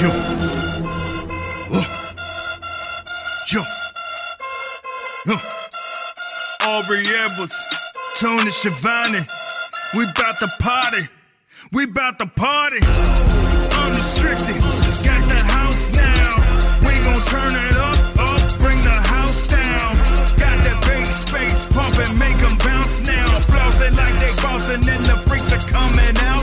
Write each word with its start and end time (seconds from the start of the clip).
Yo. 0.00 0.10
Uh. 1.72 1.84
Yo. 3.50 3.62
Uh. 5.26 5.38
Aubrey 6.62 7.04
Edwards, 7.04 7.64
Tony 8.14 8.52
Schiavone. 8.52 9.26
We 9.96 10.04
bout 10.14 10.38
to 10.38 10.46
party. 10.60 11.08
We 11.72 11.86
bout 11.86 12.20
to 12.20 12.26
party. 12.26 12.78
Unrestricted. 12.78 14.54
Got 15.02 15.26
the 15.26 15.42
house 15.50 15.90
now. 15.90 16.30
We 16.86 16.94
gon' 17.02 17.18
turn 17.26 17.56
it 17.56 17.76
up, 17.76 17.98
up. 18.20 18.58
Bring 18.60 18.80
the 18.82 19.00
house 19.14 19.48
down. 19.48 19.96
Got 20.38 20.62
that 20.62 20.80
big 20.86 21.06
space 21.10 21.66
pumping, 21.66 22.16
make 22.16 22.40
'em 22.48 22.56
bounce 22.58 23.00
now. 23.00 23.26
Flossing 23.50 23.96
like 23.96 24.14
they 24.20 24.42
bossin' 24.42 24.88
and 24.88 25.04
the 25.04 25.16
freaks 25.26 25.52
are 25.52 25.66
coming 25.66 26.16
out. 26.18 26.37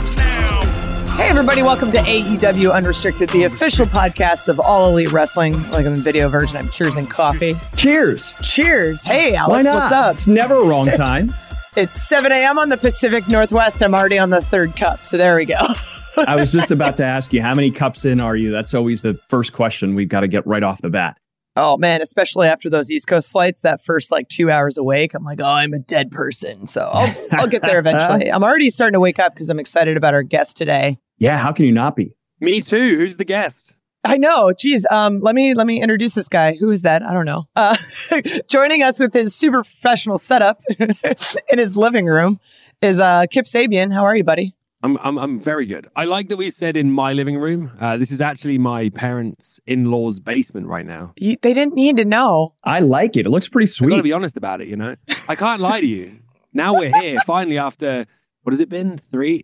Hey, 1.16 1.30
everybody, 1.30 1.64
welcome 1.64 1.92
to 1.92 1.98
AEW 2.00 2.74
Unrestricted, 2.74 3.30
the 3.30 3.44
official 3.44 3.86
podcast 3.86 4.48
of 4.50 4.60
All 4.60 4.90
Elite 4.90 5.12
Wrestling. 5.12 5.54
Like 5.72 5.86
in 5.86 5.94
the 5.94 6.02
video 6.02 6.28
version, 6.28 6.58
I'm 6.58 6.70
cheers 6.70 6.96
and 6.98 7.10
coffee. 7.10 7.56
Cheers. 7.78 8.34
Cheers. 8.42 9.02
Hey, 9.04 9.34
Alex, 9.34 9.66
what's 9.66 9.92
up? 9.92 10.14
It's 10.16 10.28
never 10.28 10.56
a 10.56 10.66
wrong 10.66 10.88
time. 10.88 11.34
It's 11.78 12.02
7 12.08 12.32
a.m. 12.32 12.58
on 12.58 12.70
the 12.70 12.78
Pacific 12.78 13.28
Northwest. 13.28 13.84
I'm 13.84 13.94
already 13.94 14.18
on 14.18 14.30
the 14.30 14.40
third 14.42 14.78
cup, 14.78 15.04
so 15.04 15.18
there 15.18 15.36
we 15.36 15.44
go. 15.44 15.60
I 16.18 16.38
was 16.38 16.54
just 16.54 16.72
about 16.72 16.96
to 16.98 17.04
ask 17.04 17.34
you, 17.34 17.42
how 17.42 17.54
many 17.54 17.70
cups 17.70 18.06
in 18.06 18.22
are 18.22 18.34
you? 18.38 18.50
That's 18.50 18.74
always 18.74 19.02
the 19.02 19.20
first 19.28 19.52
question 19.52 19.94
we've 19.94 20.08
got 20.08 20.22
to 20.22 20.30
get 20.30 20.48
right 20.48 20.64
off 20.64 20.82
the 20.82 20.90
bat. 20.90 21.18
oh, 21.58 21.76
man, 21.76 22.02
especially 22.02 22.48
after 22.48 22.70
those 22.70 22.90
East 22.90 23.08
Coast 23.08 23.30
flights, 23.30 23.62
that 23.64 23.84
first 23.84 24.10
like 24.10 24.30
two 24.30 24.50
hours 24.50 24.78
awake, 24.78 25.14
I'm 25.16 25.26
like, 25.26 25.42
oh, 25.42 25.46
I'm 25.50 25.74
a 25.74 25.80
dead 25.80 26.12
person. 26.12 26.66
So 26.66 26.90
I'll, 26.94 27.14
I'll 27.34 27.48
get 27.50 27.62
there 27.62 27.80
eventually. 27.80 28.32
I'm 28.32 28.42
already 28.46 28.70
starting 28.70 28.94
to 28.94 29.02
wake 29.02 29.20
up 29.20 29.34
because 29.34 29.50
I'm 29.50 29.60
excited 29.60 29.98
about 29.98 30.14
our 30.14 30.24
guest 30.24 30.56
today. 30.56 30.98
Yeah, 31.18 31.38
how 31.38 31.52
can 31.52 31.66
you 31.66 31.72
not 31.72 31.96
be? 31.96 32.16
Me 32.40 32.62
too. 32.62 32.98
Who's 32.98 33.18
the 33.18 33.26
guest? 33.26 33.76
I 34.04 34.18
know. 34.18 34.54
Geez, 34.54 34.86
um, 34.92 35.20
let 35.22 35.34
me 35.34 35.54
let 35.56 35.66
me 35.66 35.82
introduce 35.82 36.14
this 36.14 36.30
guy. 36.30 36.54
Who 36.54 36.70
is 36.70 36.84
that? 36.84 37.02
I 37.02 37.12
don't 37.14 37.26
know. 37.26 37.48
Uh, 37.56 37.76
joining 38.48 38.84
us 38.84 39.00
with 39.00 39.14
his 39.14 39.34
super 39.34 39.64
professional 39.64 40.18
setup 40.18 40.62
in 40.80 41.58
his 41.58 41.76
living 41.76 42.06
room 42.06 42.38
is 42.82 43.00
uh, 43.00 43.26
Kip 43.32 43.46
Sabian. 43.46 43.92
How 43.92 44.04
are 44.04 44.16
you, 44.16 44.24
buddy? 44.24 44.56
I'm 44.84 44.98
I'm 45.02 45.18
I'm 45.18 45.40
very 45.40 45.66
good. 45.66 45.90
I 45.96 46.06
like 46.06 46.30
that 46.30 46.38
we 46.38 46.52
said 46.52 46.78
in 46.78 46.92
my 46.92 47.14
living 47.14 47.38
room. 47.38 47.72
Uh, 47.80 47.98
this 47.98 48.12
is 48.12 48.22
actually 48.22 48.60
my 48.60 48.90
parents' 48.90 49.60
in-laws' 49.66 50.20
basement 50.20 50.68
right 50.68 50.86
now. 50.86 51.14
You, 51.16 51.38
they 51.42 51.56
didn't 51.56 51.74
need 51.74 51.98
to 51.98 52.06
know. 52.06 52.54
I 52.64 52.82
like 52.82 53.18
it. 53.18 53.26
It 53.26 53.30
looks 53.30 53.50
pretty 53.50 53.68
sweet. 53.68 53.88
I 53.88 53.90
got 53.92 53.98
to 53.98 54.04
be 54.04 54.14
honest 54.14 54.38
about 54.38 54.62
it. 54.62 54.68
You 54.68 54.76
know, 54.76 54.96
I 55.28 55.34
can't 55.34 55.62
lie 55.62 55.80
to 55.80 55.88
you. 55.88 56.12
Now 56.54 56.76
we're 56.76 56.96
here 57.02 57.18
finally 57.26 57.58
after 57.58 58.06
what 58.44 58.52
has 58.52 58.60
it 58.60 58.70
been? 58.70 59.00
Three. 59.00 59.44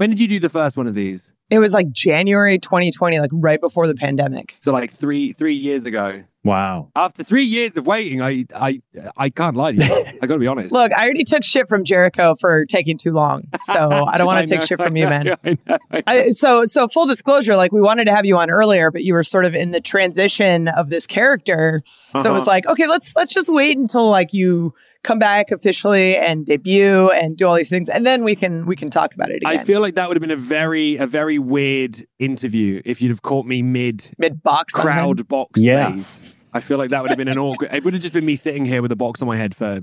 When 0.00 0.08
did 0.08 0.18
you 0.18 0.26
do 0.28 0.38
the 0.40 0.48
first 0.48 0.78
one 0.78 0.86
of 0.86 0.94
these? 0.94 1.34
It 1.50 1.58
was 1.58 1.74
like 1.74 1.90
January 1.90 2.58
2020, 2.58 3.20
like 3.20 3.28
right 3.34 3.60
before 3.60 3.86
the 3.86 3.94
pandemic. 3.94 4.56
So 4.60 4.72
like 4.72 4.90
three 4.90 5.32
three 5.34 5.52
years 5.52 5.84
ago. 5.84 6.24
wow. 6.42 6.88
After 6.96 7.22
three 7.22 7.42
years 7.44 7.76
of 7.76 7.86
waiting, 7.86 8.22
I 8.22 8.46
I 8.56 8.80
I 9.18 9.28
can't 9.28 9.58
lie 9.58 9.72
to 9.72 9.76
you. 9.84 9.92
I 10.22 10.26
got 10.26 10.36
to 10.36 10.38
be 10.38 10.46
honest. 10.46 10.72
Look, 10.80 10.90
I 10.94 11.04
already 11.04 11.24
took 11.24 11.44
shit 11.44 11.68
from 11.68 11.84
Jericho 11.84 12.34
for 12.40 12.64
taking 12.64 12.96
too 12.96 13.12
long, 13.12 13.42
so 13.64 13.74
I 14.06 14.16
don't 14.16 14.26
want 14.32 14.40
to 14.40 14.46
take 14.50 14.60
know, 14.60 14.64
shit 14.66 14.78
from 14.78 14.96
I 14.96 14.98
you, 15.00 15.04
know, 15.04 15.10
man. 15.10 15.36
I 15.44 15.50
know, 15.68 15.78
I 15.90 15.96
know. 15.96 16.02
I, 16.06 16.30
so, 16.30 16.64
so 16.64 16.88
full 16.88 17.04
disclosure, 17.04 17.54
like 17.56 17.70
we 17.70 17.82
wanted 17.82 18.06
to 18.06 18.14
have 18.14 18.24
you 18.24 18.38
on 18.38 18.50
earlier, 18.50 18.90
but 18.90 19.04
you 19.04 19.12
were 19.12 19.22
sort 19.22 19.44
of 19.44 19.54
in 19.54 19.72
the 19.72 19.82
transition 19.82 20.68
of 20.68 20.88
this 20.88 21.06
character. 21.06 21.82
So 22.14 22.20
it 22.20 22.32
was 22.32 22.42
Uh-huh. 22.44 22.50
like, 22.52 22.66
okay, 22.68 22.86
let's 22.86 23.14
let's 23.14 23.34
just 23.34 23.50
wait 23.52 23.76
until 23.76 24.08
like 24.08 24.32
you 24.32 24.72
come 25.02 25.18
back 25.18 25.50
officially 25.50 26.16
and 26.16 26.46
debut 26.46 27.10
and 27.10 27.36
do 27.36 27.46
all 27.46 27.54
these 27.54 27.70
things, 27.70 27.88
and 27.88 28.04
then 28.06 28.24
we 28.24 28.34
can 28.36 28.66
we 28.66 28.76
can 28.76 28.90
talk 28.90 29.14
about 29.14 29.30
it 29.30 29.36
again. 29.36 29.58
I 29.58 29.62
feel 29.62 29.80
like 29.80 29.94
that 29.94 30.08
would 30.08 30.16
have 30.16 30.22
been 30.22 30.30
a 30.30 30.36
very 30.36 30.96
a 30.96 31.06
very 31.06 31.38
weird 31.38 32.02
interview 32.18 32.82
if 32.84 33.00
you'd 33.00 33.10
have 33.10 33.22
caught 33.22 33.46
me 33.46 33.62
mid 33.62 34.12
mid 34.18 34.42
box 34.42 34.72
crowd 34.72 35.26
box 35.28 35.60
Yeah. 35.60 35.92
phase. 35.92 36.22
I 36.52 36.60
feel 36.60 36.78
like 36.78 36.90
that 36.90 37.02
would 37.02 37.10
have 37.10 37.18
been 37.18 37.28
an 37.28 37.38
awkward. 37.38 37.72
It 37.72 37.84
would 37.84 37.92
have 37.92 38.02
just 38.02 38.12
been 38.14 38.24
me 38.26 38.34
sitting 38.36 38.64
here 38.64 38.82
with 38.82 38.90
a 38.90 38.96
box 38.96 39.22
on 39.22 39.28
my 39.28 39.36
head 39.36 39.54
for 39.54 39.80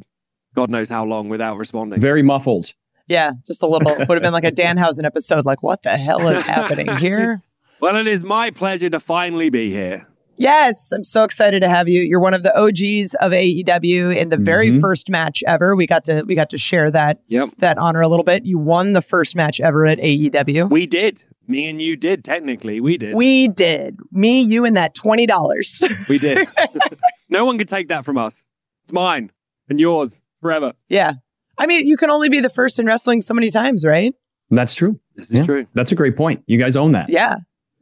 God 0.53 0.69
knows 0.69 0.89
how 0.89 1.05
long 1.05 1.29
without 1.29 1.57
responding. 1.57 2.01
Very 2.01 2.23
muffled. 2.23 2.73
Yeah, 3.07 3.31
just 3.45 3.63
a 3.63 3.67
little. 3.67 3.89
Would 3.97 4.09
have 4.09 4.21
been 4.21 4.33
like 4.33 4.43
a 4.43 4.51
Danhausen 4.51 5.05
episode. 5.05 5.45
Like, 5.45 5.63
what 5.63 5.83
the 5.83 5.95
hell 5.97 6.27
is 6.27 6.41
happening 6.41 6.93
here? 6.97 7.41
well, 7.79 7.95
it 7.95 8.05
is 8.05 8.23
my 8.23 8.51
pleasure 8.51 8.89
to 8.89 8.99
finally 8.99 9.49
be 9.49 9.69
here. 9.71 10.07
Yes, 10.37 10.91
I'm 10.91 11.03
so 11.03 11.23
excited 11.23 11.61
to 11.61 11.69
have 11.69 11.87
you. 11.89 12.01
You're 12.01 12.19
one 12.19 12.33
of 12.33 12.43
the 12.43 12.55
OGs 12.57 13.15
of 13.15 13.31
AEW 13.33 14.11
in 14.15 14.29
the 14.29 14.37
very 14.37 14.69
Mhm. 14.71 14.81
first 14.81 15.09
match 15.09 15.43
ever. 15.47 15.75
We 15.75 15.87
got 15.87 16.03
to 16.05 16.23
we 16.27 16.35
got 16.35 16.49
to 16.51 16.57
share 16.57 16.91
that 16.91 17.19
Yep, 17.27 17.49
that 17.59 17.77
honor 17.77 18.01
a 18.01 18.07
little 18.07 18.23
bit. 18.23 18.45
You 18.45 18.57
won 18.59 18.93
the 18.93 19.01
first 19.01 19.35
match 19.35 19.59
ever 19.59 19.85
at 19.85 19.99
AEW. 19.99 20.69
we 20.69 20.85
did. 20.85 21.23
Me 21.47 21.69
and 21.69 21.81
you 21.81 21.95
did. 21.95 22.23
Technically, 22.25 22.79
we 22.81 22.97
did. 22.97 23.15
We 23.15 23.47
did. 23.47 23.97
Me, 24.11 24.41
you, 24.41 24.65
and 24.65 24.75
that 24.77 24.93
twenty 24.93 25.25
dollars. 25.25 25.81
We 26.09 26.19
did. 26.19 26.47
no 27.29 27.45
one 27.45 27.57
can 27.57 27.67
take 27.67 27.87
that 27.87 28.05
from 28.05 28.17
us. 28.17 28.45
It's 28.83 28.93
mine 28.93 29.31
and 29.69 29.79
yours 29.79 30.21
forever. 30.41 30.73
yeah. 30.89 31.13
I 31.59 31.65
mean, 31.65 31.87
you 31.87 31.97
can 31.97 32.11
only 32.11 32.29
be 32.29 32.39
the 32.39 32.49
first 32.49 32.77
in 32.77 32.85
wrestling 32.85 33.19
so 33.21 33.33
many 33.33 33.49
times, 33.49 33.83
right? 33.83 34.13
That's 34.51 34.75
true. 34.75 34.99
This 35.15 35.31
is 35.31 35.37
Yeah. 35.37 35.43
true. 35.43 35.65
That's 35.73 35.91
a 35.91 35.95
great 35.95 36.15
point. 36.15 36.43
You 36.45 36.59
guys 36.59 36.75
own 36.75 36.91
that. 36.91 37.09
Yeah. 37.09 37.37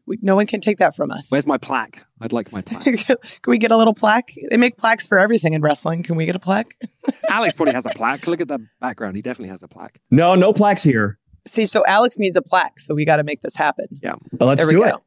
We, 0.07 0.19
no 0.21 0.35
one 0.35 0.45
can 0.45 0.61
take 0.61 0.77
that 0.77 0.95
from 0.95 1.09
us. 1.11 1.31
Where's 1.31 1.47
my 1.47 1.57
plaque? 1.57 2.05
I'd 2.21 2.31
like 2.31 2.51
my 2.51 2.61
plaque. 2.61 2.83
can 3.07 3.17
we 3.47 3.57
get 3.57 3.71
a 3.71 3.77
little 3.77 3.93
plaque? 3.93 4.33
They 4.49 4.57
make 4.57 4.77
plaques 4.77 5.07
for 5.07 5.17
everything 5.17 5.53
in 5.53 5.61
wrestling. 5.61 6.03
Can 6.03 6.15
we 6.15 6.25
get 6.25 6.35
a 6.35 6.39
plaque? 6.39 6.75
Alex 7.29 7.55
probably 7.55 7.73
has 7.73 7.85
a 7.85 7.89
plaque. 7.89 8.27
Look 8.27 8.39
at 8.41 8.47
the 8.47 8.59
background. 8.79 9.15
He 9.15 9.21
definitely 9.21 9.49
has 9.49 9.63
a 9.63 9.67
plaque. 9.67 9.99
No, 10.11 10.35
no 10.35 10.53
plaques 10.53 10.83
here. 10.83 11.17
See, 11.47 11.65
so 11.65 11.83
Alex 11.87 12.17
needs 12.19 12.37
a 12.37 12.41
plaque, 12.41 12.79
so 12.79 12.93
we 12.93 13.05
got 13.05 13.17
to 13.17 13.23
make 13.23 13.41
this 13.41 13.55
happen. 13.55 13.87
Uh, 14.05 14.15
Let's 14.45 14.61
There 14.61 14.71
do 14.71 14.79
go. 14.79 15.01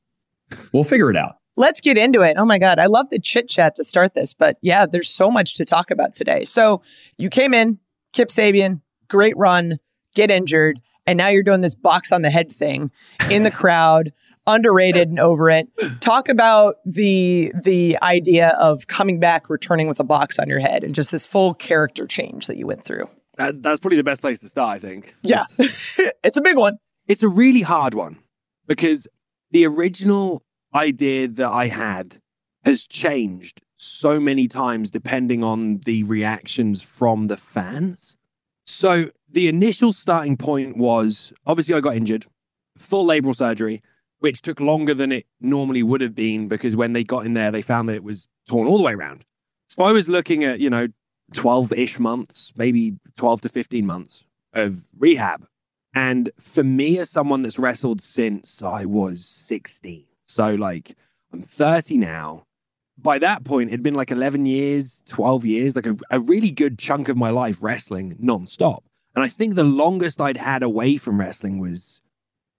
it. 0.50 0.58
We'll 0.72 0.84
figure 0.84 1.10
it 1.10 1.16
out. 1.16 1.37
Let's 1.56 1.81
get 1.81 1.98
into 1.98 2.20
it. 2.22 2.37
Oh 2.38 2.44
my 2.44 2.58
God. 2.58 2.78
I 2.78 2.87
love 2.87 3.10
the 3.10 3.19
chit 3.19 3.48
chat 3.48 3.75
to 3.76 3.84
start 3.84 4.14
this, 4.14 4.32
but 4.34 4.56
yeah, 4.62 4.87
there's 4.87 5.10
so 5.10 5.31
much 5.31 5.54
to 5.54 5.64
talk 5.64 5.91
about 5.91 6.14
today. 6.14 6.44
So 6.44 6.82
you 7.19 7.28
came 7.28 7.53
in, 7.53 7.78
Kip 8.12 8.28
Sabian, 8.28 8.81
great 9.08 9.37
run, 9.37 9.78
get 10.14 10.31
injured, 10.31 10.78
and 11.06 11.16
now 11.16 11.28
you're 11.28 11.42
doing 11.42 11.60
this 11.62 11.75
box 11.75 12.12
on 12.12 12.22
the 12.22 12.31
head 12.31 12.53
thing 12.53 12.91
in 13.31 13.42
the 13.42 13.50
crowd, 13.50 14.12
underrated 14.48 15.09
and 15.10 15.20
over 15.20 15.48
it. 15.50 15.69
Talk 16.00 16.28
about 16.28 16.76
the 16.84 17.53
the 17.62 17.97
idea 18.03 18.48
of 18.59 18.86
coming 18.88 19.20
back, 19.20 19.48
returning 19.48 19.86
with 19.88 20.00
a 20.00 20.04
box 20.04 20.38
on 20.38 20.48
your 20.48 20.59
head, 20.59 20.82
and 20.82 20.94
just 20.94 21.10
this 21.12 21.26
full 21.26 21.54
character 21.54 22.06
change 22.06 22.47
that 22.48 22.56
you 22.56 22.66
went 22.66 22.82
through. 22.84 23.04
That, 23.37 23.62
that's 23.62 23.78
probably 23.78 23.98
the 23.98 24.04
best 24.04 24.20
place 24.20 24.41
to 24.41 24.48
start, 24.48 24.75
I 24.75 24.78
think. 24.81 25.14
Yeah. 25.22 25.44
It's- 25.60 26.00
it's 26.25 26.37
a 26.38 26.42
big 26.42 26.56
one. 26.56 26.78
it's 27.06 27.22
a 27.22 27.28
really 27.28 27.62
hard 27.62 27.94
one 27.94 28.19
because 28.66 29.06
the 29.53 29.64
original 29.66 30.42
idea 30.75 31.28
that 31.28 31.48
I 31.48 31.69
had 31.69 32.20
has 32.64 32.87
changed 32.87 33.62
so 33.76 34.19
many 34.19 34.48
times 34.48 34.91
depending 34.91 35.44
on 35.44 35.78
the 35.84 36.03
reactions 36.03 36.82
from 36.82 37.28
the 37.28 37.37
fans. 37.37 38.16
So 38.66 39.10
the 39.31 39.47
initial 39.48 39.92
starting 39.92 40.37
point 40.37 40.76
was 40.76 41.32
obviously 41.47 41.75
I 41.76 41.81
got 41.81 41.94
injured, 41.97 42.26
full 42.76 43.06
labral 43.06 43.37
surgery, 43.37 43.82
which 44.20 44.42
took 44.42 44.60
longer 44.60 44.94
than 44.94 45.12
it 45.12 45.26
normally 45.40 45.82
would 45.82 46.00
have 46.00 46.14
been 46.14 46.48
because 46.48 46.76
when 46.76 46.93
they 46.93 47.04
got 47.04 47.26
in 47.26 47.34
there, 47.34 47.50
they 47.50 47.62
found 47.62 47.88
that 47.88 47.96
it 47.96 48.04
was 48.04 48.28
torn 48.48 48.66
all 48.66 48.78
the 48.78 48.84
way 48.84 48.93
around. 48.93 49.25
So 49.69 49.84
I 49.84 49.93
was 49.93 50.08
looking 50.08 50.44
at, 50.44 50.60
you 50.60 50.70
know, 50.70 50.88
12 51.34 51.72
ish 51.72 51.98
months, 51.98 52.52
maybe 52.56 52.96
12 53.16 53.43
to 53.43 53.48
15 53.48 53.87
months 53.87 54.25
of 54.52 54.87
rehab. 54.98 55.46
And 55.94 56.31
for 56.38 56.64
me, 56.64 56.98
as 56.98 57.10
someone 57.10 57.43
that's 57.43 57.58
wrestled 57.58 58.02
since 58.02 58.62
I 58.62 58.84
was 58.84 59.25
16, 59.25 60.04
so 60.25 60.54
like 60.54 60.96
I'm 61.32 61.43
30 61.43 61.98
now. 61.98 62.44
By 63.00 63.20
that 63.20 63.44
point, 63.44 63.70
it'd 63.70 63.82
been 63.82 63.94
like 63.94 64.10
11 64.10 64.46
years, 64.46 65.04
12 65.06 65.44
years, 65.44 65.76
like 65.76 65.87
a, 65.87 65.96
a 66.10 66.19
really 66.19 66.50
good 66.50 66.78
chunk 66.78 67.08
of 67.08 67.16
my 67.16 67.31
life 67.31 67.62
wrestling 67.62 68.16
nonstop. 68.20 68.81
And 69.14 69.25
I 69.25 69.28
think 69.28 69.54
the 69.54 69.64
longest 69.64 70.20
I'd 70.20 70.37
had 70.37 70.62
away 70.64 70.96
from 70.96 71.20
wrestling 71.20 71.60
was 71.60 72.00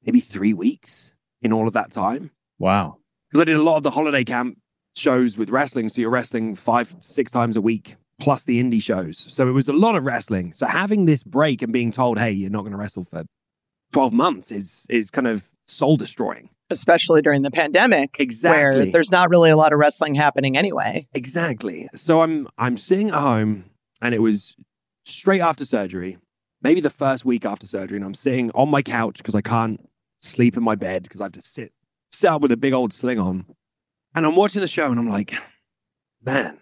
maybe 0.06 0.22
three 0.22 0.54
weeks 0.54 1.13
in 1.41 1.53
all 1.53 1.68
of 1.68 1.74
that 1.74 1.91
time. 1.91 2.31
Wow. 2.57 2.97
Because 3.30 3.41
I 3.41 3.45
did 3.45 3.56
a 3.57 3.63
lot 3.63 3.77
of 3.77 3.83
the 3.83 3.91
holiday 3.91 4.24
camp 4.24 4.57
shows 4.95 5.38
with 5.38 5.50
wrestling. 5.50 5.89
So 5.89 6.01
you're 6.01 6.09
wrestling 6.09 6.56
five, 6.56 6.94
six 7.00 7.31
times 7.31 7.56
a 7.56 7.62
week, 7.62 7.95
plus 8.19 8.44
the 8.44 8.62
indie 8.62 8.81
shows. 8.81 9.27
So 9.33 9.47
it 9.47 9.51
was 9.51 9.68
a 9.68 9.74
lot 9.74 9.95
of 9.95 10.03
wrestling. 10.03 10.53
So 10.53 10.65
having 10.65 11.06
this 11.06 11.24
break 11.24 11.62
and 11.62 11.71
being 11.71 11.91
told, 11.91 12.19
hey, 12.19 12.31
you're 12.31 12.50
not 12.50 12.62
going 12.62 12.71
to 12.71 12.77
wrestle 12.77 13.03
for 13.03 13.24
12 13.94 14.13
months 14.13 14.51
is 14.51 14.86
is 14.89 15.09
kind 15.09 15.27
of 15.27 15.47
soul 15.68 15.97
destroying. 15.97 16.50
Especially 16.71 17.21
during 17.24 17.41
the 17.41 17.50
pandemic. 17.51 18.15
Where 18.18 18.24
Exactly. 18.24 18.91
there's 18.91 19.12
not 19.12 19.30
really 19.30 19.50
a 19.50 19.57
lot 19.57 19.74
of 19.74 19.80
wrestling 19.80 20.13
happening 20.15 20.56
anyway. 20.57 21.07
Exactly. 21.13 21.88
So 21.95 22.21
I'm 22.21 22.47
I'm 22.57 22.77
sitting 22.77 23.09
at 23.09 23.15
home 23.15 23.65
and 24.01 24.13
it 24.13 24.21
was 24.21 24.56
straight 25.06 25.41
after 25.41 25.65
surgery, 25.65 26.18
maybe 26.62 26.81
the 26.81 26.91
first 26.91 27.25
week 27.25 27.45
after 27.45 27.65
surgery, 27.65 27.95
and 27.97 28.06
I'm 28.06 28.13
sitting 28.13 28.51
on 28.51 28.69
my 28.69 28.81
couch 28.83 29.18
because 29.18 29.33
I 29.33 29.41
can't 29.41 29.80
sleep 30.19 30.57
in 30.57 30.63
my 30.63 30.75
bed 30.75 31.04
because 31.04 31.21
I 31.21 31.25
have 31.25 31.31
to 31.33 31.42
sit 31.42 31.74
sit 32.12 32.30
up 32.30 32.42
with 32.42 32.51
a 32.51 32.57
big 32.57 32.74
old 32.74 32.94
sling 32.94 33.19
on. 33.19 33.45
And 34.16 34.25
I'm 34.25 34.36
watching 34.36 34.62
the 34.62 34.68
show 34.68 34.89
and 34.89 35.00
I'm 35.00 35.07
like, 35.10 35.33
man, 36.24 36.57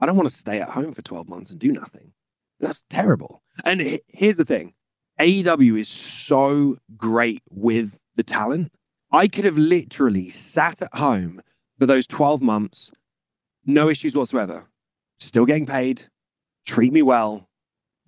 I 0.00 0.06
don't 0.06 0.16
want 0.16 0.28
to 0.28 0.34
stay 0.34 0.60
at 0.60 0.70
home 0.70 0.92
for 0.92 1.02
12 1.02 1.28
months 1.28 1.50
and 1.50 1.60
do 1.60 1.70
nothing. 1.70 2.12
That's 2.60 2.82
terrible. 2.90 3.42
And 3.64 3.80
he- 3.80 4.02
here's 4.08 4.36
the 4.36 4.44
thing. 4.44 4.74
AEW 5.20 5.78
is 5.78 5.88
so 5.88 6.76
great 6.96 7.42
with 7.48 7.98
the 8.16 8.24
talent. 8.24 8.72
I 9.12 9.28
could 9.28 9.44
have 9.44 9.56
literally 9.56 10.28
sat 10.30 10.82
at 10.82 10.94
home 10.94 11.40
for 11.78 11.86
those 11.86 12.06
12 12.08 12.42
months 12.42 12.90
no 13.64 13.88
issues 13.88 14.14
whatsoever. 14.16 14.68
Still 15.20 15.46
getting 15.46 15.66
paid, 15.66 16.08
treat 16.66 16.92
me 16.92 17.00
well, 17.00 17.48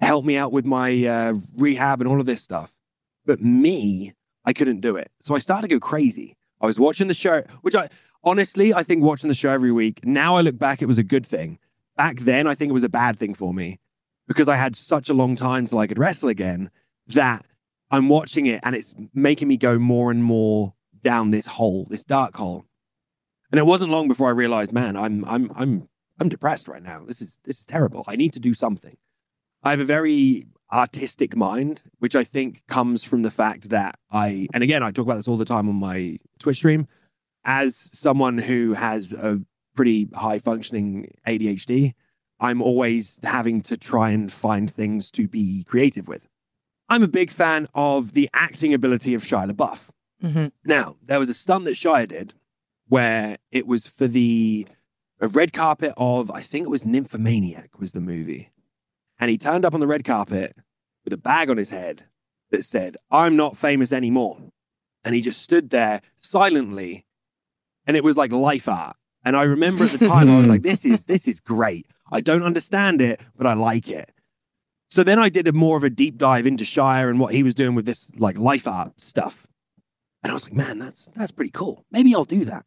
help 0.00 0.24
me 0.24 0.36
out 0.36 0.52
with 0.52 0.66
my 0.66 1.06
uh, 1.06 1.34
rehab 1.56 2.00
and 2.00 2.10
all 2.10 2.20
of 2.20 2.26
this 2.26 2.42
stuff. 2.42 2.74
But 3.24 3.40
me, 3.40 4.12
I 4.46 4.52
couldn't 4.52 4.80
do 4.80 4.96
it. 4.96 5.10
So 5.20 5.34
I 5.34 5.40
started 5.40 5.68
to 5.68 5.74
go 5.74 5.80
crazy. 5.80 6.36
I 6.60 6.66
was 6.66 6.78
watching 6.78 7.08
the 7.08 7.14
show, 7.14 7.42
which 7.62 7.74
I 7.74 7.88
honestly, 8.24 8.72
I 8.72 8.82
think 8.82 9.02
watching 9.02 9.28
the 9.28 9.34
show 9.34 9.50
every 9.50 9.72
week, 9.72 10.04
now 10.04 10.36
I 10.36 10.40
look 10.40 10.58
back, 10.58 10.80
it 10.80 10.86
was 10.86 10.98
a 10.98 11.04
good 11.04 11.26
thing. 11.26 11.58
Back 11.96 12.20
then, 12.20 12.46
I 12.46 12.54
think 12.54 12.70
it 12.70 12.74
was 12.74 12.82
a 12.82 12.88
bad 12.88 13.18
thing 13.18 13.34
for 13.34 13.52
me 13.52 13.80
because 14.26 14.48
I 14.48 14.56
had 14.56 14.76
such 14.76 15.08
a 15.08 15.14
long 15.14 15.36
time 15.36 15.66
till 15.66 15.78
I 15.78 15.86
could 15.86 15.98
wrestle 15.98 16.28
again 16.28 16.70
that 17.08 17.44
I'm 17.90 18.08
watching 18.08 18.46
it 18.46 18.60
and 18.62 18.74
it's 18.74 18.94
making 19.14 19.48
me 19.48 19.56
go 19.56 19.78
more 19.78 20.10
and 20.10 20.22
more 20.22 20.74
down 21.02 21.30
this 21.30 21.46
hole, 21.46 21.86
this 21.88 22.04
dark 22.04 22.36
hole. 22.36 22.66
And 23.50 23.58
it 23.58 23.66
wasn't 23.66 23.92
long 23.92 24.08
before 24.08 24.28
I 24.28 24.32
realized, 24.32 24.72
man, 24.72 24.96
I'm 24.96 25.24
I'm 25.24 25.52
I'm 25.54 25.88
I'm 26.18 26.28
depressed 26.28 26.68
right 26.68 26.82
now. 26.82 27.04
This 27.06 27.20
is 27.20 27.38
this 27.44 27.60
is 27.60 27.66
terrible. 27.66 28.04
I 28.06 28.16
need 28.16 28.32
to 28.32 28.40
do 28.40 28.54
something. 28.54 28.96
I 29.62 29.70
have 29.70 29.80
a 29.80 29.84
very 29.84 30.46
artistic 30.72 31.36
mind, 31.36 31.82
which 31.98 32.14
I 32.16 32.24
think 32.24 32.62
comes 32.68 33.04
from 33.04 33.22
the 33.22 33.30
fact 33.30 33.68
that 33.70 33.98
I 34.10 34.48
and 34.52 34.62
again 34.62 34.82
I 34.82 34.90
talk 34.90 35.04
about 35.06 35.16
this 35.16 35.28
all 35.28 35.36
the 35.36 35.44
time 35.44 35.68
on 35.68 35.76
my 35.76 36.18
Twitch 36.38 36.56
stream. 36.58 36.86
As 37.44 37.90
someone 37.92 38.38
who 38.38 38.74
has 38.74 39.12
a 39.12 39.40
pretty 39.76 40.08
high 40.14 40.38
functioning 40.38 41.14
ADHD, 41.26 41.94
I'm 42.40 42.60
always 42.60 43.20
having 43.22 43.60
to 43.62 43.76
try 43.76 44.10
and 44.10 44.32
find 44.32 44.70
things 44.70 45.10
to 45.12 45.28
be 45.28 45.62
creative 45.64 46.08
with. 46.08 46.26
I'm 46.88 47.02
a 47.02 47.08
big 47.08 47.30
fan 47.30 47.66
of 47.74 48.12
the 48.12 48.28
acting 48.34 48.74
ability 48.74 49.14
of 49.14 49.22
Shia 49.22 49.50
LaBeouf. 49.50 49.90
Mhm. 50.22 50.52
Now, 50.64 50.96
there 51.02 51.18
was 51.18 51.28
a 51.28 51.34
stunt 51.34 51.64
that 51.66 51.74
Shia 51.74 52.08
did 52.08 52.34
where 52.88 53.38
it 53.50 53.66
was 53.66 53.86
for 53.86 54.06
the 54.08 54.66
a 55.20 55.28
red 55.28 55.52
carpet 55.52 55.92
of, 55.96 56.30
I 56.30 56.42
think 56.42 56.66
it 56.66 56.70
was 56.70 56.84
Nymphomaniac 56.84 57.78
was 57.78 57.92
the 57.92 58.00
movie. 58.00 58.50
And 59.18 59.30
he 59.30 59.38
turned 59.38 59.64
up 59.64 59.74
on 59.74 59.80
the 59.80 59.86
red 59.86 60.04
carpet 60.04 60.56
with 61.04 61.12
a 61.12 61.18
bag 61.18 61.48
on 61.50 61.56
his 61.56 61.70
head 61.70 62.04
that 62.50 62.64
said, 62.64 62.96
I'm 63.10 63.36
not 63.36 63.56
famous 63.56 63.92
anymore. 63.92 64.38
And 65.04 65.14
he 65.14 65.20
just 65.20 65.40
stood 65.40 65.70
there 65.70 66.02
silently. 66.16 67.06
And 67.86 67.96
it 67.96 68.04
was 68.04 68.16
like 68.16 68.32
life 68.32 68.68
art. 68.68 68.96
And 69.24 69.36
I 69.36 69.42
remember 69.42 69.84
at 69.84 69.92
the 69.92 70.06
time, 70.06 70.30
I 70.30 70.38
was 70.38 70.46
like, 70.46 70.62
this 70.64 70.84
is, 70.84 71.04
this 71.04 71.26
is 71.26 71.40
great. 71.40 71.86
I 72.10 72.20
don't 72.20 72.42
understand 72.42 73.00
it, 73.00 73.20
but 73.36 73.46
I 73.46 73.54
like 73.54 73.88
it. 73.88 74.12
So 74.88 75.02
then 75.02 75.18
I 75.18 75.28
did 75.28 75.48
a 75.48 75.52
more 75.52 75.76
of 75.76 75.84
a 75.84 75.90
deep 75.90 76.16
dive 76.16 76.46
into 76.46 76.64
Shia 76.64 77.10
and 77.10 77.18
what 77.18 77.34
he 77.34 77.42
was 77.42 77.54
doing 77.54 77.74
with 77.74 77.86
this 77.86 78.12
like 78.16 78.38
life 78.38 78.66
art 78.66 79.00
stuff. 79.00 79.46
And 80.22 80.30
I 80.30 80.34
was 80.34 80.44
like, 80.44 80.54
man, 80.54 80.78
that's 80.78 81.08
that's 81.14 81.32
pretty 81.32 81.50
cool. 81.50 81.84
Maybe 81.90 82.14
I'll 82.14 82.24
do 82.24 82.44
that. 82.44 82.64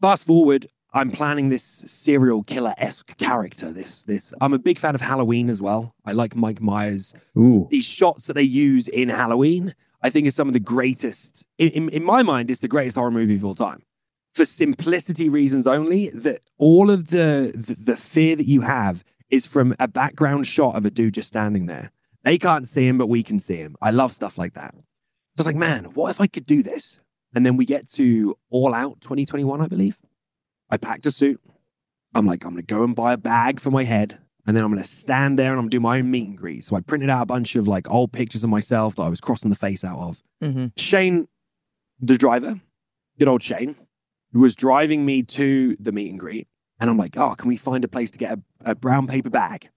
Fast 0.00 0.26
forward, 0.26 0.68
I'm 0.92 1.10
planning 1.10 1.48
this 1.48 1.64
serial 1.64 2.42
killer 2.42 2.74
esque 2.76 3.16
character. 3.16 3.70
This 3.70 4.02
this 4.02 4.34
I'm 4.40 4.52
a 4.52 4.58
big 4.58 4.78
fan 4.78 4.94
of 4.94 5.00
Halloween 5.00 5.48
as 5.48 5.60
well. 5.60 5.94
I 6.04 6.12
like 6.12 6.34
Mike 6.34 6.60
Myers. 6.60 7.14
Ooh. 7.38 7.68
These 7.70 7.84
shots 7.84 8.26
that 8.26 8.34
they 8.34 8.42
use 8.42 8.88
in 8.88 9.08
Halloween, 9.08 9.74
I 10.02 10.10
think 10.10 10.26
is 10.26 10.34
some 10.34 10.48
of 10.48 10.54
the 10.54 10.60
greatest. 10.60 11.46
In, 11.58 11.68
in, 11.70 11.88
in 11.90 12.04
my 12.04 12.22
mind, 12.22 12.50
it's 12.50 12.60
the 12.60 12.68
greatest 12.68 12.96
horror 12.96 13.10
movie 13.10 13.36
of 13.36 13.44
all 13.44 13.54
time. 13.54 13.82
For 14.34 14.44
simplicity 14.44 15.28
reasons 15.28 15.66
only, 15.66 16.10
that 16.10 16.40
all 16.58 16.90
of 16.90 17.08
the, 17.08 17.52
the 17.54 17.74
the 17.74 17.96
fear 17.96 18.34
that 18.36 18.46
you 18.46 18.62
have 18.62 19.04
is 19.28 19.46
from 19.46 19.74
a 19.78 19.86
background 19.86 20.46
shot 20.46 20.74
of 20.74 20.84
a 20.84 20.90
dude 20.90 21.14
just 21.14 21.28
standing 21.28 21.66
there. 21.66 21.92
They 22.24 22.36
can't 22.36 22.66
see 22.66 22.86
him, 22.86 22.98
but 22.98 23.08
we 23.08 23.22
can 23.22 23.38
see 23.38 23.56
him. 23.56 23.76
I 23.80 23.92
love 23.92 24.12
stuff 24.12 24.36
like 24.36 24.54
that. 24.54 24.74
So 24.74 24.78
I 24.78 24.82
was 25.38 25.46
like, 25.46 25.56
man, 25.56 25.84
what 25.94 26.10
if 26.10 26.20
I 26.20 26.26
could 26.26 26.46
do 26.46 26.62
this? 26.62 26.98
And 27.34 27.46
then 27.46 27.56
we 27.56 27.64
get 27.64 27.88
to 27.92 28.36
All 28.50 28.74
Out 28.74 29.00
2021, 29.00 29.60
I 29.60 29.68
believe. 29.68 30.00
I 30.70 30.76
packed 30.76 31.06
a 31.06 31.10
suit. 31.10 31.40
I'm 32.14 32.26
like, 32.26 32.44
I'm 32.44 32.52
going 32.52 32.64
to 32.64 32.74
go 32.74 32.84
and 32.84 32.94
buy 32.94 33.12
a 33.12 33.16
bag 33.18 33.60
for 33.60 33.70
my 33.70 33.84
head. 33.84 34.18
And 34.46 34.56
then 34.56 34.64
I'm 34.64 34.70
going 34.70 34.82
to 34.82 34.88
stand 34.88 35.38
there 35.38 35.50
and 35.50 35.58
I'm 35.58 35.64
going 35.64 35.70
to 35.70 35.76
do 35.76 35.80
my 35.80 35.98
own 35.98 36.10
meet 36.10 36.26
and 36.26 36.36
greet. 36.38 36.64
So 36.64 36.74
I 36.74 36.80
printed 36.80 37.10
out 37.10 37.22
a 37.22 37.26
bunch 37.26 37.54
of 37.56 37.68
like 37.68 37.88
old 37.90 38.12
pictures 38.12 38.42
of 38.42 38.50
myself 38.50 38.96
that 38.96 39.02
I 39.02 39.08
was 39.08 39.20
crossing 39.20 39.50
the 39.50 39.56
face 39.56 39.84
out 39.84 39.98
of. 39.98 40.22
Mhm. 40.42 40.72
Shane, 40.76 41.28
the 42.00 42.16
driver, 42.16 42.60
good 43.18 43.28
old 43.28 43.42
Shane, 43.42 43.76
was 44.32 44.56
driving 44.56 45.04
me 45.04 45.22
to 45.24 45.76
the 45.78 45.92
meet 45.92 46.10
and 46.10 46.18
greet. 46.18 46.48
And 46.80 46.88
I'm 46.88 46.96
like, 46.96 47.16
oh, 47.16 47.34
can 47.34 47.48
we 47.48 47.56
find 47.56 47.84
a 47.84 47.88
place 47.88 48.10
to 48.12 48.18
get 48.18 48.38
a, 48.64 48.70
a 48.70 48.74
brown 48.74 49.06
paper 49.06 49.28
bag? 49.30 49.68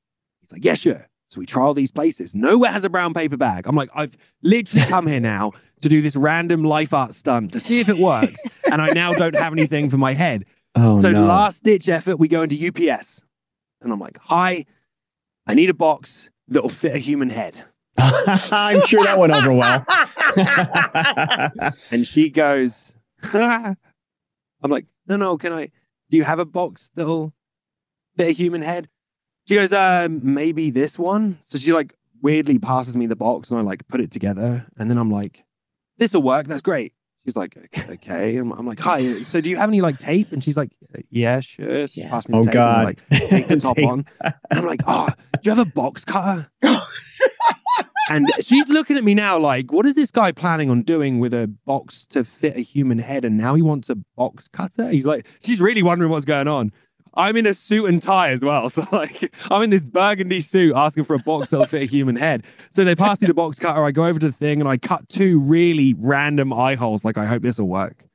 He's 0.42 0.52
like, 0.54 0.64
yeah, 0.64 0.76
sure. 0.76 1.08
So 1.30 1.40
we 1.40 1.46
try 1.46 1.64
all 1.64 1.74
these 1.74 1.92
places. 1.92 2.34
Nowhere 2.34 2.72
has 2.72 2.84
a 2.86 2.90
brown 2.90 3.14
paper 3.14 3.38
bag. 3.38 3.68
I'm 3.68 3.76
like, 3.76 3.90
I've 3.94 4.16
literally 4.42 4.86
come 4.88 5.08
here 5.08 5.20
now 5.20 5.52
to 5.82 5.90
do 5.90 6.02
this 6.02 6.16
random 6.16 6.64
life 6.64 6.94
art 6.94 7.14
stunt 7.16 7.52
to 7.54 7.60
see 7.60 7.80
if 7.80 7.90
it 7.90 7.98
works. 7.98 8.42
and 8.72 8.82
I 8.82 8.92
now 8.92 9.14
don't 9.14 9.36
have 9.36 9.52
anything 9.52 9.90
for 9.90 9.98
my 9.98 10.14
head. 10.14 10.46
Oh, 10.76 10.96
so 10.96 11.12
no. 11.12 11.26
last 11.26 11.64
ditch 11.64 11.88
effort, 11.88 12.18
we 12.18 12.28
go 12.28 12.44
into 12.44 12.68
UPS. 12.68 13.24
And 13.82 13.92
I'm 13.92 14.00
like, 14.00 14.18
hi, 14.24 14.66
I 15.46 15.54
need 15.54 15.70
a 15.70 15.74
box 15.74 16.30
that'll 16.48 16.70
fit 16.70 16.96
a 16.96 17.00
human 17.00 17.30
head. 17.30 17.64
I'm 17.98 18.82
sure 18.82 19.04
that 19.04 19.20
went 19.20 19.34
over 19.34 19.54
well. 19.54 19.86
And 21.92 22.08
she 22.08 22.30
goes, 22.30 22.96
I'm 23.34 23.78
like, 24.64 24.88
no, 25.08 25.18
no, 25.18 25.38
can 25.38 25.54
I, 25.54 25.70
do 26.10 26.18
you 26.18 26.24
have 26.24 26.40
a 26.40 26.46
box 26.46 26.90
that'll 26.96 27.34
fit 28.18 28.30
a 28.30 28.32
human 28.32 28.64
head? 28.64 28.90
She 29.48 29.56
goes, 29.56 29.74
uh, 29.74 30.08
maybe 30.10 30.72
this 30.72 30.98
one. 30.98 31.38
So 31.44 31.58
she 31.58 31.72
like 31.74 31.94
weirdly 32.22 32.58
passes 32.58 32.96
me 32.96 33.06
the 33.06 33.16
box 33.16 33.52
and 33.52 33.60
I 33.60 33.64
like 33.64 33.88
put 33.90 34.02
it 34.02 34.10
together. 34.10 34.66
And 34.78 34.90
then 34.90 34.98
I'm 34.98 35.12
like, 35.12 35.44
this 35.98 36.14
will 36.14 36.24
work. 36.24 36.48
That's 36.48 36.62
great. 36.62 36.94
She's 37.26 37.36
like, 37.38 37.56
okay. 37.58 37.94
okay. 37.94 38.36
I'm, 38.38 38.52
I'm 38.52 38.68
like, 38.68 38.80
hi. 38.80 39.02
So 39.14 39.40
do 39.40 39.50
you 39.50 39.56
have 39.58 39.70
any 39.70 39.80
like 39.82 39.98
tape? 39.98 40.32
And 40.34 40.44
she's 40.44 40.58
like, 40.58 40.72
yeah, 41.10 41.40
sure. 41.40 41.88
So 41.88 41.94
she 41.94 42.02
Yeah. 42.02 42.10
passed 42.10 42.28
me 42.30 42.34
the 42.34 42.40
oh 42.40 42.44
tape 42.44 42.48
and 42.48 42.54
God. 42.54 42.84
like, 42.86 43.00
take 43.30 43.48
the 43.48 43.56
top 43.62 43.78
Tape. 43.78 43.88
on. 43.88 44.06
And 44.22 44.34
I'm 44.52 44.66
like, 44.66 44.82
oh, 44.86 45.08
do 45.08 45.40
you 45.50 45.56
have 45.56 45.66
a 45.66 45.70
box 45.72 46.04
cutter? 46.04 46.50
and 48.10 48.28
she's 48.42 48.68
looking 48.68 48.98
at 48.98 49.04
me 49.04 49.14
now 49.14 49.38
like, 49.40 49.72
what 49.72 49.86
is 49.86 49.96
this 49.96 50.12
guy 50.12 50.32
planning 50.32 50.70
on 50.70 50.82
doing 50.82 51.20
with 51.20 51.34
a 51.34 51.48
box 51.66 52.06
to 52.08 52.24
fit 52.24 52.58
a 52.58 52.62
human 52.62 53.00
head? 53.00 53.24
And 53.24 53.38
now 53.38 53.56
he 53.56 53.62
wants 53.62 53.90
a 53.90 53.96
box 54.18 54.48
cutter? 54.50 54.90
He's 54.90 55.06
like, 55.06 55.26
she's 55.42 55.62
really 55.62 55.84
wondering 55.84 56.12
what's 56.12 56.26
going 56.26 56.48
on. 56.48 56.72
I'm 57.16 57.38
in 57.38 57.46
a 57.46 57.54
suit 57.54 57.86
and 57.86 58.02
tie 58.02 58.30
as 58.30 58.44
well. 58.44 58.70
So 58.74 58.84
like 58.92 59.34
I'm 59.52 59.62
in 59.62 59.70
this 59.70 59.86
burgundy 59.86 60.42
suit 60.42 60.76
asking 60.76 61.04
for 61.04 61.16
a 61.16 61.20
box 61.20 61.52
that'll 61.52 61.66
fit 61.66 61.84
a 61.84 61.86
human 61.86 62.16
head. 62.16 62.44
So 62.72 62.84
they 62.84 62.96
pass 62.96 63.22
me 63.22 63.28
the 63.28 63.34
box 63.34 63.60
cutter. 63.60 63.84
I 63.84 63.92
go 63.92 64.06
over 64.06 64.20
to 64.20 64.28
the 64.28 64.32
thing 64.34 64.60
and 64.60 64.68
I 64.68 64.78
cut 64.78 65.08
two 65.10 65.40
really 65.40 65.94
random 65.98 66.52
eye 66.52 66.76
holes. 66.76 67.06
Like 67.06 67.18
I 67.18 67.26
hope 67.26 67.44
this 67.44 67.60
will 67.60 67.68
work. 67.68 68.06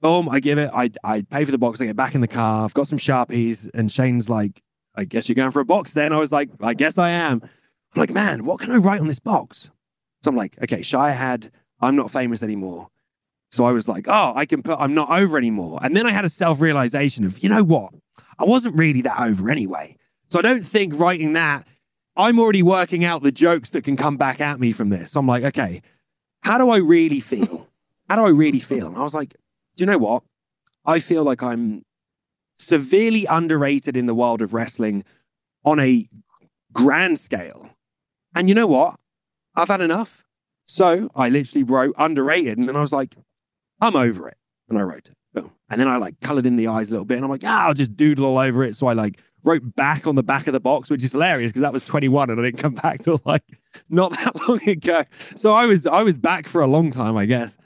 Boom, 0.00 0.28
I 0.28 0.40
give 0.40 0.58
it. 0.58 0.70
I 0.72 0.90
I 1.04 1.22
pay 1.22 1.44
for 1.44 1.50
the 1.50 1.58
box. 1.58 1.80
I 1.80 1.86
get 1.86 1.96
back 1.96 2.14
in 2.14 2.20
the 2.20 2.28
car. 2.28 2.64
I've 2.64 2.74
got 2.74 2.86
some 2.86 2.98
Sharpies. 2.98 3.68
And 3.74 3.90
Shane's 3.90 4.30
like, 4.30 4.62
I 4.94 5.04
guess 5.04 5.28
you're 5.28 5.34
going 5.34 5.50
for 5.50 5.60
a 5.60 5.64
box 5.64 5.92
then. 5.92 6.12
I 6.12 6.18
was 6.18 6.32
like, 6.32 6.50
I 6.60 6.74
guess 6.74 6.98
I 6.98 7.10
am. 7.10 7.42
I'm 7.42 8.00
like, 8.00 8.10
man, 8.10 8.44
what 8.44 8.60
can 8.60 8.72
I 8.72 8.76
write 8.76 9.00
on 9.00 9.08
this 9.08 9.18
box? 9.20 9.70
So 10.22 10.30
I'm 10.30 10.36
like, 10.36 10.56
okay, 10.62 10.80
Shia 10.80 11.14
had, 11.14 11.50
I'm 11.80 11.96
not 11.96 12.10
famous 12.10 12.42
anymore. 12.42 12.88
So 13.50 13.64
I 13.64 13.72
was 13.72 13.88
like, 13.88 14.06
oh, 14.08 14.32
I 14.34 14.44
can 14.44 14.62
put, 14.62 14.78
I'm 14.80 14.94
not 14.94 15.10
over 15.10 15.38
anymore. 15.38 15.78
And 15.82 15.96
then 15.96 16.06
I 16.06 16.12
had 16.12 16.24
a 16.24 16.28
self 16.28 16.60
realization 16.60 17.24
of, 17.24 17.38
you 17.42 17.48
know 17.48 17.62
what? 17.62 17.92
I 18.38 18.44
wasn't 18.44 18.76
really 18.76 19.02
that 19.02 19.20
over 19.20 19.50
anyway. 19.50 19.96
So 20.28 20.38
I 20.38 20.42
don't 20.42 20.66
think 20.66 20.98
writing 20.98 21.34
that, 21.34 21.66
I'm 22.16 22.38
already 22.38 22.62
working 22.62 23.04
out 23.04 23.22
the 23.22 23.32
jokes 23.32 23.70
that 23.70 23.84
can 23.84 23.96
come 23.96 24.16
back 24.16 24.40
at 24.40 24.58
me 24.58 24.72
from 24.72 24.88
this. 24.88 25.12
So 25.12 25.20
I'm 25.20 25.26
like, 25.26 25.44
okay, 25.44 25.82
how 26.42 26.58
do 26.58 26.70
I 26.70 26.78
really 26.78 27.20
feel? 27.20 27.68
How 28.08 28.16
do 28.16 28.24
I 28.24 28.30
really 28.30 28.60
feel? 28.60 28.86
And 28.86 28.96
I 28.96 29.02
was 29.02 29.14
like, 29.14 29.30
do 29.76 29.82
you 29.82 29.86
know 29.86 29.98
what? 29.98 30.22
I 30.84 31.00
feel 31.00 31.24
like 31.24 31.42
I'm 31.42 31.84
severely 32.58 33.26
underrated 33.26 33.96
in 33.96 34.06
the 34.06 34.14
world 34.14 34.40
of 34.40 34.54
wrestling 34.54 35.04
on 35.64 35.78
a 35.80 36.08
grand 36.72 37.18
scale. 37.18 37.70
And 38.34 38.48
you 38.48 38.54
know 38.54 38.66
what? 38.66 38.96
I've 39.54 39.68
had 39.68 39.80
enough. 39.80 40.24
So 40.64 41.10
I 41.14 41.28
literally 41.28 41.64
wrote 41.64 41.94
underrated 41.98 42.58
and 42.58 42.68
then 42.68 42.76
I 42.76 42.80
was 42.80 42.92
like, 42.92 43.16
I'm 43.80 43.96
over 43.96 44.28
it. 44.28 44.36
And 44.68 44.78
I 44.78 44.82
wrote 44.82 45.08
it. 45.08 45.16
Boom. 45.36 45.52
And 45.68 45.78
then 45.78 45.86
I 45.86 45.98
like 45.98 46.18
colored 46.20 46.46
in 46.46 46.56
the 46.56 46.68
eyes 46.68 46.88
a 46.88 46.92
little 46.92 47.04
bit 47.04 47.16
and 47.16 47.24
I'm 47.24 47.30
like, 47.30 47.44
ah, 47.44 47.66
I'll 47.66 47.74
just 47.74 47.94
doodle 47.94 48.24
all 48.24 48.38
over 48.38 48.64
it. 48.64 48.74
So 48.74 48.86
I 48.86 48.94
like 48.94 49.20
wrote 49.44 49.76
back 49.76 50.06
on 50.06 50.14
the 50.14 50.22
back 50.22 50.46
of 50.46 50.54
the 50.54 50.60
box, 50.60 50.88
which 50.88 51.04
is 51.04 51.12
hilarious 51.12 51.50
because 51.50 51.60
that 51.60 51.74
was 51.74 51.84
21 51.84 52.30
and 52.30 52.40
I 52.40 52.44
didn't 52.44 52.58
come 52.58 52.74
back 52.82 53.00
till 53.00 53.20
like 53.26 53.44
not 53.90 54.12
that 54.12 54.34
long 54.48 54.66
ago. 54.66 55.04
So 55.36 55.52
I 55.52 55.66
was 55.66 55.86
I 55.86 56.02
was 56.02 56.16
back 56.16 56.48
for 56.48 56.62
a 56.62 56.66
long 56.66 56.90
time, 56.90 57.18
I 57.18 57.26
guess. 57.26 57.58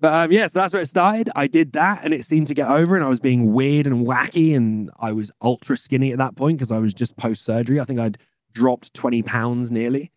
But 0.00 0.14
um, 0.14 0.32
yeah, 0.32 0.46
so 0.46 0.60
that's 0.60 0.72
where 0.72 0.80
it 0.80 0.86
started. 0.86 1.28
I 1.34 1.48
did 1.48 1.72
that 1.72 2.04
and 2.04 2.14
it 2.14 2.24
seemed 2.24 2.46
to 2.46 2.54
get 2.54 2.68
over, 2.68 2.94
and 2.94 3.04
I 3.04 3.08
was 3.08 3.18
being 3.18 3.52
weird 3.52 3.88
and 3.88 4.06
wacky, 4.06 4.54
and 4.54 4.92
I 5.00 5.10
was 5.10 5.32
ultra 5.42 5.76
skinny 5.76 6.12
at 6.12 6.18
that 6.18 6.36
point 6.36 6.58
because 6.58 6.70
I 6.70 6.78
was 6.78 6.94
just 6.94 7.16
post 7.16 7.44
surgery. 7.44 7.80
I 7.80 7.84
think 7.84 7.98
I'd 7.98 8.16
dropped 8.52 8.94
20 8.94 9.22
pounds 9.22 9.72
nearly, 9.72 10.12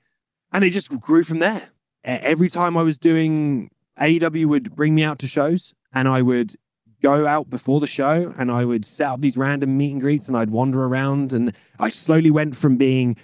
and 0.53 0.63
it 0.63 0.70
just 0.70 0.91
grew 1.00 1.24
from 1.24 1.39
there. 1.39 1.70
Every 2.03 2.48
time 2.48 2.77
I 2.77 2.84
was 2.84 3.00
doing 3.00 3.72
AEW 4.00 4.46
would 4.46 4.75
bring 4.75 4.93
me 4.93 5.03
out 5.03 5.17
to 5.20 5.27
shows, 5.27 5.74
and 5.93 6.08
I 6.08 6.22
would 6.22 6.55
go 7.01 7.27
out 7.27 7.50
before 7.50 7.79
the 7.79 7.88
show 7.88 8.34
and 8.38 8.51
I 8.51 8.65
would 8.65 8.86
set 8.86 9.08
up 9.08 9.22
these 9.22 9.38
random 9.38 9.77
meet 9.77 9.93
and 9.93 10.01
greets 10.01 10.27
and 10.27 10.38
I'd 10.38 10.50
wander 10.50 10.84
around 10.84 11.34
and 11.34 11.53
I 11.79 11.89
slowly 11.89 12.31
went 12.31 12.55
from 12.55 12.77
being 12.77 13.17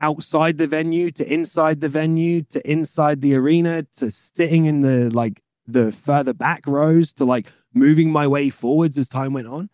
outside 0.00 0.58
the 0.58 0.66
venue 0.66 1.10
to 1.12 1.32
inside 1.32 1.80
the 1.80 1.88
venue 1.88 2.42
to 2.42 2.70
inside 2.70 3.20
the 3.20 3.34
arena 3.34 3.84
to 3.96 4.10
sitting 4.10 4.66
in 4.66 4.82
the 4.82 5.10
like 5.10 5.42
the 5.66 5.92
further 5.92 6.32
back 6.32 6.66
rows 6.66 7.12
to 7.14 7.24
like 7.24 7.46
moving 7.74 8.10
my 8.10 8.26
way 8.26 8.48
forwards 8.50 8.96
as 8.96 9.08
time 9.08 9.32
went 9.32 9.46
on. 9.46 9.68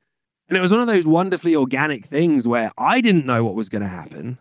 And 0.48 0.58
it 0.58 0.60
was 0.60 0.72
one 0.72 0.80
of 0.80 0.86
those 0.86 1.06
wonderfully 1.06 1.54
organic 1.56 2.06
things 2.06 2.46
where 2.46 2.72
I 2.76 3.00
didn't 3.00 3.26
know 3.26 3.44
what 3.44 3.54
was 3.54 3.68
going 3.68 3.82
to 3.82 3.88
happen. 3.88 4.38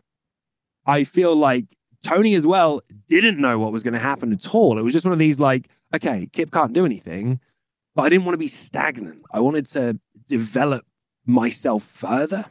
I 0.86 1.06
feel 1.06 1.36
like 1.36 1.78
Tony 2.04 2.34
as 2.34 2.46
well 2.46 2.82
didn't 3.08 3.40
know 3.40 3.58
what 3.58 3.72
was 3.72 3.84
going 3.84 3.94
to 3.94 4.00
happen 4.00 4.34
at 4.34 4.54
all. 4.54 4.78
It 4.78 4.82
was 4.82 4.94
just 4.94 5.06
one 5.06 5.14
of 5.14 5.20
these 5.20 5.40
like, 5.40 5.70
okay, 5.94 6.28
Kip 6.34 6.52
can't 6.52 6.74
do 6.74 6.86
anything, 6.86 7.40
but 7.96 8.04
I 8.04 8.10
didn't 8.10 8.26
want 8.26 8.34
to 8.34 8.40
be 8.40 8.48
stagnant. 8.48 9.24
I 9.32 9.40
wanted 9.40 9.66
to 9.68 10.00
develop 10.28 10.86
myself 11.26 11.84
further. 11.84 12.46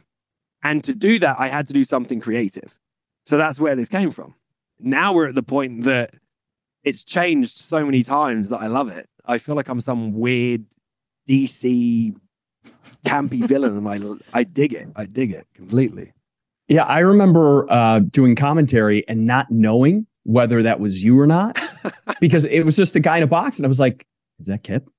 And 0.63 0.83
to 0.85 0.95
do 0.95 1.19
that, 1.19 1.37
I 1.39 1.49
had 1.49 1.67
to 1.67 1.73
do 1.73 1.83
something 1.83 2.19
creative. 2.19 2.79
So 3.25 3.37
that's 3.37 3.59
where 3.59 3.75
this 3.75 3.89
came 3.89 4.11
from. 4.11 4.35
Now 4.79 5.13
we're 5.13 5.27
at 5.29 5.35
the 5.35 5.43
point 5.43 5.83
that 5.83 6.13
it's 6.83 7.03
changed 7.03 7.57
so 7.57 7.85
many 7.85 8.03
times 8.03 8.49
that 8.49 8.61
I 8.61 8.67
love 8.67 8.89
it. 8.89 9.07
I 9.25 9.37
feel 9.37 9.55
like 9.55 9.69
I'm 9.69 9.81
some 9.81 10.13
weird 10.13 10.65
DC 11.27 12.15
campy 13.05 13.45
villain, 13.47 13.77
and 13.77 13.87
I 14.33 14.39
I 14.39 14.43
dig 14.43 14.73
it. 14.73 14.89
I 14.95 15.05
dig 15.05 15.31
it 15.31 15.47
completely. 15.53 16.13
Yeah, 16.67 16.83
I 16.83 16.99
remember 16.99 17.69
uh, 17.71 17.99
doing 17.99 18.35
commentary 18.35 19.07
and 19.07 19.25
not 19.25 19.51
knowing 19.51 20.07
whether 20.23 20.63
that 20.63 20.79
was 20.79 21.03
you 21.03 21.19
or 21.19 21.27
not, 21.27 21.59
because 22.19 22.45
it 22.45 22.63
was 22.63 22.75
just 22.75 22.95
a 22.95 22.99
guy 22.99 23.17
in 23.17 23.23
a 23.23 23.27
box, 23.27 23.57
and 23.57 23.65
I 23.65 23.69
was 23.69 23.79
like, 23.79 24.05
"Is 24.39 24.47
that 24.47 24.63
Kip?" 24.63 24.89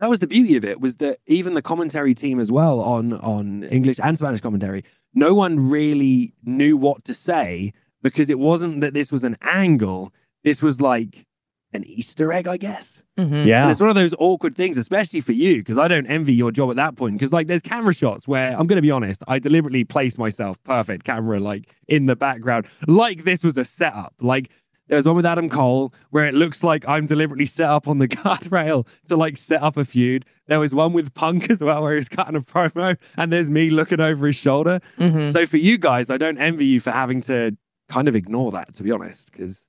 That 0.00 0.10
was 0.10 0.18
the 0.18 0.26
beauty 0.26 0.56
of 0.56 0.64
it 0.64 0.80
was 0.80 0.96
that 0.96 1.18
even 1.26 1.54
the 1.54 1.62
commentary 1.62 2.14
team 2.14 2.40
as 2.40 2.50
well 2.50 2.80
on 2.80 3.12
on 3.12 3.64
English 3.64 4.00
and 4.02 4.16
Spanish 4.16 4.40
commentary, 4.40 4.84
no 5.14 5.34
one 5.34 5.70
really 5.70 6.32
knew 6.42 6.76
what 6.76 7.04
to 7.04 7.14
say 7.14 7.72
because 8.02 8.30
it 8.30 8.38
wasn't 8.38 8.80
that 8.80 8.94
this 8.94 9.12
was 9.12 9.24
an 9.24 9.36
angle. 9.42 10.12
This 10.42 10.62
was 10.62 10.80
like 10.80 11.26
an 11.72 11.84
Easter 11.84 12.32
egg, 12.32 12.48
I 12.48 12.56
guess. 12.56 13.02
Mm-hmm. 13.18 13.46
Yeah, 13.46 13.62
And 13.62 13.70
it's 13.70 13.80
one 13.80 13.88
of 13.88 13.94
those 13.94 14.14
awkward 14.18 14.56
things, 14.56 14.76
especially 14.76 15.20
for 15.20 15.32
you, 15.32 15.58
because 15.58 15.78
I 15.78 15.86
don't 15.86 16.06
envy 16.06 16.32
your 16.32 16.50
job 16.50 16.70
at 16.70 16.76
that 16.76 16.96
point. 16.96 17.14
Because 17.14 17.32
like, 17.32 17.46
there's 17.46 17.62
camera 17.62 17.94
shots 17.94 18.26
where 18.26 18.50
I'm 18.58 18.66
going 18.66 18.76
to 18.76 18.82
be 18.82 18.90
honest, 18.90 19.22
I 19.28 19.38
deliberately 19.38 19.84
placed 19.84 20.18
myself 20.18 20.60
perfect 20.64 21.04
camera 21.04 21.38
like 21.38 21.68
in 21.86 22.06
the 22.06 22.16
background, 22.16 22.66
like 22.86 23.24
this 23.24 23.44
was 23.44 23.56
a 23.56 23.64
setup. 23.64 24.14
Like 24.20 24.50
there's 24.90 25.06
one 25.06 25.16
with 25.16 25.24
Adam 25.24 25.48
Cole 25.48 25.94
where 26.10 26.26
it 26.26 26.34
looks 26.34 26.62
like 26.62 26.86
I'm 26.86 27.06
deliberately 27.06 27.46
set 27.46 27.70
up 27.70 27.88
on 27.88 27.98
the 27.98 28.08
guardrail 28.08 28.86
to 29.08 29.16
like 29.16 29.38
set 29.38 29.62
up 29.62 29.76
a 29.76 29.84
feud. 29.84 30.24
There 30.48 30.60
was 30.60 30.74
one 30.74 30.92
with 30.92 31.14
Punk 31.14 31.48
as 31.48 31.60
well 31.62 31.82
where 31.82 31.94
he's 31.94 32.08
cutting 32.08 32.36
a 32.36 32.40
promo, 32.40 32.96
and 33.16 33.32
there's 33.32 33.50
me 33.50 33.70
looking 33.70 34.00
over 34.00 34.26
his 34.26 34.36
shoulder. 34.36 34.80
Mm-hmm. 34.98 35.28
So 35.28 35.46
for 35.46 35.56
you 35.56 35.78
guys, 35.78 36.10
I 36.10 36.18
don't 36.18 36.38
envy 36.38 36.66
you 36.66 36.80
for 36.80 36.90
having 36.90 37.20
to 37.22 37.56
kind 37.88 38.08
of 38.08 38.14
ignore 38.16 38.50
that, 38.52 38.74
to 38.74 38.82
be 38.82 38.90
honest, 38.90 39.32
because 39.32 39.60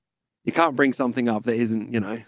you 0.43 0.51
can't 0.51 0.75
bring 0.75 0.91
something 0.91 1.29
up 1.29 1.43
that 1.43 1.55
isn't, 1.55 1.93
you 1.93 1.99
know, 1.99 2.21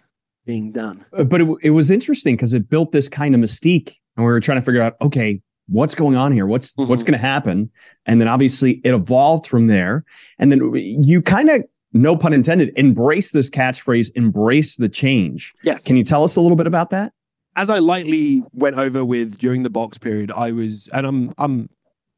being 0.46 0.72
done. 0.72 1.04
Uh, 1.18 1.24
but 1.24 1.42
it, 1.42 1.48
it 1.64 1.70
was 1.72 1.90
interesting 1.90 2.36
because 2.36 2.54
it 2.54 2.70
built 2.70 2.92
this 2.92 3.10
kind 3.10 3.34
of 3.34 3.42
mystique, 3.42 3.96
and 4.16 4.26
we 4.26 4.32
were 4.32 4.40
trying 4.40 4.60
to 4.60 4.62
figure 4.62 4.82
out, 4.82 4.94
okay, 5.02 5.42
what's 5.68 5.96
going 5.96 6.16
on 6.16 6.32
here? 6.32 6.46
What's 6.46 6.74
Mhm. 6.74 6.88
what's 6.90 7.04
going 7.04 7.14
to 7.14 7.18
happen? 7.26 7.72
And 8.06 8.20
then 8.22 8.28
obviously 8.28 8.82
it 8.84 8.94
evolved 8.94 9.48
from 9.48 9.66
there, 9.68 10.04
and 10.38 10.52
then 10.52 10.72
you 10.76 11.22
kind 11.24 11.50
of, 11.50 11.64
no 11.94 12.16
pun 12.16 12.34
intended, 12.34 12.72
embrace 12.76 13.32
this 13.32 13.50
catchphrase, 13.50 14.12
embrace 14.16 14.78
the 14.78 14.90
change. 14.90 15.54
Yes. 15.64 15.84
Can 15.84 15.96
you 15.96 16.04
tell 16.04 16.24
us 16.24 16.36
a 16.36 16.42
little 16.42 16.58
bit 16.58 16.68
about 16.68 16.90
that? 16.90 17.14
as 17.56 17.70
I 17.70 17.80
lightly 17.80 18.44
went 18.52 18.78
over 18.78 19.06
with 19.06 19.38
during 19.38 19.64
the 19.64 19.70
box 19.70 19.98
period, 19.98 20.32
I 20.32 20.52
was, 20.52 20.88
and 20.92 21.06
I'm, 21.06 21.34
I'm 21.38 21.70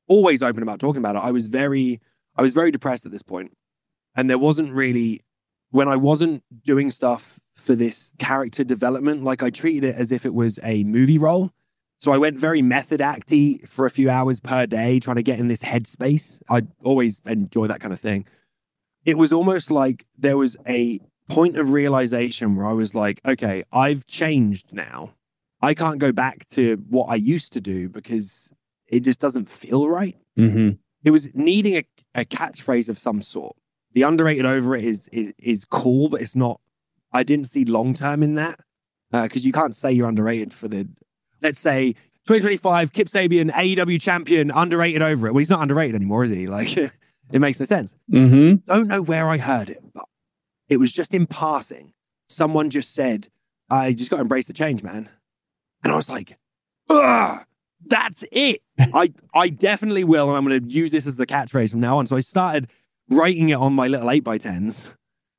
always 0.08 0.42
open 0.42 0.64
about 0.64 0.80
talking 0.80 1.00
about 1.00 1.16
it. 1.16 1.20
I 1.20 1.32
was 1.32 1.48
very, 1.48 2.00
I 2.36 2.42
was 2.42 2.54
very 2.54 2.72
depressed 2.72 3.06
at 3.06 3.12
this 3.12 3.24
point, 3.24 3.52
and 4.16 4.30
there 4.30 4.38
wasn't 4.38 4.72
really, 4.72 5.22
when 5.72 5.88
I 5.88 5.98
wasn't 5.98 6.44
doing 6.64 6.90
stuff 6.90 7.40
for 7.56 7.76
this 7.76 8.14
character 8.18 8.64
development, 8.64 9.24
like 9.24 9.44
I 9.44 9.50
treated 9.50 9.90
it 9.90 9.96
as 9.96 10.12
if 10.12 10.26
it 10.26 10.34
was 10.34 10.60
a 10.64 10.84
movie 10.86 11.18
role. 11.18 11.52
So 11.98 12.12
I 12.12 12.18
went 12.18 12.38
very 12.38 12.62
method 12.62 13.00
acty 13.00 13.68
for 13.68 13.86
a 13.86 13.90
few 13.90 14.10
hours 14.10 14.40
per 14.40 14.66
day, 14.66 15.00
trying 15.00 15.16
to 15.16 15.24
get 15.24 15.40
in 15.40 15.48
this 15.48 15.64
headspace. 15.64 16.42
I 16.50 16.64
always 16.84 17.22
enjoy 17.26 17.68
that 17.68 17.80
kind 17.80 17.94
of 17.94 18.00
thing. 18.00 18.26
It 19.06 19.18
was 19.18 19.32
almost 19.32 19.72
like 19.72 20.06
there 20.18 20.38
was 20.38 20.58
a 20.68 21.00
point 21.30 21.58
of 21.58 21.72
realization 21.72 22.56
where 22.56 22.66
I 22.66 22.74
was 22.74 22.94
like, 22.94 23.22
okay, 23.26 23.64
I've 23.72 24.06
changed 24.08 24.74
now. 24.74 25.14
I 25.62 25.74
can't 25.74 26.00
go 26.00 26.12
back 26.12 26.48
to 26.50 26.76
what 26.90 27.06
I 27.06 27.16
used 27.16 27.54
to 27.54 27.62
do 27.62 27.90
because 27.90 28.52
it 28.88 29.02
just 29.02 29.20
doesn't 29.20 29.50
feel 29.50 29.88
right. 29.88 30.18
Mm-hmm. 30.38 30.72
It 31.04 31.12
was 31.12 31.34
needing 31.34 31.78
a, 31.78 31.84
a 32.14 32.26
catchphrase 32.26 32.90
of 32.90 33.00
some 33.00 33.22
sort. 33.22 33.56
The 33.94 34.04
underrated 34.04 34.46
over 34.46 34.76
it 34.76 34.84
is 34.84 35.08
is 35.14 35.34
is 35.40 35.66
cool, 35.66 36.10
but 36.10 36.22
it's 36.22 36.36
not. 36.36 36.60
I 37.14 37.24
didn't 37.24 37.48
see 37.48 37.64
long 37.64 37.94
term 37.94 38.22
in 38.24 38.36
that 38.36 38.60
because 39.12 39.46
you 39.46 39.54
can't 39.54 39.76
say 39.76 39.92
you're 39.92 40.10
underrated 40.10 40.54
for 40.54 40.68
the. 40.68 40.88
Let's 41.42 41.60
say 41.60 41.94
2025 42.28 42.92
Kip 42.92 43.08
Sabian 43.08 43.52
AEW 43.52 44.02
champion 44.02 44.52
underrated 44.52 45.02
over 45.02 45.28
it. 45.28 45.32
Well, 45.32 45.40
he's 45.40 45.50
not 45.50 45.62
underrated 45.62 45.96
anymore, 45.96 46.24
is 46.24 46.32
he? 46.32 46.48
Like 46.48 46.76
it 47.32 47.40
makes 47.40 47.60
no 47.60 47.66
sense 47.66 47.96
Mm-hmm. 48.12 48.72
don't 48.74 48.88
know 48.88 49.02
where 49.02 49.28
I 49.30 49.38
heard 49.38 49.70
it, 49.70 49.82
but 49.94 50.06
it 50.70 50.78
was 50.78 50.92
just 50.92 51.14
in 51.14 51.26
passing. 51.28 51.94
Someone 52.30 52.70
just 52.70 52.94
said, 52.94 53.28
I 53.70 53.94
just 53.94 54.10
got 54.10 54.18
to 54.18 54.22
embrace 54.22 54.48
the 54.48 54.54
change, 54.54 54.84
man. 54.84 55.10
And 55.84 55.92
I 55.94 55.96
was 55.96 56.10
like, 56.10 56.38
Ugh, 56.90 57.40
that's 57.88 58.24
it. 58.32 58.62
I, 58.80 59.12
I 59.34 59.50
definitely 59.50 60.04
will. 60.04 60.28
And 60.30 60.38
I'm 60.38 60.46
going 60.48 60.62
to 60.64 60.70
use 60.70 60.92
this 60.92 61.08
as 61.08 61.20
a 61.20 61.26
catchphrase 61.26 61.72
from 61.72 61.80
now 61.80 61.98
on. 62.00 62.08
So 62.08 62.16
I 62.16 62.20
started 62.22 62.70
writing 63.10 63.50
it 63.50 63.56
on 63.56 63.74
my 63.74 63.88
little 63.88 64.10
eight 64.12 64.24
by 64.24 64.38
tens. 64.38 64.88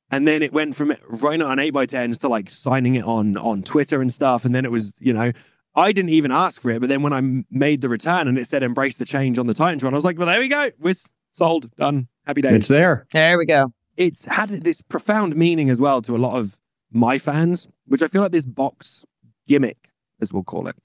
And 0.09 0.25
then 0.25 0.41
it 0.41 0.53
went 0.53 0.75
from 0.75 0.95
writing 1.09 1.41
it 1.41 1.47
on 1.47 1.59
eight 1.59 1.71
by 1.71 1.85
tens 1.85 2.19
to 2.19 2.29
like 2.29 2.49
signing 2.49 2.95
it 2.95 3.03
on, 3.03 3.35
on 3.37 3.63
Twitter 3.63 4.01
and 4.01 4.11
stuff. 4.13 4.45
And 4.45 4.55
then 4.55 4.63
it 4.63 4.71
was, 4.71 4.97
you 5.01 5.11
know, 5.11 5.31
I 5.75 5.91
didn't 5.91 6.11
even 6.11 6.31
ask 6.31 6.61
for 6.61 6.71
it. 6.71 6.79
But 6.79 6.87
then 6.89 7.01
when 7.01 7.11
I 7.13 7.21
made 7.51 7.81
the 7.81 7.89
return 7.89 8.27
and 8.27 8.37
it 8.37 8.47
said 8.47 8.63
embrace 8.63 8.95
the 8.95 9.05
change 9.05 9.37
on 9.37 9.47
the 9.47 9.53
Titantron, 9.53 9.91
I 9.91 9.95
was 9.97 10.05
like, 10.05 10.17
well, 10.17 10.27
there 10.27 10.39
we 10.39 10.47
go. 10.47 10.71
We're 10.79 10.93
sold, 11.37 11.73
done. 11.75 12.07
Happy 12.25 12.41
days 12.41 12.53
It's 12.53 12.67
there. 12.67 13.07
There 13.13 13.37
we 13.37 13.45
go. 13.45 13.71
it's 13.95 14.25
had 14.25 14.49
this 14.49 14.81
profound 14.81 15.35
meaning 15.35 15.69
as 15.69 15.79
well 15.79 16.01
to 16.01 16.15
a 16.15 16.17
lot 16.17 16.37
of 16.37 16.57
my 16.91 17.17
fans, 17.17 17.67
which 17.85 18.01
I 18.01 18.07
feel 18.07 18.21
like 18.21 18.31
this 18.31 18.45
box 18.45 19.05
gimmick, 19.47 19.91
as 20.21 20.33
we'll 20.33 20.43
call 20.43 20.67
it, 20.67 20.75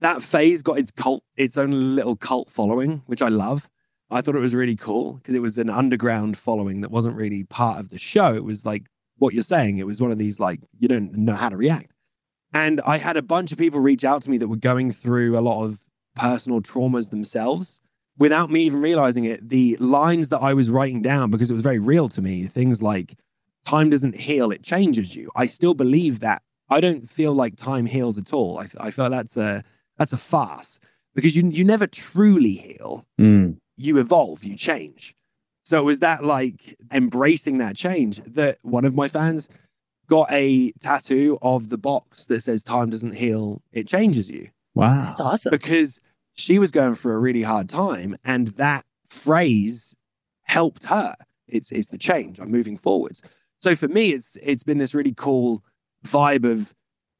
that 0.00 0.22
phase 0.22 0.62
got 0.62 0.78
its 0.78 0.90
cult, 0.90 1.22
its 1.36 1.58
own 1.58 1.96
little 1.96 2.16
cult 2.16 2.48
following, 2.48 3.02
which 3.06 3.20
I 3.22 3.28
love. 3.28 3.68
I 4.10 4.20
thought 4.22 4.36
it 4.36 4.40
was 4.40 4.54
really 4.54 4.76
cool 4.76 5.14
because 5.14 5.34
it 5.34 5.42
was 5.42 5.58
an 5.58 5.68
underground 5.68 6.36
following 6.38 6.80
that 6.80 6.90
wasn't 6.90 7.16
really 7.16 7.44
part 7.44 7.78
of 7.78 7.90
the 7.90 7.98
show. 7.98 8.32
It 8.34 8.44
was 8.44 8.64
like 8.64 8.86
what 9.18 9.34
you're 9.34 9.42
saying. 9.42 9.78
It 9.78 9.86
was 9.86 10.00
one 10.00 10.12
of 10.12 10.18
these 10.18 10.40
like 10.40 10.60
you 10.78 10.88
don't 10.88 11.12
know 11.14 11.34
how 11.34 11.50
to 11.50 11.56
react. 11.56 11.92
And 12.54 12.80
I 12.86 12.96
had 12.96 13.18
a 13.18 13.22
bunch 13.22 13.52
of 13.52 13.58
people 13.58 13.80
reach 13.80 14.04
out 14.04 14.22
to 14.22 14.30
me 14.30 14.38
that 14.38 14.48
were 14.48 14.56
going 14.56 14.90
through 14.92 15.38
a 15.38 15.42
lot 15.42 15.64
of 15.64 15.84
personal 16.14 16.62
traumas 16.62 17.10
themselves 17.10 17.80
without 18.18 18.50
me 18.50 18.62
even 18.62 18.80
realizing 18.80 19.24
it. 19.24 19.48
The 19.48 19.76
lines 19.76 20.28
that 20.30 20.40
I 20.40 20.54
was 20.54 20.70
writing 20.70 21.02
down, 21.02 21.30
because 21.30 21.50
it 21.50 21.54
was 21.54 21.62
very 21.62 21.78
real 21.78 22.08
to 22.10 22.22
me, 22.22 22.46
things 22.46 22.82
like 22.82 23.16
time 23.64 23.90
doesn't 23.90 24.16
heal, 24.16 24.50
it 24.50 24.62
changes 24.62 25.14
you. 25.16 25.30
I 25.36 25.46
still 25.46 25.74
believe 25.74 26.20
that. 26.20 26.42
I 26.70 26.80
don't 26.80 27.08
feel 27.08 27.32
like 27.32 27.56
time 27.56 27.86
heals 27.86 28.18
at 28.18 28.32
all. 28.32 28.58
I, 28.58 28.66
I 28.78 28.90
feel 28.90 29.04
like 29.04 29.12
that's 29.12 29.36
a 29.36 29.64
that's 29.96 30.12
a 30.12 30.18
farce 30.18 30.80
because 31.14 31.34
you 31.34 31.48
you 31.48 31.64
never 31.64 31.86
truly 31.86 32.54
heal. 32.56 33.06
Mm. 33.18 33.56
You 33.76 33.98
evolve, 33.98 34.44
you 34.44 34.56
change. 34.56 35.14
So 35.64 35.78
it 35.80 35.84
was 35.84 36.00
that 36.00 36.24
like 36.24 36.76
embracing 36.92 37.58
that 37.58 37.76
change 37.76 38.20
that 38.24 38.58
one 38.62 38.84
of 38.84 38.94
my 38.94 39.08
fans 39.08 39.48
got 40.08 40.26
a 40.30 40.72
tattoo 40.80 41.38
of 41.42 41.68
the 41.68 41.78
box 41.78 42.26
that 42.26 42.42
says 42.42 42.62
time 42.62 42.90
doesn't 42.90 43.14
heal, 43.14 43.62
it 43.72 43.86
changes 43.86 44.30
you 44.30 44.48
Wow. 44.74 45.06
That's 45.06 45.20
awesome. 45.20 45.50
because 45.50 46.00
she 46.38 46.58
was 46.58 46.70
going 46.70 46.94
through 46.94 47.14
a 47.14 47.18
really 47.18 47.42
hard 47.42 47.68
time 47.68 48.16
and 48.24 48.48
that 48.48 48.84
phrase 49.08 49.96
helped 50.42 50.84
her 50.84 51.14
it's 51.46 51.70
it's 51.72 51.88
the 51.88 51.98
change 51.98 52.38
i'm 52.38 52.50
moving 52.50 52.76
forwards 52.76 53.22
so 53.60 53.74
for 53.74 53.88
me 53.88 54.10
it's 54.10 54.36
it's 54.42 54.62
been 54.62 54.78
this 54.78 54.94
really 54.94 55.14
cool 55.14 55.62
vibe 56.06 56.50
of 56.50 56.74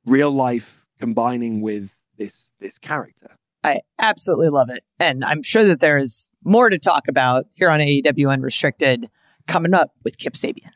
real 0.07 0.31
life 0.31 0.87
combining 0.99 1.61
with 1.61 1.99
this 2.17 2.53
this 2.61 2.79
character 2.79 3.37
I 3.65 3.81
absolutely 3.99 4.51
love 4.51 4.71
it. 4.71 4.85
And 5.01 5.25
I'm 5.25 5.43
sure 5.43 5.65
that 5.65 5.81
there 5.81 5.99
is 5.99 6.31
more 6.45 6.71
to 6.71 6.79
talk 6.79 7.09
about 7.09 7.47
here 7.53 7.69
on 7.69 7.81
AEW 7.81 8.31
Unrestricted 8.31 9.11
coming 9.47 9.75
up 9.75 9.91
with 10.05 10.17
Kip 10.19 10.35
Sabian. 10.35 10.71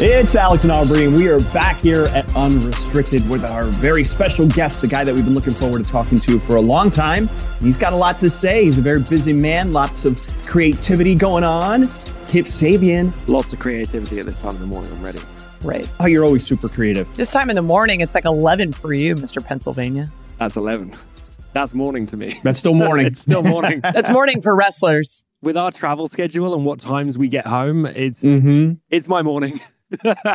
It's 0.00 0.36
Alex 0.36 0.62
and 0.62 0.70
Aubrey, 0.70 1.06
and 1.06 1.16
we 1.16 1.26
are 1.26 1.40
back 1.52 1.80
here 1.80 2.04
at 2.04 2.24
Unrestricted 2.36 3.28
with 3.28 3.44
our 3.44 3.64
very 3.64 4.04
special 4.04 4.46
guest, 4.46 4.80
the 4.80 4.86
guy 4.86 5.02
that 5.02 5.12
we've 5.12 5.24
been 5.24 5.34
looking 5.34 5.54
forward 5.54 5.84
to 5.84 5.90
talking 5.90 6.20
to 6.20 6.38
for 6.38 6.54
a 6.54 6.60
long 6.60 6.88
time. 6.88 7.28
He's 7.58 7.76
got 7.76 7.92
a 7.92 7.96
lot 7.96 8.20
to 8.20 8.30
say. 8.30 8.62
He's 8.62 8.78
a 8.78 8.80
very 8.80 9.00
busy 9.00 9.32
man, 9.32 9.72
lots 9.72 10.04
of 10.04 10.24
creativity 10.46 11.16
going 11.16 11.42
on. 11.42 11.88
Kip 12.28 12.46
Sabian. 12.46 13.12
Lots 13.26 13.52
of 13.52 13.58
creativity 13.58 14.20
at 14.20 14.26
this 14.26 14.40
time 14.40 14.54
in 14.54 14.60
the 14.60 14.68
morning. 14.68 14.92
I'm 14.92 15.02
ready. 15.02 15.18
Right. 15.62 15.90
Oh, 15.98 16.06
you're 16.06 16.24
always 16.24 16.46
super 16.46 16.68
creative. 16.68 17.12
This 17.14 17.32
time 17.32 17.50
in 17.50 17.56
the 17.56 17.62
morning, 17.62 18.00
it's 18.00 18.14
like 18.14 18.24
11 18.24 18.74
for 18.74 18.92
you, 18.92 19.16
Mr. 19.16 19.44
Pennsylvania. 19.44 20.12
That's 20.36 20.54
11. 20.54 20.94
That's 21.54 21.74
morning 21.74 22.06
to 22.06 22.16
me. 22.16 22.38
That's 22.44 22.60
still 22.60 22.74
morning. 22.74 23.06
it's 23.08 23.18
still 23.18 23.42
morning. 23.42 23.80
That's 23.82 24.10
morning 24.10 24.42
for 24.42 24.54
wrestlers. 24.54 25.24
With 25.42 25.56
our 25.56 25.72
travel 25.72 26.06
schedule 26.06 26.54
and 26.54 26.64
what 26.64 26.78
times 26.78 27.18
we 27.18 27.26
get 27.26 27.48
home, 27.48 27.84
it's 27.84 28.22
mm-hmm. 28.24 28.74
it's 28.90 29.08
my 29.08 29.22
morning. 29.22 29.60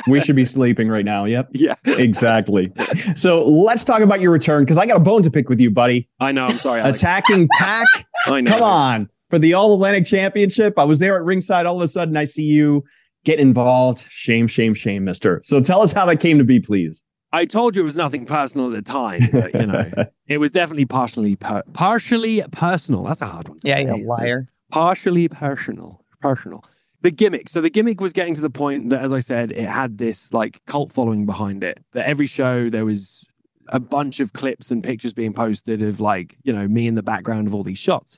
We 0.08 0.20
should 0.20 0.36
be 0.36 0.46
sleeping 0.46 0.88
right 0.90 1.06
now. 1.06 1.26
Yep. 1.26 1.50
Yeah. 1.54 1.76
exactly. 1.86 2.72
So 3.16 3.42
let's 3.44 3.84
talk 3.84 4.02
about 4.02 4.20
your 4.20 4.32
return 4.32 4.64
because 4.64 4.78
I 4.78 4.86
got 4.86 4.98
a 4.98 5.00
bone 5.00 5.24
to 5.24 5.32
pick 5.32 5.48
with 5.50 5.60
you, 5.60 5.70
buddy. 5.72 6.10
I 6.20 6.32
know. 6.32 6.46
I'm 6.46 6.58
sorry. 6.58 6.82
Alex. 6.82 6.98
Attacking 6.98 7.48
Pac. 7.58 7.88
I 8.28 8.42
know. 8.42 8.52
Come 8.52 8.64
on. 8.64 9.10
For 9.30 9.40
the 9.40 9.54
All 9.54 9.74
Atlantic 9.74 10.06
Championship, 10.06 10.78
I 10.78 10.84
was 10.84 11.00
there 11.00 11.16
at 11.16 11.24
ringside. 11.24 11.66
All 11.66 11.76
of 11.78 11.82
a 11.82 11.88
sudden, 11.88 12.18
I 12.18 12.26
see 12.26 12.44
you 12.44 12.84
get 13.24 13.40
involved. 13.40 14.06
Shame, 14.10 14.48
shame, 14.48 14.74
shame, 14.74 15.06
mister. 15.06 15.42
So 15.46 15.60
tell 15.62 15.82
us 15.82 15.92
how 15.92 16.06
that 16.06 16.20
came 16.20 16.38
to 16.38 16.44
be, 16.44 16.60
please. 16.60 17.02
I 17.32 17.46
told 17.46 17.76
you 17.76 17.82
it 17.82 17.86
was 17.86 17.98
nothing 17.98 18.26
personal 18.28 18.68
at 18.68 18.74
the 18.74 18.82
time, 18.84 19.30
but 19.32 19.54
you 19.56 19.66
know, 19.66 19.90
it 20.28 20.38
was 20.38 20.52
definitely 20.52 20.86
partially 20.86 21.36
per- 21.36 21.64
partially 21.74 22.44
personal. 22.52 23.04
That's 23.06 23.22
a 23.22 23.26
hard 23.26 23.50
one. 23.50 23.60
Yeah, 23.64 23.76
say. 23.76 23.86
you 23.86 24.06
liar. 24.08 24.46
Partially 24.72 25.28
personal. 25.30 26.04
Personal. 26.22 26.64
The 27.04 27.12
gimmick. 27.12 27.50
So 27.50 27.62
the 27.62 27.70
gimmick 27.70 28.02
was 28.02 28.14
getting 28.14 28.34
to 28.34 28.42
the 28.42 28.50
point 28.50 28.90
that, 28.90 29.02
as 29.02 29.14
I 29.14 29.20
said, 29.20 29.52
it 29.52 29.68
had 29.68 29.98
this 29.98 30.34
like 30.34 30.62
cult 30.66 30.92
following 30.92 31.26
behind 31.26 31.64
it. 31.64 31.80
That 31.92 32.08
every 32.08 32.28
show 32.28 32.70
there 32.70 32.86
was 32.86 33.26
a 33.68 33.80
bunch 33.80 34.20
of 34.20 34.34
clips 34.34 34.72
and 34.72 34.84
pictures 34.84 35.14
being 35.14 35.34
posted 35.34 35.82
of 35.82 36.00
like 36.00 36.38
you 36.44 36.52
know 36.52 36.68
me 36.68 36.88
in 36.88 36.96
the 36.96 37.04
background 37.04 37.48
of 37.48 37.54
all 37.54 37.64
these 37.64 37.78
shots. 37.78 38.18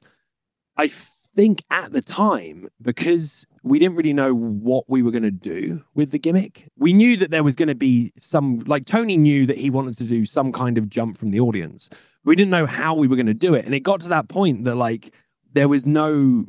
I 0.77 0.87
think 0.87 1.63
at 1.69 1.91
the 1.91 2.01
time 2.01 2.69
because 2.81 3.45
we 3.61 3.79
didn't 3.79 3.95
really 3.95 4.13
know 4.13 4.33
what 4.33 4.85
we 4.87 5.01
were 5.01 5.11
going 5.11 5.23
to 5.23 5.31
do 5.31 5.83
with 5.93 6.11
the 6.11 6.19
gimmick. 6.19 6.69
We 6.77 6.93
knew 6.93 7.17
that 7.17 7.31
there 7.31 7.43
was 7.43 7.55
going 7.55 7.67
to 7.67 7.75
be 7.75 8.13
some, 8.17 8.59
like 8.67 8.85
Tony 8.85 9.17
knew 9.17 9.45
that 9.47 9.57
he 9.57 9.69
wanted 9.69 9.97
to 9.97 10.03
do 10.03 10.25
some 10.25 10.51
kind 10.51 10.77
of 10.77 10.87
jump 10.87 11.17
from 11.17 11.31
the 11.31 11.39
audience. 11.39 11.89
We 12.23 12.35
didn't 12.35 12.51
know 12.51 12.67
how 12.67 12.93
we 12.93 13.07
were 13.07 13.15
going 13.15 13.25
to 13.25 13.33
do 13.33 13.55
it. 13.55 13.65
And 13.65 13.73
it 13.73 13.81
got 13.81 14.01
to 14.01 14.09
that 14.09 14.29
point 14.29 14.63
that, 14.65 14.75
like, 14.75 15.13
there 15.51 15.67
was 15.67 15.87
no 15.87 16.45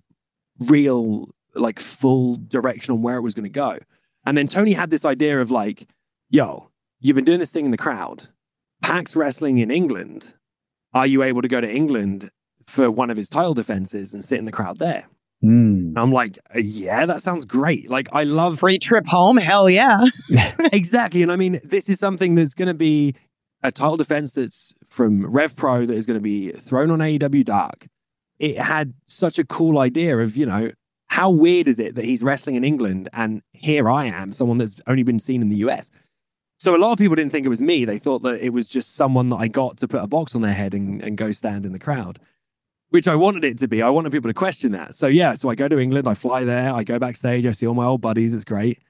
real, 0.61 1.29
like, 1.57 1.81
full 1.81 2.37
direction 2.37 2.93
on 2.93 3.03
where 3.03 3.17
it 3.17 3.23
was 3.23 3.35
going 3.35 3.45
to 3.45 3.51
go. 3.51 3.79
And 4.25 4.37
then 4.37 4.47
Tony 4.47 4.73
had 4.73 4.91
this 4.91 5.05
idea 5.05 5.41
of, 5.41 5.51
like, 5.51 5.89
yo, 6.31 6.71
you've 7.01 7.17
been 7.17 7.25
doing 7.25 7.39
this 7.39 7.53
thing 7.53 7.65
in 7.65 7.71
the 7.71 7.77
crowd. 7.77 8.29
Pac's 8.83 9.17
wrestling 9.17 9.59
in 9.59 9.71
England. 9.71 10.35
Are 10.95 11.07
you 11.07 11.23
able 11.23 11.43
to 11.43 11.49
go 11.49 11.61
to 11.61 11.71
England 11.71 12.31
for 12.67 12.91
one 12.91 13.11
of 13.11 13.17
his 13.17 13.29
title 13.29 13.55
defenses 13.55 14.15
and 14.15 14.25
sit 14.25 14.39
in 14.39 14.45
the 14.45 14.53
crowd 14.53 14.79
there? 14.79 15.07
Mm. 15.45 15.93
I'm 15.97 16.13
like, 16.13 16.39
yeah, 16.55 17.07
that 17.07 17.23
sounds 17.23 17.45
great. 17.45 17.91
Like, 17.91 18.09
I 18.13 18.25
love 18.25 18.59
Free 18.59 18.79
trip 18.79 19.07
home? 19.07 19.37
Hell 19.37 19.69
yeah. 19.69 20.03
exactly. 20.73 21.23
And 21.23 21.31
I 21.31 21.37
mean, 21.37 21.61
this 21.63 21.89
is 21.89 21.99
something 21.99 22.35
that's 22.35 22.55
going 22.55 22.69
to 22.69 22.75
be 22.75 23.15
a 23.63 23.71
title 23.71 23.97
defense 23.97 24.33
that's 24.33 24.75
from 24.87 25.27
Rev 25.27 25.55
Pro 25.57 25.87
that 25.87 25.95
is 25.95 26.07
going 26.07 26.19
to 26.19 26.23
be 26.23 26.53
thrown 26.53 26.91
on 26.91 27.01
AEW 27.01 27.45
Dark. 27.45 27.87
It 28.39 28.59
had 28.59 28.95
such 29.07 29.39
a 29.39 29.45
cool 29.45 29.79
idea 29.79 30.19
of, 30.19 30.37
you 30.37 30.47
know, 30.47 30.71
how 31.09 31.31
weird 31.31 31.69
is 31.69 31.79
it 31.79 31.95
that 31.95 32.05
he's 32.05 32.23
wrestling 32.23 32.57
in 32.57 32.65
England 32.65 33.09
and 33.13 33.43
here 33.53 33.89
I 33.89 34.07
am, 34.07 34.33
someone 34.33 34.59
that's 34.59 34.77
only 34.87 35.03
been 35.03 35.19
seen 35.19 35.43
in 35.43 35.49
the 35.49 35.57
US. 35.59 35.91
So 36.59 36.75
a 36.75 36.79
lot 36.79 36.93
of 36.93 36.99
people 36.99 37.17
didn't 37.17 37.33
think 37.33 37.45
it 37.45 37.51
was 37.51 37.61
me. 37.61 37.85
They 37.85 37.99
thought 37.99 38.23
that 38.23 38.41
it 38.41 38.51
was 38.51 38.69
just 38.69 38.95
someone 38.95 39.29
that 39.29 39.37
I 39.37 39.49
got 39.49 39.77
to 39.79 39.89
put 39.89 40.03
a 40.03 40.07
box 40.07 40.35
on 40.35 40.41
their 40.41 40.55
head 40.55 40.75
and, 40.75 41.03
and 41.03 41.17
go 41.17 41.33
stand 41.33 41.67
in 41.67 41.73
the 41.73 41.79
crowd 41.79 42.19
which 42.91 43.09
I 43.09 43.15
wanted 43.15 43.45
it 43.45 43.59
to 43.59 43.69
be. 43.69 43.83
I 43.83 43.91
wanted 43.91 44.13
people 44.13 44.31
to 44.31 44.35
question 44.35 44.73
that. 44.73 44.95
So 44.95 45.07
yeah, 45.07 45.35
so 45.35 45.49
I 45.51 45.55
go 45.55 45.69
to 45.69 45.79
England, 45.79 46.09
I 46.09 46.15
fly 46.15 46.45
there, 46.45 46.73
I 46.73 46.85
go 46.85 46.99
backstage, 46.99 47.47
I 47.47 47.53
see 47.53 47.67
all 47.67 47.75
my 47.75 47.85
old 47.85 48.01
buddies. 48.01 48.35
It's 48.35 48.45
great. 48.45 48.81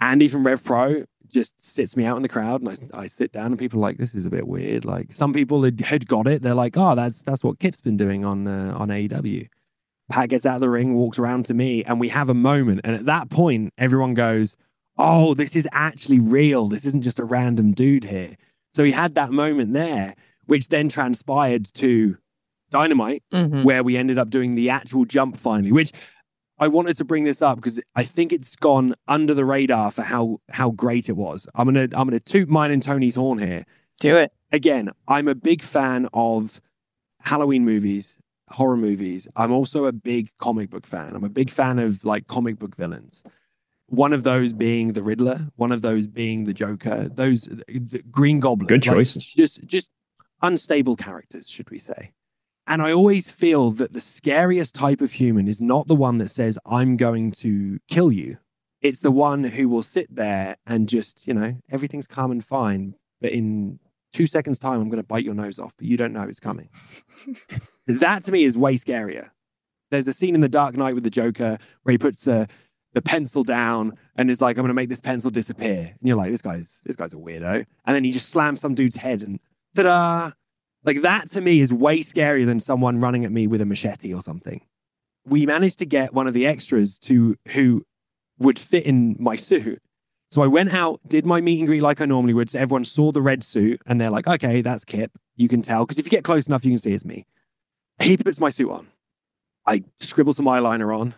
Andy 0.00 0.28
from 0.28 0.46
Rev 0.46 0.62
Pro 0.62 1.04
just 1.26 1.62
sits 1.62 1.96
me 1.96 2.04
out 2.04 2.16
in 2.16 2.22
the 2.22 2.28
crowd, 2.28 2.60
and 2.60 2.90
I, 2.92 3.00
I 3.00 3.06
sit 3.06 3.32
down, 3.32 3.46
and 3.46 3.58
people 3.58 3.78
are 3.78 3.82
like, 3.82 3.96
"This 3.96 4.14
is 4.14 4.26
a 4.26 4.30
bit 4.30 4.46
weird." 4.46 4.84
Like 4.84 5.14
some 5.14 5.32
people 5.32 5.62
had, 5.62 5.80
had 5.80 6.06
got 6.06 6.26
it. 6.26 6.42
They're 6.42 6.54
like, 6.54 6.76
"Oh, 6.76 6.94
that's 6.94 7.22
that's 7.22 7.42
what 7.42 7.58
Kip's 7.58 7.80
been 7.80 7.96
doing 7.96 8.24
on 8.24 8.46
uh, 8.46 8.74
on 8.76 8.88
AEW." 8.88 9.48
Pac 10.08 10.28
gets 10.30 10.46
out 10.46 10.56
of 10.56 10.60
the 10.60 10.70
ring, 10.70 10.94
walks 10.94 11.18
around 11.18 11.44
to 11.46 11.54
me, 11.54 11.82
and 11.84 11.98
we 11.98 12.08
have 12.10 12.28
a 12.28 12.34
moment. 12.34 12.80
And 12.84 12.94
at 12.94 13.06
that 13.06 13.28
point, 13.30 13.72
everyone 13.76 14.14
goes, 14.14 14.56
"Oh, 14.96 15.34
this 15.34 15.56
is 15.56 15.68
actually 15.72 16.20
real. 16.20 16.68
This 16.68 16.84
isn't 16.84 17.02
just 17.02 17.18
a 17.18 17.24
random 17.24 17.72
dude 17.72 18.04
here." 18.04 18.36
So 18.74 18.84
he 18.84 18.92
had 18.92 19.14
that 19.14 19.32
moment 19.32 19.72
there, 19.72 20.14
which 20.46 20.68
then 20.68 20.88
transpired 20.88 21.64
to 21.74 22.18
Dynamite, 22.70 23.22
Mhm. 23.32 23.64
where 23.64 23.82
we 23.84 23.96
ended 23.96 24.18
up 24.18 24.28
doing 24.30 24.54
the 24.54 24.70
actual 24.70 25.04
jump 25.04 25.36
finally, 25.36 25.70
which 25.72 25.92
I 26.58 26.68
wanted 26.68 26.96
to 26.96 27.04
bring 27.04 27.24
this 27.24 27.40
up 27.42 27.56
because 27.56 27.78
I 27.94 28.02
think 28.04 28.32
it's 28.32 28.56
gone 28.56 28.94
under 29.06 29.34
the 29.34 29.44
radar 29.44 29.90
for 29.90 30.02
how 30.02 30.38
how 30.50 30.70
great 30.70 31.08
it 31.08 31.16
was. 31.16 31.46
I'm 31.54 31.66
gonna 31.66 31.82
I'm 31.82 32.08
gonna 32.08 32.18
toot 32.20 32.48
mine 32.48 32.70
and 32.70 32.82
Tony's 32.82 33.14
horn 33.14 33.38
here. 33.38 33.64
Do 34.00 34.16
it. 34.16 34.32
Again, 34.52 34.90
I'm 35.06 35.28
a 35.28 35.34
big 35.34 35.62
fan 35.62 36.08
of 36.12 36.60
Halloween 37.20 37.64
movies, 37.64 38.16
horror 38.48 38.76
movies. 38.76 39.28
I'm 39.36 39.52
also 39.52 39.86
a 39.86 39.92
big 39.92 40.30
comic 40.38 40.70
book 40.70 40.86
fan. 40.86 41.14
I'm 41.14 41.24
a 41.24 41.28
big 41.28 41.50
fan 41.50 41.78
of 41.78 42.04
like 42.04 42.26
comic 42.26 42.58
book 42.58 42.76
villains. 42.76 43.22
One 43.88 44.12
of 44.12 44.24
those 44.24 44.52
being 44.52 44.94
the 44.94 45.02
Riddler, 45.02 45.48
one 45.56 45.70
of 45.72 45.82
those 45.82 46.06
being 46.06 46.44
the 46.44 46.54
Joker, 46.54 47.08
those 47.08 47.42
the 47.68 48.02
Green 48.10 48.40
Goblin. 48.40 48.66
Good 48.66 48.86
Like, 48.86 48.96
choices. 48.96 49.24
just 49.26 49.64
just 49.64 49.90
unstable 50.42 50.96
characters, 50.96 51.48
should 51.48 51.70
we 51.70 51.78
say? 51.78 52.12
And 52.66 52.82
I 52.82 52.92
always 52.92 53.30
feel 53.30 53.70
that 53.72 53.92
the 53.92 54.00
scariest 54.00 54.74
type 54.74 55.00
of 55.00 55.12
human 55.12 55.46
is 55.46 55.60
not 55.60 55.86
the 55.86 55.94
one 55.94 56.16
that 56.16 56.30
says, 56.30 56.58
I'm 56.66 56.96
going 56.96 57.30
to 57.32 57.78
kill 57.88 58.10
you. 58.10 58.38
It's 58.82 59.02
the 59.02 59.12
one 59.12 59.44
who 59.44 59.68
will 59.68 59.84
sit 59.84 60.12
there 60.14 60.56
and 60.66 60.88
just, 60.88 61.28
you 61.28 61.34
know, 61.34 61.56
everything's 61.70 62.08
calm 62.08 62.32
and 62.32 62.44
fine. 62.44 62.94
But 63.20 63.30
in 63.30 63.78
two 64.16 64.26
seconds' 64.26 64.58
time, 64.58 64.80
I'm 64.80 64.88
going 64.88 65.02
to 65.02 65.06
bite 65.06 65.24
your 65.24 65.34
nose 65.34 65.58
off, 65.58 65.74
but 65.76 65.86
you 65.86 65.98
don't 65.98 66.14
know 66.14 66.22
it's 66.22 66.40
coming. 66.40 66.70
that 67.86 68.22
to 68.22 68.32
me 68.32 68.44
is 68.44 68.56
way 68.56 68.74
scarier. 68.74 69.28
There's 69.90 70.08
a 70.08 70.12
scene 70.14 70.34
in 70.34 70.40
The 70.40 70.48
Dark 70.48 70.74
Knight 70.74 70.94
with 70.94 71.04
the 71.04 71.10
Joker 71.10 71.58
where 71.82 71.92
he 71.92 71.98
puts 71.98 72.24
the, 72.24 72.48
the 72.94 73.02
pencil 73.02 73.44
down 73.44 73.98
and 74.16 74.30
is 74.30 74.40
like, 74.40 74.56
I'm 74.56 74.62
going 74.62 74.68
to 74.68 74.74
make 74.74 74.88
this 74.88 75.02
pencil 75.02 75.30
disappear. 75.30 75.80
And 75.80 75.98
you're 76.00 76.16
like, 76.16 76.30
this 76.30 76.40
guy's, 76.40 76.80
this 76.86 76.96
guy's 76.96 77.12
a 77.12 77.16
weirdo. 77.16 77.66
And 77.84 77.94
then 77.94 78.04
he 78.04 78.10
just 78.10 78.30
slams 78.30 78.62
some 78.62 78.74
dude's 78.74 78.96
head 78.96 79.20
and 79.20 79.38
ta 79.76 79.82
da! 79.82 80.30
Like 80.82 81.02
that 81.02 81.28
to 81.30 81.42
me 81.42 81.60
is 81.60 81.70
way 81.70 81.98
scarier 81.98 82.46
than 82.46 82.58
someone 82.58 82.98
running 82.98 83.26
at 83.26 83.32
me 83.32 83.46
with 83.46 83.60
a 83.60 83.66
machete 83.66 84.14
or 84.14 84.22
something. 84.22 84.62
We 85.26 85.44
managed 85.44 85.78
to 85.80 85.86
get 85.86 86.14
one 86.14 86.26
of 86.26 86.32
the 86.32 86.46
extras 86.46 86.98
to 87.00 87.36
who 87.48 87.84
would 88.38 88.58
fit 88.58 88.84
in 88.84 89.16
my 89.18 89.36
suit. 89.36 89.82
So 90.30 90.42
I 90.42 90.46
went 90.46 90.72
out, 90.72 91.00
did 91.06 91.24
my 91.24 91.40
meet 91.40 91.60
and 91.60 91.68
greet 91.68 91.82
like 91.82 92.00
I 92.00 92.04
normally 92.04 92.34
would. 92.34 92.50
So 92.50 92.58
everyone 92.58 92.84
saw 92.84 93.12
the 93.12 93.22
red 93.22 93.44
suit 93.44 93.80
and 93.86 94.00
they're 94.00 94.10
like, 94.10 94.26
okay, 94.26 94.60
that's 94.60 94.84
Kip. 94.84 95.12
You 95.36 95.48
can 95.48 95.62
tell. 95.62 95.84
Because 95.84 95.98
if 95.98 96.06
you 96.06 96.10
get 96.10 96.24
close 96.24 96.48
enough, 96.48 96.64
you 96.64 96.72
can 96.72 96.78
see 96.78 96.92
it's 96.92 97.04
me. 97.04 97.26
He 98.00 98.16
puts 98.16 98.40
my 98.40 98.50
suit 98.50 98.70
on. 98.70 98.88
I 99.66 99.84
scribble 99.98 100.32
some 100.32 100.46
eyeliner 100.46 100.96
on, 100.98 101.14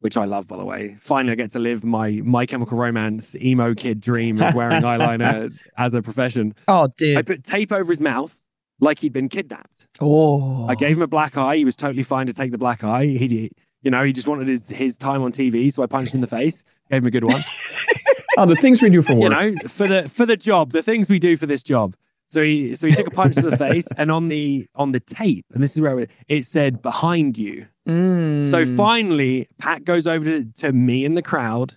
which 0.00 0.16
I 0.16 0.24
love, 0.24 0.46
by 0.46 0.56
the 0.56 0.64
way. 0.64 0.96
Finally, 1.00 1.32
I 1.32 1.34
get 1.36 1.50
to 1.52 1.58
live 1.58 1.84
my 1.84 2.20
My 2.24 2.46
Chemical 2.46 2.78
Romance 2.78 3.34
emo 3.36 3.74
kid 3.74 4.00
dream 4.00 4.40
of 4.40 4.54
wearing 4.54 4.82
eyeliner 4.82 5.52
as 5.76 5.94
a 5.94 6.02
profession. 6.02 6.54
Oh, 6.68 6.88
dude. 6.96 7.18
I 7.18 7.22
put 7.22 7.44
tape 7.44 7.72
over 7.72 7.90
his 7.90 8.00
mouth 8.00 8.38
like 8.80 8.98
he'd 8.98 9.12
been 9.12 9.28
kidnapped. 9.28 9.88
Oh. 10.00 10.66
I 10.66 10.74
gave 10.74 10.96
him 10.96 11.02
a 11.02 11.06
black 11.06 11.36
eye. 11.36 11.56
He 11.56 11.64
was 11.64 11.76
totally 11.76 12.02
fine 12.02 12.26
to 12.26 12.32
take 12.32 12.52
the 12.52 12.58
black 12.58 12.82
eye. 12.84 13.06
He, 13.06 13.50
you 13.82 13.90
know, 13.90 14.04
he 14.04 14.12
just 14.12 14.26
wanted 14.26 14.48
his, 14.48 14.68
his 14.68 14.96
time 14.96 15.22
on 15.22 15.32
TV. 15.32 15.72
So 15.72 15.82
I 15.82 15.86
punched 15.86 16.12
him 16.14 16.18
in 16.18 16.20
the 16.22 16.26
face, 16.26 16.64
gave 16.90 17.02
him 17.02 17.06
a 17.06 17.10
good 17.10 17.24
one. 17.24 17.42
Oh, 18.36 18.46
the 18.46 18.56
things 18.56 18.80
we 18.80 18.90
do 18.90 19.02
for 19.02 19.14
work. 19.14 19.22
you 19.24 19.28
know, 19.28 19.54
for 19.68 19.86
the 19.86 20.08
for 20.08 20.26
the 20.26 20.36
job, 20.36 20.72
the 20.72 20.82
things 20.82 21.10
we 21.10 21.18
do 21.18 21.36
for 21.36 21.46
this 21.46 21.62
job. 21.62 21.96
So 22.30 22.42
he 22.42 22.74
so 22.76 22.86
he 22.86 22.94
took 22.94 23.06
a 23.06 23.10
punch 23.10 23.34
to 23.36 23.42
the 23.42 23.56
face, 23.56 23.86
and 23.96 24.10
on 24.10 24.28
the 24.28 24.66
on 24.74 24.92
the 24.92 25.00
tape, 25.00 25.44
and 25.52 25.62
this 25.62 25.76
is 25.76 25.82
where 25.82 25.98
it, 26.00 26.10
it 26.28 26.46
said 26.46 26.80
behind 26.80 27.36
you. 27.36 27.66
Mm. 27.86 28.46
So 28.46 28.64
finally, 28.76 29.48
Pac 29.58 29.84
goes 29.84 30.06
over 30.06 30.24
to, 30.24 30.44
to 30.44 30.72
me 30.72 31.04
in 31.04 31.12
the 31.12 31.22
crowd, 31.22 31.76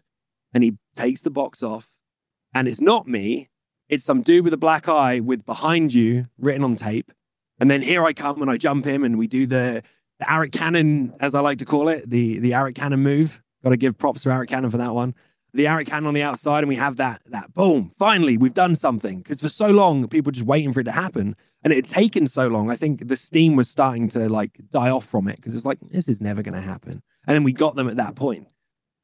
and 0.53 0.63
he 0.63 0.77
takes 0.95 1.21
the 1.21 1.31
box 1.31 1.61
off, 1.61 1.91
and 2.53 2.67
it's 2.67 2.79
not 2.79 3.07
me. 3.07 3.49
It's 3.89 4.03
some 4.03 4.21
dude 4.21 4.43
with 4.43 4.53
a 4.53 4.57
black 4.57 4.87
eye 4.87 5.19
with 5.19 5.45
behind 5.45 5.93
you 5.93 6.25
written 6.37 6.63
on 6.63 6.75
tape. 6.75 7.11
And 7.59 7.69
then 7.69 7.81
here 7.81 8.03
I 8.03 8.13
come 8.13 8.41
and 8.41 8.49
I 8.49 8.57
jump 8.57 8.85
him 8.85 9.03
and 9.03 9.17
we 9.17 9.27
do 9.27 9.45
the, 9.45 9.83
the 10.19 10.25
Arik 10.25 10.51
Cannon, 10.51 11.13
as 11.19 11.35
I 11.35 11.39
like 11.39 11.59
to 11.59 11.65
call 11.65 11.87
it, 11.87 12.09
the, 12.09 12.39
the 12.39 12.51
Arik 12.51 12.75
Cannon 12.75 13.01
move. 13.01 13.41
Got 13.63 13.69
to 13.69 13.77
give 13.77 13.97
props 13.97 14.23
to 14.23 14.29
Arik 14.29 14.49
Cannon 14.49 14.69
for 14.69 14.77
that 14.77 14.93
one. 14.93 15.15
The 15.55 15.65
Arik 15.65 15.87
cannon 15.87 16.07
on 16.07 16.13
the 16.13 16.21
outside, 16.21 16.59
and 16.59 16.67
we 16.67 16.75
have 16.75 16.97
that 16.97 17.21
that 17.27 17.53
boom. 17.53 17.91
Finally, 17.97 18.37
we've 18.37 18.53
done 18.53 18.75
something. 18.75 19.19
Because 19.19 19.39
for 19.41 19.49
so 19.49 19.67
long, 19.69 20.07
people 20.07 20.29
were 20.29 20.33
just 20.33 20.45
waiting 20.45 20.73
for 20.73 20.81
it 20.81 20.83
to 20.85 20.91
happen, 20.91 21.35
and 21.63 21.71
it 21.71 21.77
had 21.77 21.87
taken 21.89 22.27
so 22.27 22.47
long. 22.47 22.69
I 22.69 22.75
think 22.75 23.07
the 23.07 23.15
steam 23.15 23.55
was 23.55 23.69
starting 23.69 24.09
to 24.09 24.27
like 24.29 24.59
die 24.69 24.89
off 24.89 25.05
from 25.05 25.27
it 25.27 25.37
because 25.37 25.55
it's 25.55 25.65
like 25.65 25.79
this 25.91 26.07
is 26.09 26.19
never 26.21 26.41
going 26.43 26.55
to 26.55 26.61
happen. 26.61 27.01
And 27.25 27.33
then 27.35 27.43
we 27.43 27.53
got 27.53 27.75
them 27.75 27.87
at 27.87 27.95
that 27.95 28.15
point. 28.15 28.47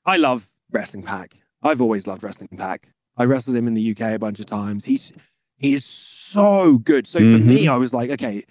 I 0.05 0.17
love 0.17 0.49
wrestling 0.71 1.03
Pac. 1.03 1.37
I've 1.63 1.81
always 1.81 2.05
loved 2.05 2.21
wrestling 2.23 2.57
Pac. 2.57 2.89
I 3.17 3.23
wrestled 3.25 3.55
him 3.55 3.67
in 3.67 3.73
the 3.73 3.91
UK 3.91 4.01
a 4.13 4.19
bunch 4.19 4.39
of 4.39 4.45
times. 4.45 4.85
He's 4.85 5.13
he 5.57 5.73
is 5.73 5.85
so 5.85 6.79
good. 6.79 7.07
So 7.07 7.19
for 7.19 7.37
Mhm. 7.37 7.45
me, 7.45 7.67
I 7.67 7.77
was 7.77 7.93
like, 7.93 8.09
okay, 8.09 8.43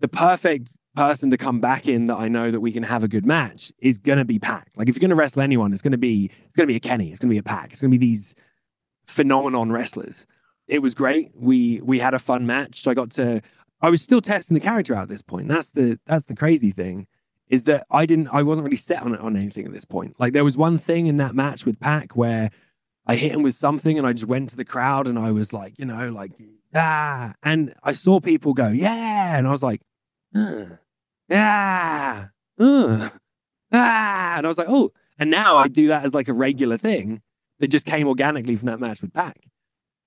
the 0.00 0.08
perfect 0.08 0.70
person 0.94 1.30
to 1.30 1.36
come 1.36 1.60
back 1.60 1.86
in 1.86 2.06
that 2.06 2.16
I 2.16 2.28
know 2.28 2.50
that 2.50 2.60
we 2.60 2.72
can 2.72 2.82
have 2.82 3.02
a 3.02 3.08
good 3.08 3.26
match 3.26 3.72
is 3.78 3.98
gonna 3.98 4.24
be 4.24 4.38
Pac. 4.38 4.70
Like 4.76 4.88
if 4.88 4.96
you're 4.96 5.00
gonna 5.00 5.14
wrestle 5.18 5.42
anyone, 5.42 5.72
it's 5.72 5.82
gonna 5.82 5.98
be 5.98 6.30
it's 6.46 6.56
gonna 6.56 6.66
be 6.66 6.76
a 6.76 6.80
Kenny, 6.80 7.10
it's 7.10 7.20
gonna 7.20 7.30
be 7.30 7.38
a 7.38 7.42
Pac, 7.42 7.72
it's 7.72 7.80
gonna 7.80 7.90
be 7.90 7.96
these 7.98 8.34
phenomenon 9.06 9.72
wrestlers. 9.72 10.26
It 10.68 10.80
was 10.80 10.94
great. 10.94 11.32
We 11.34 11.80
we 11.80 11.98
had 11.98 12.14
a 12.14 12.18
fun 12.18 12.46
match. 12.46 12.80
So 12.80 12.90
I 12.90 12.94
got 12.94 13.10
to 13.12 13.40
I 13.80 13.90
was 13.90 14.02
still 14.02 14.20
testing 14.20 14.54
the 14.54 14.60
character 14.60 14.94
out 14.94 15.02
at 15.02 15.08
this 15.08 15.22
point. 15.22 15.48
That's 15.48 15.70
the 15.70 15.98
that's 16.06 16.26
the 16.26 16.36
crazy 16.36 16.70
thing. 16.70 17.06
Is 17.48 17.64
that 17.64 17.86
I 17.90 18.06
didn't 18.06 18.28
I 18.32 18.42
wasn't 18.42 18.64
really 18.64 18.76
set 18.76 19.02
on 19.02 19.14
it 19.14 19.20
on 19.20 19.36
anything 19.36 19.66
at 19.66 19.72
this 19.72 19.84
point. 19.84 20.16
Like 20.18 20.32
there 20.32 20.44
was 20.44 20.56
one 20.56 20.78
thing 20.78 21.06
in 21.06 21.16
that 21.18 21.34
match 21.34 21.66
with 21.66 21.80
Pac 21.80 22.16
where 22.16 22.50
I 23.06 23.16
hit 23.16 23.32
him 23.32 23.42
with 23.42 23.54
something 23.54 23.98
and 23.98 24.06
I 24.06 24.12
just 24.12 24.26
went 24.26 24.50
to 24.50 24.56
the 24.56 24.64
crowd 24.64 25.08
and 25.08 25.18
I 25.18 25.32
was 25.32 25.52
like, 25.52 25.78
you 25.78 25.84
know, 25.84 26.10
like 26.10 26.32
ah 26.74 27.32
and 27.42 27.74
I 27.82 27.92
saw 27.94 28.20
people 28.20 28.54
go, 28.54 28.68
yeah, 28.68 29.36
and 29.36 29.46
I 29.46 29.50
was 29.50 29.62
like, 29.62 29.82
yeah, 31.32 32.26
uh, 32.58 33.08
ah, 33.72 34.36
and 34.36 34.46
I 34.46 34.48
was 34.48 34.58
like, 34.58 34.68
oh, 34.68 34.90
and 35.18 35.30
now 35.30 35.56
I 35.56 35.68
do 35.68 35.88
that 35.88 36.04
as 36.04 36.14
like 36.14 36.28
a 36.28 36.32
regular 36.32 36.76
thing 36.76 37.22
that 37.60 37.68
just 37.68 37.86
came 37.86 38.08
organically 38.08 38.56
from 38.56 38.66
that 38.66 38.80
match 38.80 39.02
with 39.02 39.12
Pac. 39.12 39.38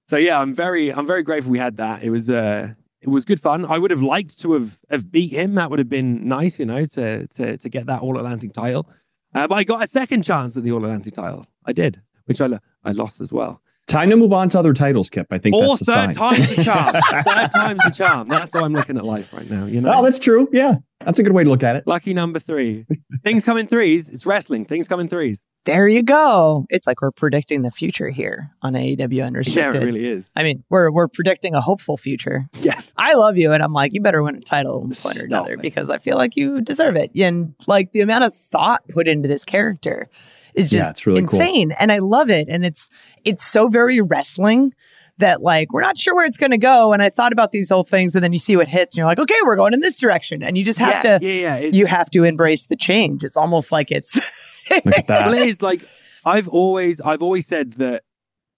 So 0.08 0.18
yeah, 0.18 0.40
I'm 0.40 0.54
very 0.54 0.94
I'm 0.94 1.08
very 1.08 1.24
grateful 1.24 1.52
we 1.52 1.60
had 1.60 1.78
that. 1.78 2.04
It 2.04 2.12
was 2.12 2.30
uh 2.30 2.74
it 3.02 3.10
was 3.10 3.26
good 3.26 3.40
fun. 3.40 3.66
I 3.66 3.78
would 3.78 3.92
have 3.92 4.02
liked 4.02 4.40
to 4.42 4.54
have 4.54 4.82
have 4.90 5.12
beat 5.12 5.32
him. 5.32 5.56
That 5.56 5.70
would 5.70 5.80
have 5.80 5.90
been 5.90 6.28
nice, 6.28 6.60
you 6.60 6.66
know, 6.66 6.86
to 6.86 7.28
to 7.28 7.58
to 7.58 7.70
get 7.70 7.88
that 7.88 8.02
All 8.02 8.18
Atlantic 8.18 8.54
title. 8.54 8.88
Uh, 9.34 9.48
but 9.48 9.56
I 9.56 9.64
got 9.64 9.84
a 9.84 9.88
second 9.88 10.24
chance 10.24 10.56
at 10.58 10.64
the 10.64 10.72
All 10.72 10.84
Atlantic 10.84 11.14
title. 11.14 11.46
I 11.66 11.74
did, 11.74 12.02
which 12.26 12.40
I 12.40 12.60
I 12.84 12.92
lost 12.92 13.20
as 13.22 13.32
well. 13.32 13.62
Time 13.88 14.10
to 14.10 14.17
move 14.17 14.34
on 14.34 14.50
to 14.50 14.58
other 14.60 14.74
titles, 14.74 15.12
Kip. 15.12 15.28
I 15.30 15.38
think 15.38 15.56
Or 15.56 15.67
that's 15.67 15.80
the 15.80 15.86
sign. 15.86 16.08
third 16.08 16.15
time's 16.17 16.56
the 16.56 16.63
charm. 16.63 16.93
third 17.24 17.50
time's 17.54 17.84
the 17.84 17.91
charm. 17.95 18.28
That's 18.28 18.52
how 18.54 18.65
I'm 18.65 18.74
looking 18.74 18.98
at 18.98 19.06
life 19.06 19.32
right 19.32 19.48
now. 19.50 19.65
You 19.65 19.80
know, 19.82 19.91
Oh, 19.93 20.04
that's 20.04 20.17
true. 20.17 20.50
Yeah, 20.52 20.76
that's 21.06 21.19
a 21.19 21.24
good 21.24 21.34
way 21.34 21.43
to 21.43 21.50
look 21.52 21.62
at 21.62 21.76
it. 21.76 21.86
lucky 21.86 22.13
number 22.15 22.39
three. 22.39 22.88
Things 23.24 23.45
come 23.45 23.58
in 23.60 23.67
threes. 23.67 24.10
It's 24.10 24.26
wrestling. 24.26 24.65
Things 24.65 24.88
come 24.88 25.00
in 25.00 25.08
threes. 25.08 25.45
There 25.65 25.88
you 25.88 26.02
go. 26.04 26.65
It's 26.69 26.86
like 26.88 27.02
we're 27.02 27.12
predicting 27.12 27.62
the 27.63 27.69
future 27.71 28.10
here 28.10 28.50
on 28.63 28.74
AEW 28.74 29.12
Yeah, 29.13 29.26
Unrestricted. 29.28 29.82
it 29.82 29.86
really 29.86 30.08
is. 30.08 30.32
I 30.36 30.41
mean, 30.43 30.63
we're 30.69 30.91
we're 30.91 31.08
predicting 31.08 31.54
a 31.54 31.62
hopeful 31.62 31.95
future. 31.98 32.48
Yes. 32.62 32.91
I 32.98 33.13
love 33.13 33.38
you, 33.38 33.52
and 33.52 33.62
I'm 33.63 33.74
like, 33.74 33.93
you 33.93 34.02
better 34.02 34.21
win 34.24 34.36
a 34.36 34.41
title 34.41 34.82
one 34.82 34.95
point 34.95 35.17
or 35.17 35.26
another 35.26 35.54
it. 35.54 35.62
because 35.62 35.89
I 35.91 35.98
feel 36.00 36.17
like 36.17 36.36
you 36.36 36.62
deserve 36.62 36.95
it. 36.95 37.12
And 37.15 37.54
like 37.67 37.91
the 37.93 38.02
amount 38.02 38.24
of 38.26 38.34
thought 38.36 38.88
put 38.89 39.08
into 39.08 39.28
this 39.28 39.43
character 39.45 40.08
is 40.56 40.70
just 40.70 40.91
it's 40.91 41.08
really 41.08 41.24
cool. 41.24 41.39
insane, 41.39 41.72
and 41.74 41.91
I 41.91 42.00
love 42.00 42.30
it. 42.30 42.48
And 42.50 42.65
it's 42.65 42.89
it's 43.24 43.46
so 43.46 43.68
very 43.68 44.02
wrestling 44.02 44.74
that 45.18 45.41
like 45.41 45.72
we're 45.74 45.82
not 45.82 45.98
sure 45.98 46.15
where 46.15 46.26
it's 46.26 46.38
going 46.38 46.52
to 46.52 46.58
go. 46.58 46.94
And 46.94 47.02
I 47.02 47.10
thought 47.10 47.34
about 47.34 47.52
these 47.52 47.72
old 47.72 47.89
things, 47.89 48.15
and 48.15 48.24
then 48.24 48.34
you 48.34 48.39
see 48.39 48.56
what 48.56 48.68
hits, 48.68 48.96
and 48.96 48.98
you're 48.98 49.08
like, 49.08 49.20
okay, 49.20 49.36
we're 49.46 49.56
going 49.56 49.74
in 49.74 49.82
this 49.82 49.98
direction, 49.98 50.44
and 50.44 50.58
you 50.58 50.63
just 50.63 50.80
have 50.80 51.04
yeah, 51.04 51.20
to 51.20 51.26
yeah, 51.26 51.58
yeah. 51.58 51.68
You 51.68 51.86
have 51.86 52.10
to 52.12 52.24
embrace 52.24 52.65
the 52.68 52.76
change. 52.76 53.24
It's 53.24 53.38
almost 53.38 53.72
like 53.72 53.91
it's 53.91 54.15
well, 54.86 55.34
it 55.34 55.48
is 55.48 55.62
like 55.62 55.82
I've 56.26 56.48
always 56.48 57.02
I've 57.02 57.22
always 57.22 57.48
said 57.48 57.74
that, 57.74 58.04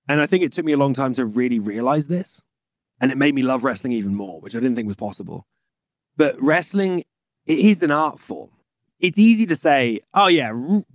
and 0.07 0.21
I 0.21 0.25
think 0.25 0.43
it 0.43 0.53
took 0.53 0.65
me 0.65 0.73
a 0.73 0.77
long 0.77 0.93
time 0.93 1.13
to 1.13 1.25
really 1.25 1.60
realize 1.60 2.07
this, 2.07 2.41
and 2.99 3.12
it 3.12 3.17
made 3.17 3.36
me 3.36 3.43
love 3.43 3.63
wrestling 3.63 3.93
even 3.93 4.15
more, 4.15 4.39
which 4.41 4.55
I 4.55 4.60
didn't 4.60 4.75
think 4.75 4.88
was 4.88 4.97
possible. 4.97 5.47
But 6.15 6.36
wrestling, 6.41 7.03
it 7.45 7.60
is 7.60 7.83
an 7.83 7.91
art 7.91 8.19
form. 8.19 8.49
It's 8.99 9.19
easy 9.19 9.45
to 9.45 9.55
say, 9.55 10.01
"Oh 10.13 10.27
yeah, 10.27 10.51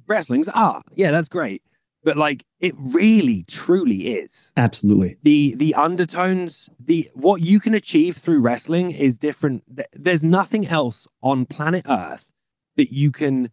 wrestling's 0.06 0.48
art. 0.48 0.84
Yeah, 0.94 1.10
that's 1.10 1.28
great," 1.28 1.62
but 2.04 2.16
like 2.16 2.44
it 2.60 2.74
really, 2.76 3.44
truly 3.44 4.14
is. 4.14 4.52
Absolutely. 4.56 5.16
the 5.22 5.54
the 5.56 5.74
undertones 5.74 6.68
the 6.78 7.10
what 7.14 7.42
you 7.42 7.60
can 7.60 7.74
achieve 7.74 8.16
through 8.16 8.40
wrestling 8.40 8.90
is 8.90 9.18
different 9.18 9.64
there's 9.92 10.24
nothing 10.24 10.66
else 10.66 11.06
on 11.22 11.46
planet 11.46 11.84
earth 11.88 12.30
that 12.76 12.92
you 12.92 13.10
can 13.10 13.50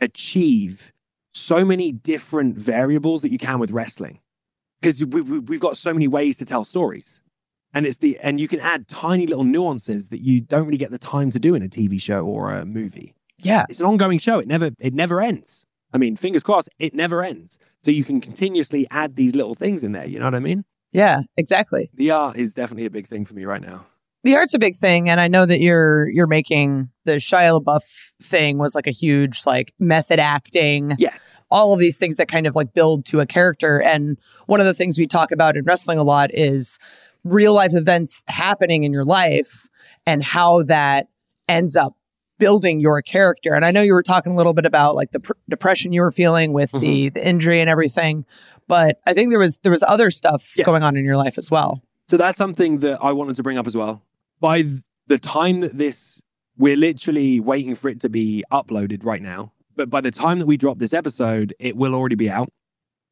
achieve 0.00 0.92
so 1.32 1.64
many 1.64 1.92
different 1.92 2.56
variables 2.56 3.22
that 3.22 3.30
you 3.30 3.38
can 3.38 3.58
with 3.58 3.70
wrestling 3.70 4.20
because 4.80 5.04
we, 5.04 5.20
we, 5.20 5.38
we've 5.38 5.60
got 5.60 5.76
so 5.76 5.92
many 5.92 6.08
ways 6.08 6.36
to 6.38 6.44
tell 6.44 6.64
stories 6.64 7.20
and 7.74 7.86
it's 7.86 7.98
the 7.98 8.18
and 8.22 8.40
you 8.40 8.48
can 8.48 8.60
add 8.60 8.88
tiny 8.88 9.26
little 9.26 9.44
nuances 9.44 10.08
that 10.08 10.20
you 10.20 10.40
don't 10.40 10.64
really 10.64 10.78
get 10.78 10.90
the 10.90 10.98
time 10.98 11.30
to 11.30 11.38
do 11.38 11.54
in 11.54 11.62
a 11.62 11.68
tv 11.68 12.00
show 12.00 12.20
or 12.24 12.54
a 12.54 12.64
movie 12.64 13.14
yeah, 13.38 13.64
it's 13.68 13.80
an 13.80 13.86
ongoing 13.86 14.18
show 14.18 14.38
it 14.38 14.46
never 14.48 14.70
it 14.78 14.94
never 14.94 15.20
ends 15.20 15.64
i 15.92 15.98
mean 15.98 16.16
fingers 16.16 16.42
crossed 16.42 16.68
it 16.78 16.94
never 16.94 17.22
ends 17.22 17.58
so 17.80 17.90
you 17.90 18.04
can 18.04 18.20
continuously 18.20 18.86
add 18.90 19.16
these 19.16 19.34
little 19.34 19.54
things 19.54 19.84
in 19.84 19.92
there 19.92 20.06
you 20.06 20.18
know 20.18 20.24
what 20.24 20.34
i 20.34 20.38
mean 20.40 20.64
yeah, 20.92 21.22
exactly. 21.36 21.90
the 21.94 22.10
art 22.10 22.36
is 22.38 22.54
definitely 22.54 22.86
a 22.86 22.90
big 22.90 23.06
thing 23.06 23.26
for 23.26 23.34
me 23.34 23.44
right 23.44 23.60
now. 23.60 23.84
the 24.24 24.34
art's 24.34 24.54
a 24.54 24.58
big 24.58 24.76
thing 24.76 25.10
and 25.10 25.20
i 25.20 25.28
know 25.28 25.44
that 25.44 25.60
you're 25.60 26.08
you're 26.10 26.26
making 26.26 26.88
the 27.04 27.16
shia 27.16 27.60
labeouf 27.60 28.10
thing 28.22 28.56
was 28.58 28.74
like 28.74 28.86
a 28.86 28.90
huge 28.92 29.42
like 29.46 29.72
method 29.78 30.18
acting 30.18 30.94
Yes. 30.98 31.36
all 31.50 31.72
of 31.74 31.78
these 31.80 31.98
things 31.98 32.16
that 32.16 32.28
kind 32.28 32.46
of 32.46 32.54
like 32.56 32.72
build 32.72 33.04
to 33.06 33.20
a 33.20 33.26
character 33.26 33.82
and 33.82 34.16
one 34.46 34.60
of 34.60 34.66
the 34.66 34.74
things 34.74 34.96
we 34.98 35.06
talk 35.06 35.30
about 35.30 35.56
in 35.56 35.64
wrestling 35.64 35.98
a 35.98 36.02
lot 36.02 36.30
is 36.32 36.78
real 37.24 37.52
life 37.54 37.74
events 37.74 38.22
happening 38.28 38.84
in 38.84 38.92
your 38.92 39.04
life 39.04 39.68
and 40.06 40.22
how 40.22 40.62
that 40.62 41.08
ends 41.48 41.76
up 41.76 41.95
building 42.38 42.80
your 42.80 43.00
character 43.02 43.54
and 43.54 43.64
i 43.64 43.70
know 43.70 43.82
you 43.82 43.92
were 43.94 44.02
talking 44.02 44.32
a 44.32 44.36
little 44.36 44.54
bit 44.54 44.66
about 44.66 44.94
like 44.94 45.10
the 45.12 45.20
pr- 45.20 45.32
depression 45.48 45.92
you 45.92 46.00
were 46.00 46.12
feeling 46.12 46.52
with 46.52 46.70
mm-hmm. 46.72 46.84
the 46.84 47.08
the 47.10 47.26
injury 47.26 47.60
and 47.60 47.70
everything 47.70 48.24
but 48.68 48.98
i 49.06 49.14
think 49.14 49.30
there 49.30 49.38
was 49.38 49.56
there 49.58 49.72
was 49.72 49.82
other 49.82 50.10
stuff 50.10 50.52
Yes. 50.56 50.66
going 50.66 50.82
on 50.82 50.96
in 50.96 51.04
your 51.04 51.16
life 51.16 51.38
as 51.38 51.50
well 51.50 51.82
So 52.08 52.16
that's 52.16 52.38
something 52.38 52.78
that 52.80 52.98
I 53.02 53.10
wanted 53.12 53.34
to 53.36 53.42
bring 53.42 53.58
up 53.58 53.66
as 53.66 53.74
well. 53.74 54.02
By 54.38 54.62
th- 54.62 54.82
the 55.08 55.18
time 55.18 55.58
that 55.60 55.76
this, 55.76 56.22
we're 56.56 56.76
literally 56.76 57.40
waiting 57.40 57.74
for 57.74 57.88
it 57.88 57.98
to 58.02 58.08
be 58.08 58.44
uploaded 58.52 59.04
right 59.04 59.20
now. 59.22 59.52
But 59.74 59.90
by 59.90 60.00
the 60.00 60.12
time 60.12 60.38
that 60.38 60.46
we 60.46 60.56
drop 60.56 60.78
this 60.78 60.94
episode, 60.94 61.52
it 61.58 61.74
will 61.76 61.94
already 61.96 62.14
be 62.14 62.30
out. 62.30 62.48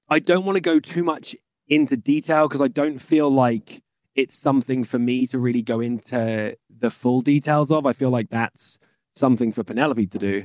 I 0.09 0.21
don't 0.21 0.45
want 0.47 0.57
to 0.57 0.63
go 0.63 0.79
too 0.79 1.03
much 1.03 1.35
into 1.67 1.97
detail 1.97 2.47
because 2.47 2.61
I 2.63 2.69
don't 2.69 3.01
feel 3.01 3.29
like 3.31 3.83
it's 4.15 4.37
something 4.39 4.85
for 4.85 5.01
me 5.01 5.27
to 5.27 5.39
really 5.41 5.63
go 5.63 5.81
into 5.81 6.57
the 6.71 6.91
full 6.91 7.21
details 7.21 7.71
of. 7.73 7.87
I 7.87 7.93
feel 7.93 8.11
like 8.11 8.31
that's 8.31 8.79
something 9.15 9.53
for 9.53 9.63
Penelope 9.65 10.07
to 10.09 10.19
do 10.19 10.45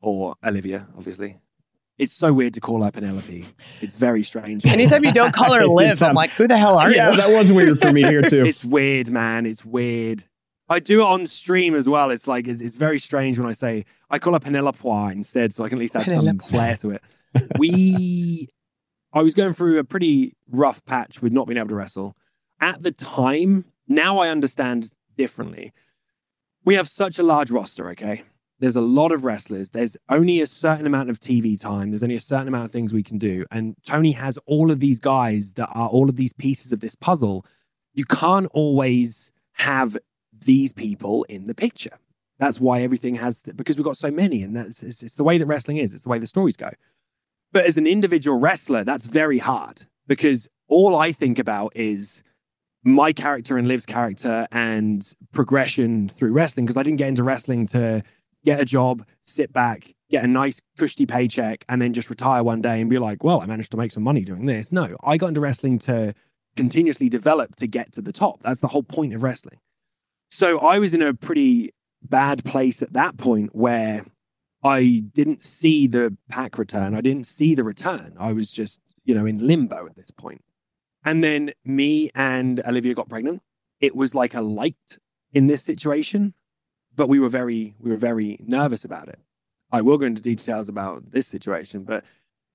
or 0.00 0.34
Olivia, 0.44 0.86
obviously. 0.96 1.38
It's 1.98 2.12
so 2.14 2.32
weird 2.32 2.54
to 2.54 2.60
call 2.60 2.82
her 2.82 2.90
Penelope. 2.90 3.44
It's 3.80 3.98
very 3.98 4.22
strange. 4.22 4.64
anytime 4.66 5.04
you 5.04 5.12
don't 5.12 5.32
call 5.32 5.52
her 5.52 5.60
It 5.62 5.68
liv 5.68 5.90
i'm 5.90 5.96
sound- 5.96 6.16
like 6.16 6.30
who 6.30 6.48
the 6.48 6.56
hell 6.56 6.76
are 6.78 6.90
yeah, 6.90 7.10
you 7.10 7.16
that 7.18 7.28
was 7.30 7.52
weird 7.52 7.80
for 7.80 7.92
me 7.92 8.02
here 8.02 8.22
too. 8.32 8.42
It's 8.44 8.64
weird, 8.64 9.10
man. 9.10 9.46
It's 9.46 9.64
weird. 9.64 10.24
I 10.68 10.78
do 10.78 11.02
it 11.02 11.04
on 11.04 11.26
stream 11.26 11.74
as 11.74 11.88
well. 11.88 12.10
It's 12.10 12.26
like 12.26 12.48
it's 12.48 12.62
it's 12.62 12.76
very 12.76 12.98
strange 12.98 13.38
when 13.38 13.46
I 13.48 13.52
say 13.52 13.84
I 14.10 14.18
call 14.18 14.32
her 14.32 14.40
Penelope 14.40 14.88
instead, 15.12 15.54
so 15.54 15.64
I 15.64 15.68
can 15.68 15.78
at 15.78 15.80
least 15.80 15.94
add 15.96 16.10
some 16.10 16.38
flair 16.38 16.76
to 16.76 16.90
it. 16.90 17.02
We, 17.58 18.48
I 19.12 19.22
was 19.22 19.34
going 19.34 19.52
through 19.52 19.78
a 19.78 19.84
pretty 19.84 20.34
rough 20.50 20.84
patch 20.84 21.20
with 21.22 21.32
not 21.32 21.46
being 21.46 21.58
able 21.58 21.68
to 21.68 21.74
wrestle 21.74 22.16
at 22.60 22.82
the 22.82 22.90
time. 22.92 23.66
Now 23.86 24.18
I 24.18 24.28
understand 24.30 24.92
differently. 25.16 25.72
We 26.64 26.74
have 26.74 26.88
such 26.88 27.18
a 27.18 27.22
large 27.22 27.50
roster. 27.50 27.90
Okay, 27.90 28.22
there's 28.58 28.76
a 28.76 28.80
lot 28.80 29.12
of 29.12 29.24
wrestlers. 29.24 29.70
There's 29.70 29.96
only 30.08 30.40
a 30.40 30.46
certain 30.46 30.86
amount 30.86 31.10
of 31.10 31.20
TV 31.20 31.60
time. 31.60 31.90
There's 31.90 32.02
only 32.02 32.16
a 32.16 32.20
certain 32.20 32.48
amount 32.48 32.66
of 32.66 32.70
things 32.70 32.92
we 32.92 33.02
can 33.02 33.18
do, 33.18 33.44
and 33.50 33.74
Tony 33.84 34.12
has 34.12 34.38
all 34.46 34.70
of 34.70 34.80
these 34.80 35.00
guys 35.00 35.52
that 35.52 35.70
are 35.74 35.88
all 35.88 36.08
of 36.08 36.16
these 36.16 36.32
pieces 36.32 36.72
of 36.72 36.80
this 36.80 36.94
puzzle 36.94 37.44
you 37.94 38.04
can't 38.04 38.48
always 38.52 39.32
have 39.52 39.96
these 40.32 40.72
people 40.72 41.24
in 41.24 41.44
the 41.44 41.54
picture. 41.54 41.98
That's 42.38 42.60
why 42.60 42.80
everything 42.80 43.16
has 43.16 43.42
to, 43.42 43.54
because 43.54 43.76
we've 43.76 43.84
got 43.84 43.98
so 43.98 44.10
many, 44.10 44.42
and 44.42 44.56
that's 44.56 44.82
it's, 44.82 45.02
it's 45.02 45.14
the 45.14 45.24
way 45.24 45.38
that 45.38 45.46
wrestling 45.46 45.76
is. 45.76 45.94
It's 45.94 46.04
the 46.04 46.08
way 46.08 46.18
the 46.18 46.26
stories 46.26 46.56
go. 46.56 46.70
But 47.52 47.66
as 47.66 47.76
an 47.76 47.86
individual 47.86 48.38
wrestler, 48.38 48.82
that's 48.82 49.06
very 49.06 49.38
hard 49.38 49.86
because 50.06 50.48
all 50.68 50.96
I 50.96 51.12
think 51.12 51.38
about 51.38 51.72
is 51.76 52.24
my 52.84 53.12
character 53.12 53.56
and 53.56 53.68
Liv's 53.68 53.86
character 53.86 54.46
and 54.50 55.14
progression 55.32 56.08
through 56.08 56.32
wrestling. 56.32 56.66
Because 56.66 56.76
I 56.76 56.82
didn't 56.82 56.98
get 56.98 57.08
into 57.08 57.22
wrestling 57.22 57.66
to 57.68 58.02
get 58.44 58.60
a 58.60 58.64
job, 58.64 59.04
sit 59.22 59.52
back, 59.52 59.94
get 60.10 60.24
a 60.24 60.26
nice 60.26 60.60
cushy 60.76 61.06
paycheck, 61.06 61.64
and 61.68 61.80
then 61.80 61.92
just 61.92 62.10
retire 62.10 62.42
one 62.42 62.60
day 62.60 62.80
and 62.80 62.90
be 62.90 62.98
like, 62.98 63.22
"Well, 63.22 63.40
I 63.40 63.46
managed 63.46 63.70
to 63.72 63.76
make 63.76 63.92
some 63.92 64.02
money 64.02 64.24
doing 64.24 64.46
this." 64.46 64.72
No, 64.72 64.96
I 65.02 65.16
got 65.16 65.28
into 65.28 65.40
wrestling 65.40 65.78
to 65.80 66.14
continuously 66.56 67.08
develop 67.08 67.56
to 67.56 67.66
get 67.66 67.92
to 67.92 68.02
the 68.02 68.12
top. 68.12 68.42
That's 68.42 68.60
the 68.60 68.68
whole 68.68 68.82
point 68.82 69.14
of 69.14 69.22
wrestling. 69.22 69.58
So 70.30 70.58
I 70.58 70.78
was 70.78 70.94
in 70.94 71.02
a 71.02 71.14
pretty 71.14 71.70
bad 72.02 72.44
place 72.44 72.82
at 72.82 72.92
that 72.94 73.16
point 73.16 73.54
where 73.54 74.04
I 74.64 75.04
didn't 75.14 75.44
see 75.44 75.86
the 75.86 76.16
Pac 76.28 76.58
return. 76.58 76.94
I 76.94 77.00
didn't 77.00 77.26
see 77.26 77.54
the 77.54 77.64
return. 77.64 78.14
I 78.18 78.32
was 78.32 78.50
just 78.50 78.80
you 79.04 79.14
know, 79.14 79.26
in 79.26 79.46
limbo 79.46 79.86
at 79.86 79.96
this 79.96 80.10
point. 80.10 80.42
And 81.04 81.22
then 81.24 81.50
me 81.64 82.10
and 82.14 82.60
Olivia 82.66 82.94
got 82.94 83.08
pregnant. 83.08 83.42
It 83.80 83.96
was 83.96 84.14
like 84.14 84.34
a 84.34 84.40
light 84.40 84.98
in 85.32 85.46
this 85.46 85.62
situation, 85.62 86.34
but 86.94 87.08
we 87.08 87.18
were 87.18 87.28
very, 87.28 87.74
we 87.80 87.90
were 87.90 87.96
very 87.96 88.38
nervous 88.46 88.84
about 88.84 89.08
it. 89.08 89.18
I 89.72 89.80
will 89.80 89.98
go 89.98 90.06
into 90.06 90.20
details 90.22 90.68
about 90.68 91.10
this 91.12 91.26
situation, 91.26 91.82
but 91.84 92.04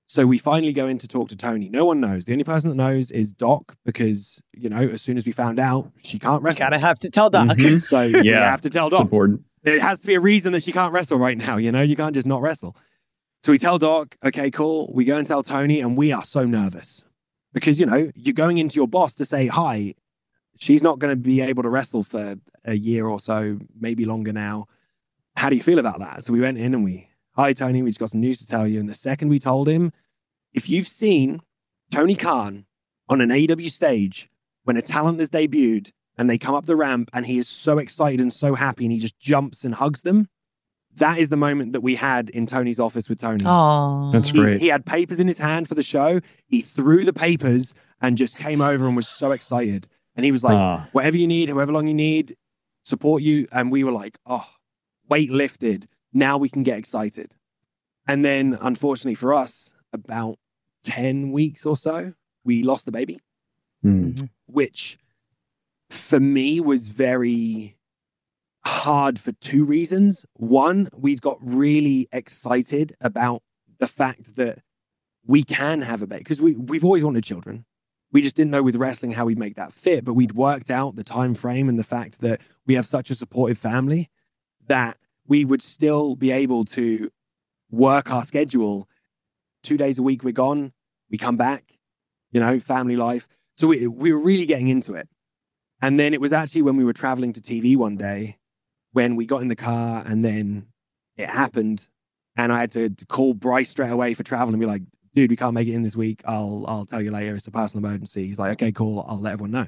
so 0.06 0.24
we 0.24 0.38
finally 0.38 0.72
go 0.72 0.86
in 0.86 0.96
to 0.98 1.08
talk 1.08 1.28
to 1.28 1.36
Tony. 1.36 1.68
No 1.68 1.84
one 1.84 2.00
knows. 2.00 2.24
The 2.24 2.32
only 2.32 2.44
person 2.44 2.70
that 2.70 2.76
knows 2.76 3.10
is 3.10 3.30
Doc 3.32 3.76
because, 3.84 4.42
you 4.54 4.70
know, 4.70 4.78
as 4.78 5.02
soon 5.02 5.18
as 5.18 5.26
we 5.26 5.32
found 5.32 5.58
out, 5.58 5.90
she 6.02 6.18
can't 6.18 6.42
wrestle. 6.42 6.60
Gotta 6.64 6.78
have 6.78 6.98
to 7.00 7.10
tell 7.10 7.28
Doc. 7.28 7.48
Mhm. 7.48 7.80
So 7.82 8.00
yeah. 8.02 8.22
we 8.22 8.30
have 8.30 8.62
to 8.62 8.70
tell 8.70 8.86
It's 8.86 8.96
Doc. 8.96 9.02
important. 9.02 9.42
It 9.64 9.82
has 9.82 10.00
to 10.00 10.06
be 10.06 10.14
a 10.14 10.20
reason 10.20 10.52
that 10.54 10.62
she 10.62 10.72
can't 10.72 10.94
wrestle 10.94 11.18
right 11.18 11.36
now, 11.36 11.58
you 11.58 11.70
know? 11.70 11.82
You 11.82 11.96
can't 11.96 12.14
just 12.14 12.26
not 12.26 12.40
wrestle. 12.40 12.74
So 13.42 13.52
we 13.52 13.58
tell 13.58 13.76
Doc, 13.78 14.16
okay, 14.24 14.50
cool. 14.50 14.90
We 14.94 15.04
go 15.04 15.16
and 15.18 15.26
tell 15.26 15.42
Tony, 15.42 15.80
and 15.80 15.94
we 15.96 16.10
are 16.12 16.24
so 16.24 16.44
nervous 16.46 17.04
because, 17.60 17.80
you 17.80 17.86
know, 17.86 18.10
you're 18.14 18.32
going 18.34 18.58
into 18.58 18.76
your 18.76 18.88
boss 18.88 19.14
to 19.16 19.24
say, 19.24 19.46
hi, 19.46 19.94
she's 20.58 20.82
not 20.82 20.98
going 20.98 21.12
to 21.12 21.16
be 21.16 21.40
able 21.40 21.62
to 21.62 21.68
wrestle 21.68 22.02
for 22.02 22.36
a 22.64 22.74
year 22.74 23.06
or 23.06 23.20
so, 23.20 23.58
maybe 23.78 24.04
longer 24.04 24.32
now. 24.32 24.66
How 25.36 25.50
do 25.50 25.56
you 25.56 25.62
feel 25.62 25.78
about 25.78 26.00
that? 26.00 26.24
So 26.24 26.32
we 26.32 26.40
went 26.40 26.58
in 26.58 26.74
and 26.74 26.84
we, 26.84 27.08
hi, 27.36 27.52
Tony, 27.52 27.82
we 27.82 27.90
just 27.90 28.00
got 28.00 28.10
some 28.10 28.20
news 28.20 28.40
to 28.40 28.46
tell 28.46 28.66
you. 28.66 28.80
And 28.80 28.88
the 28.88 28.94
second 28.94 29.28
we 29.28 29.38
told 29.38 29.68
him, 29.68 29.92
if 30.52 30.68
you've 30.68 30.88
seen 30.88 31.40
Tony 31.90 32.14
Khan 32.14 32.66
on 33.08 33.20
an 33.20 33.30
AEW 33.30 33.70
stage 33.70 34.28
when 34.64 34.76
a 34.76 34.82
talent 34.82 35.18
has 35.18 35.30
debuted 35.30 35.92
and 36.16 36.28
they 36.28 36.38
come 36.38 36.54
up 36.54 36.66
the 36.66 36.76
ramp 36.76 37.10
and 37.12 37.26
he 37.26 37.38
is 37.38 37.48
so 37.48 37.78
excited 37.78 38.20
and 38.20 38.32
so 38.32 38.54
happy 38.54 38.84
and 38.84 38.92
he 38.92 38.98
just 38.98 39.18
jumps 39.18 39.64
and 39.64 39.76
hugs 39.76 40.02
them, 40.02 40.28
that 40.98 41.18
is 41.18 41.28
the 41.28 41.36
moment 41.36 41.72
that 41.72 41.80
we 41.80 41.94
had 41.94 42.30
in 42.30 42.46
Tony's 42.46 42.78
office 42.78 43.08
with 43.08 43.20
Tony. 43.20 43.44
Aw. 43.44 44.12
That's 44.12 44.30
great. 44.30 44.60
he 44.60 44.68
had 44.68 44.84
papers 44.86 45.18
in 45.18 45.26
his 45.26 45.38
hand 45.38 45.68
for 45.68 45.74
the 45.74 45.82
show. 45.82 46.20
He 46.46 46.60
threw 46.60 47.04
the 47.04 47.12
papers 47.12 47.74
and 48.00 48.16
just 48.16 48.36
came 48.36 48.60
over 48.60 48.86
and 48.86 48.94
was 48.94 49.08
so 49.08 49.32
excited. 49.32 49.88
And 50.16 50.24
he 50.24 50.32
was 50.32 50.42
like, 50.42 50.56
Ah, 50.56 50.88
whatever 50.92 51.16
you 51.16 51.26
need, 51.26 51.48
however 51.48 51.72
long 51.72 51.86
you 51.86 51.94
need, 51.94 52.36
support 52.84 53.22
you. 53.22 53.46
And 53.52 53.70
we 53.70 53.84
were 53.84 53.92
like, 53.92 54.18
oh, 54.26 54.46
weight 55.08 55.30
lifted. 55.30 55.88
Now 56.12 56.38
we 56.38 56.48
can 56.48 56.62
get 56.62 56.78
excited. 56.78 57.36
And 58.06 58.24
then, 58.24 58.58
unfortunately 58.60 59.14
for 59.14 59.34
us, 59.34 59.74
about 59.92 60.38
10 60.82 61.32
weeks 61.32 61.64
or 61.66 61.76
so, 61.76 62.14
we 62.44 62.62
lost 62.62 62.86
the 62.86 62.92
baby, 62.92 63.20
hmm. 63.82 64.12
which 64.46 64.98
for 65.90 66.18
me 66.18 66.60
was 66.60 66.88
very 66.88 67.76
hard 68.68 69.18
for 69.18 69.32
two 69.32 69.64
reasons. 69.64 70.26
One, 70.34 70.88
we 70.94 71.16
got 71.16 71.38
really 71.40 72.08
excited 72.12 72.94
about 73.00 73.42
the 73.78 73.86
fact 73.86 74.36
that 74.36 74.60
we 75.26 75.42
can 75.42 75.82
have 75.82 76.02
a 76.02 76.06
baby 76.06 76.20
because 76.20 76.40
we, 76.40 76.54
we've 76.54 76.84
always 76.84 77.04
wanted 77.04 77.24
children. 77.24 77.64
We 78.12 78.22
just 78.22 78.36
didn't 78.36 78.50
know 78.50 78.62
with 78.62 78.76
wrestling 78.76 79.12
how 79.12 79.26
we'd 79.26 79.38
make 79.38 79.56
that 79.56 79.72
fit, 79.72 80.04
but 80.04 80.14
we'd 80.14 80.32
worked 80.32 80.70
out 80.70 80.96
the 80.96 81.04
time 81.04 81.34
frame 81.34 81.68
and 81.68 81.78
the 81.78 81.84
fact 81.84 82.20
that 82.20 82.40
we 82.66 82.74
have 82.74 82.86
such 82.86 83.10
a 83.10 83.14
supportive 83.14 83.58
family 83.58 84.10
that 84.66 84.98
we 85.26 85.44
would 85.44 85.62
still 85.62 86.14
be 86.14 86.30
able 86.30 86.64
to 86.64 87.10
work 87.70 88.10
our 88.10 88.22
schedule. 88.22 88.88
Two 89.62 89.76
days 89.76 89.98
a 89.98 90.02
week, 90.02 90.24
we're 90.24 90.32
gone. 90.32 90.72
We 91.10 91.18
come 91.18 91.36
back, 91.36 91.64
you 92.32 92.40
know, 92.40 92.60
family 92.60 92.96
life. 92.96 93.28
So 93.56 93.66
we, 93.66 93.86
we 93.86 94.12
were 94.12 94.22
really 94.22 94.46
getting 94.46 94.68
into 94.68 94.94
it. 94.94 95.08
And 95.80 95.98
then 95.98 96.12
it 96.12 96.20
was 96.20 96.32
actually 96.32 96.62
when 96.62 96.76
we 96.76 96.84
were 96.84 96.92
traveling 96.92 97.32
to 97.34 97.40
TV 97.40 97.76
one 97.76 97.96
day 97.96 98.38
when 98.92 99.16
we 99.16 99.26
got 99.26 99.42
in 99.42 99.48
the 99.48 99.56
car 99.56 100.02
and 100.06 100.24
then 100.24 100.66
it 101.16 101.28
happened. 101.30 101.88
And 102.36 102.52
I 102.52 102.60
had 102.60 102.70
to 102.72 102.90
call 103.08 103.34
Bryce 103.34 103.70
straight 103.70 103.90
away 103.90 104.14
for 104.14 104.22
travel 104.22 104.54
and 104.54 104.60
be 104.60 104.66
like, 104.66 104.82
dude, 105.14 105.30
we 105.30 105.36
can't 105.36 105.54
make 105.54 105.66
it 105.68 105.74
in 105.74 105.82
this 105.82 105.96
week. 105.96 106.22
I'll 106.24 106.64
I'll 106.68 106.86
tell 106.86 107.02
you 107.02 107.10
later. 107.10 107.34
It's 107.34 107.46
a 107.48 107.50
personal 107.50 107.84
emergency. 107.86 108.26
He's 108.26 108.38
like, 108.38 108.52
okay, 108.52 108.70
cool. 108.72 109.04
I'll 109.08 109.20
let 109.20 109.32
everyone 109.32 109.50
know. 109.50 109.66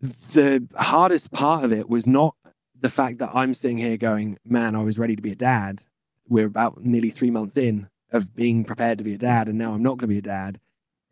The 0.00 0.66
hardest 0.76 1.32
part 1.32 1.64
of 1.64 1.72
it 1.72 1.88
was 1.88 2.06
not 2.06 2.34
the 2.78 2.90
fact 2.90 3.18
that 3.18 3.30
I'm 3.34 3.54
sitting 3.54 3.78
here 3.78 3.96
going, 3.96 4.38
man, 4.44 4.76
I 4.76 4.82
was 4.82 4.98
ready 4.98 5.16
to 5.16 5.22
be 5.22 5.32
a 5.32 5.36
dad. 5.36 5.82
We're 6.28 6.46
about 6.46 6.84
nearly 6.84 7.10
three 7.10 7.30
months 7.30 7.56
in 7.56 7.88
of 8.12 8.34
being 8.36 8.64
prepared 8.64 8.98
to 8.98 9.04
be 9.04 9.14
a 9.14 9.18
dad, 9.18 9.48
and 9.48 9.56
now 9.58 9.72
I'm 9.72 9.82
not 9.82 9.92
going 9.98 10.08
to 10.08 10.14
be 10.14 10.18
a 10.18 10.22
dad. 10.22 10.60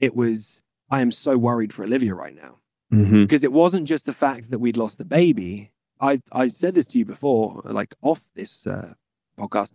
It 0.01 0.15
was, 0.15 0.61
I 0.91 1.01
am 1.01 1.11
so 1.11 1.39
worried 1.39 1.73
for 1.73 1.85
Olivia 1.85 2.15
right 2.15 2.35
now 2.35 2.59
Mhm. 2.93 3.23
because 3.25 3.43
it 3.43 3.53
wasn't 3.53 3.89
just 3.89 4.05
the 4.07 4.13
fact 4.13 4.51
that 4.51 4.59
we'd 4.59 4.77
lost 4.77 4.99
the 4.99 5.05
baby. 5.05 5.71
I 6.01 6.21
I 6.33 6.49
said 6.49 6.75
this 6.75 6.87
to 6.89 6.99
you 6.99 7.05
before, 7.05 7.63
like 7.65 7.95
off 8.03 8.29
this 8.35 8.67
uh, 8.67 8.95
podcast. 9.39 9.73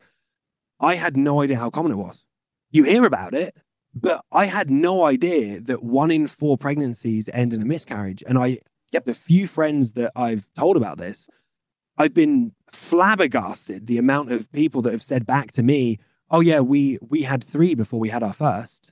I 0.79 0.95
had 0.95 1.17
no 1.17 1.41
idea 1.41 1.57
how 1.57 1.69
common 1.69 1.91
it 1.91 1.95
was. 1.95 2.23
You 2.71 2.83
hear 2.83 3.03
about 3.05 3.33
it, 3.33 3.55
but 3.93 4.23
I 4.31 4.45
had 4.45 4.69
no 4.69 5.05
idea 5.05 5.59
that 5.61 5.83
one 5.83 6.11
in 6.11 6.27
four 6.27 6.57
pregnancies 6.57 7.29
end 7.33 7.53
in 7.53 7.61
a 7.61 7.65
miscarriage. 7.65 8.23
And 8.27 8.37
I, 8.37 8.59
Yep. 8.91 9.05
the 9.05 9.13
few 9.13 9.45
friends 9.45 9.93
that 9.93 10.11
I've 10.15 10.47
told 10.55 10.75
about 10.75 10.97
this, 10.97 11.27
I've 11.97 12.13
been 12.13 12.53
flabbergasted 12.71 13.87
the 13.87 13.97
amount 13.99 14.31
of 14.31 14.51
people 14.51 14.81
that 14.83 14.91
have 14.93 15.01
said 15.03 15.25
back 15.27 15.51
to 15.53 15.63
me, 15.63 15.99
"Oh 16.31 16.39
yeah, 16.39 16.59
we 16.59 16.97
we 17.01 17.23
had 17.23 17.43
three 17.43 17.75
before 17.75 17.99
we 17.99 18.09
had 18.09 18.23
our 18.23 18.33
first. 18.33 18.91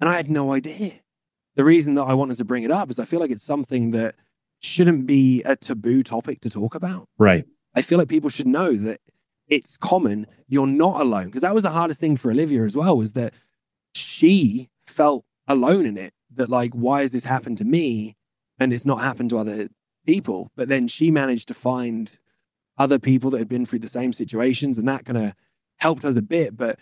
and 0.00 0.08
I 0.08 0.16
had 0.16 0.30
no 0.30 0.52
idea 0.52 0.92
the 1.56 1.64
reason 1.64 1.94
that 1.94 2.04
I 2.04 2.14
wanted 2.14 2.36
to 2.38 2.44
bring 2.44 2.62
it 2.62 2.70
up 2.70 2.90
is 2.90 2.98
I 2.98 3.04
feel 3.04 3.20
like 3.20 3.30
it's 3.30 3.44
something 3.44 3.90
that 3.90 4.14
shouldn't 4.60 5.06
be 5.06 5.42
a 5.42 5.56
taboo 5.56 6.02
topic 6.02 6.40
to 6.42 6.50
talk 6.50 6.74
about. 6.74 7.08
Right. 7.18 7.44
I 7.74 7.82
feel 7.82 7.98
like 7.98 8.08
people 8.08 8.30
should 8.30 8.46
know 8.46 8.76
that 8.76 9.00
it's 9.48 9.76
common. 9.76 10.26
You're 10.48 10.66
not 10.66 11.00
alone. 11.00 11.26
Because 11.26 11.42
that 11.42 11.54
was 11.54 11.62
the 11.64 11.70
hardest 11.70 12.00
thing 12.00 12.16
for 12.16 12.30
Olivia 12.30 12.64
as 12.64 12.76
well, 12.76 12.96
was 12.96 13.12
that 13.12 13.34
she 13.94 14.68
felt 14.86 15.24
alone 15.48 15.86
in 15.86 15.96
it. 15.96 16.12
That, 16.32 16.48
like, 16.48 16.72
why 16.72 17.00
has 17.00 17.12
this 17.12 17.24
happened 17.24 17.58
to 17.58 17.64
me 17.64 18.16
and 18.58 18.72
it's 18.72 18.86
not 18.86 19.00
happened 19.00 19.30
to 19.30 19.38
other 19.38 19.68
people? 20.06 20.50
But 20.56 20.68
then 20.68 20.86
she 20.86 21.10
managed 21.10 21.48
to 21.48 21.54
find 21.54 22.18
other 22.78 22.98
people 22.98 23.30
that 23.30 23.38
had 23.38 23.48
been 23.48 23.66
through 23.66 23.80
the 23.80 23.88
same 23.88 24.12
situations, 24.12 24.78
and 24.78 24.88
that 24.88 25.04
kind 25.04 25.18
of 25.18 25.32
helped 25.78 26.04
us 26.04 26.16
a 26.16 26.22
bit. 26.22 26.56
But 26.56 26.78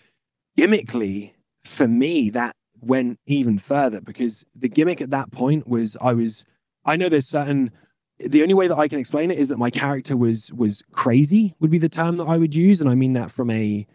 gimmickly, 0.57 1.33
for 1.65 1.89
me, 1.89 2.31
that 2.31 2.55
went 2.81 3.19
even 3.27 3.59
further 3.59 4.01
because 4.01 4.45
the 4.55 4.69
gimmick 4.69 5.01
at 5.01 5.11
that 5.11 5.33
point 5.33 5.67
was 5.67 5.97
I 6.01 6.13
was, 6.13 6.45
I 6.89 6.97
know 6.97 7.09
there's 7.09 7.29
certain 7.29 7.71
the 8.19 8.43
only 8.43 8.55
way 8.55 8.67
that 8.67 8.77
I 8.77 8.89
can 8.89 8.99
explain 8.99 9.31
it 9.31 9.39
is 9.39 9.49
that 9.49 9.59
my 9.59 9.71
character 9.71 10.17
was 10.17 10.53
was 10.53 10.83
crazy 10.91 11.55
would 11.61 11.71
be 11.71 11.79
the 11.79 11.89
term 11.89 12.17
that 12.17 12.25
I 12.25 12.37
would 12.37 12.55
use, 12.55 12.81
and 12.81 12.91
I 12.91 12.95
mean 12.95 13.13
that 13.13 13.31
from 13.31 13.51
a 13.51 13.87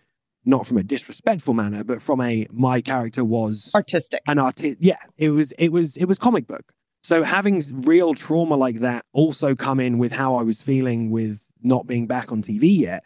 not 0.46 0.68
from 0.68 0.78
a 0.78 0.84
disrespectful 0.84 1.54
manner, 1.54 1.84
but 1.84 2.02
from 2.02 2.22
a 2.22 2.48
my 2.52 2.82
character 2.82 3.24
was 3.26 3.72
Artistic. 3.74 4.22
an 4.28 4.40
artist. 4.40 4.78
Yeah, 4.80 4.98
it 5.18 5.32
was 5.32 5.52
it 5.58 5.70
was 5.70 5.98
it 5.98 6.06
was 6.06 6.18
comic 6.20 6.48
book. 6.48 6.72
So 7.02 7.24
having 7.24 7.62
real 7.82 8.14
trauma 8.14 8.56
like 8.56 8.80
that 8.80 9.06
also 9.12 9.56
come 9.56 9.80
in 9.82 9.98
with 9.98 10.14
how 10.14 10.36
I 10.36 10.44
was 10.44 10.62
feeling 10.62 11.10
with 11.12 11.42
not 11.62 11.86
being 11.88 12.08
back 12.08 12.32
on 12.32 12.42
TV 12.42 12.78
yet, 12.80 13.04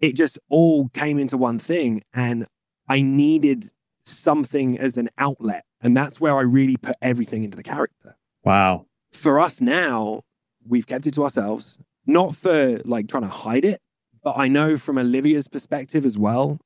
it 0.00 0.16
just 0.16 0.38
all 0.48 0.88
came 0.88 1.18
into 1.18 1.36
one 1.36 1.58
thing, 1.58 2.02
and 2.12 2.46
I 2.88 3.00
needed 3.02 3.70
something 4.04 4.78
as 4.78 4.96
an 4.96 5.10
outlet, 5.18 5.64
and 5.80 5.96
that's 5.96 6.20
where 6.20 6.36
I 6.36 6.40
really 6.42 6.76
put 6.76 6.96
everything 7.02 7.44
into 7.44 7.56
the 7.56 7.62
character 7.62 8.16
Wow. 8.44 8.86
For 9.12 9.40
us 9.40 9.60
now, 9.60 10.22
we've 10.66 10.86
kept 10.86 11.06
it 11.06 11.14
to 11.14 11.22
ourselves, 11.22 11.78
not 12.06 12.34
for 12.34 12.78
like 12.84 13.08
trying 13.08 13.24
to 13.24 13.28
hide 13.28 13.64
it, 13.64 13.80
but 14.22 14.36
I 14.36 14.48
know 14.48 14.76
from 14.76 14.98
Olivia's 14.98 15.48
perspective 15.48 16.04
as 16.04 16.18
well, 16.18 16.58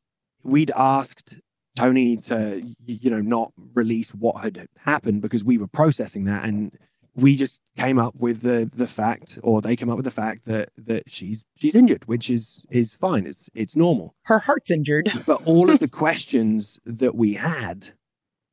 we'd 0.42 0.72
asked 0.76 1.38
Tony 1.76 2.16
to, 2.16 2.62
you 2.86 3.10
know, 3.10 3.20
not 3.20 3.52
release 3.74 4.10
what 4.10 4.42
had 4.42 4.66
happened 4.78 5.22
because 5.22 5.44
we 5.44 5.56
were 5.58 5.68
processing 5.68 6.24
that. 6.24 6.44
And 6.44 6.76
we 7.14 7.36
just 7.36 7.60
came 7.76 7.98
up 7.98 8.14
with 8.16 8.40
the 8.40 8.68
the 8.74 8.86
fact, 8.86 9.38
or 9.42 9.60
they 9.60 9.76
came 9.76 9.90
up 9.90 9.96
with 9.96 10.04
the 10.04 10.10
fact 10.10 10.46
that 10.46 10.70
that 10.78 11.04
she's 11.10 11.44
she's 11.56 11.74
injured, 11.74 12.06
which 12.06 12.30
is 12.30 12.64
is 12.70 12.94
fine. 12.94 13.26
It's 13.26 13.48
it's 13.54 13.76
normal 13.76 14.14
Her 14.22 14.38
heart's 14.38 14.70
injured. 14.70 15.10
but 15.26 15.42
all 15.46 15.70
of 15.70 15.78
the 15.78 15.88
questions 16.02 16.80
that 16.86 17.14
we 17.14 17.34
had 17.34 17.90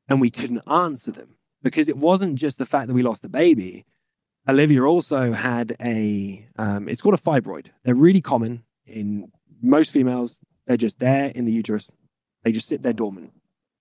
and 0.08 0.20
we 0.20 0.30
couldn't 0.30 0.62
answer 0.68 1.10
them 1.12 1.36
because 1.62 1.88
it 1.88 1.96
wasn't 1.96 2.36
just 2.36 2.58
the 2.58 2.66
fact 2.66 2.88
that 2.88 2.94
we 2.94 3.02
lost 3.02 3.22
the 3.22 3.28
baby. 3.28 3.84
Olivia 4.48 4.82
also 4.82 5.32
had 5.32 5.76
a 5.80 6.46
um, 6.56 6.88
it's 6.88 7.02
called 7.02 7.14
a 7.14 7.18
fibroid. 7.18 7.66
They're 7.84 7.94
really 7.94 8.20
common 8.20 8.64
in 8.86 9.30
most 9.62 9.92
females. 9.92 10.38
They're 10.66 10.76
just 10.76 10.98
there 10.98 11.26
in 11.34 11.44
the 11.44 11.52
uterus. 11.52 11.90
They 12.42 12.52
just 12.52 12.68
sit 12.68 12.82
there 12.82 12.92
dormant. 12.92 13.32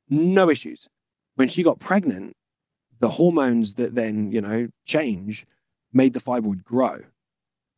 No 0.09 0.49
issues. 0.49 0.89
When 1.35 1.47
she 1.47 1.63
got 1.63 1.79
pregnant 1.79 2.35
the 2.99 3.09
hormones 3.09 3.75
that 3.75 3.95
then 3.95 4.31
you 4.31 4.41
know 4.41 4.67
change 4.85 5.45
made 5.93 6.13
the 6.13 6.19
fibroid 6.19 6.63
grow. 6.63 6.99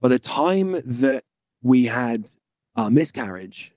By 0.02 0.10
the 0.10 0.20
time 0.20 0.72
that 0.84 1.24
we 1.62 1.86
had 1.86 2.30
our 2.76 2.90
miscarriage 2.90 3.74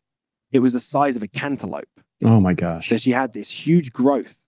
it 0.52 0.60
was 0.60 0.72
the 0.72 0.80
size 0.80 1.16
of 1.16 1.22
a 1.22 1.26
cantaloupe. 1.26 2.00
Oh 2.24 2.40
my 2.40 2.54
gosh. 2.54 2.88
So 2.88 2.96
she 2.96 3.10
had 3.10 3.32
this 3.32 3.50
huge 3.50 3.92
growth 3.92 4.38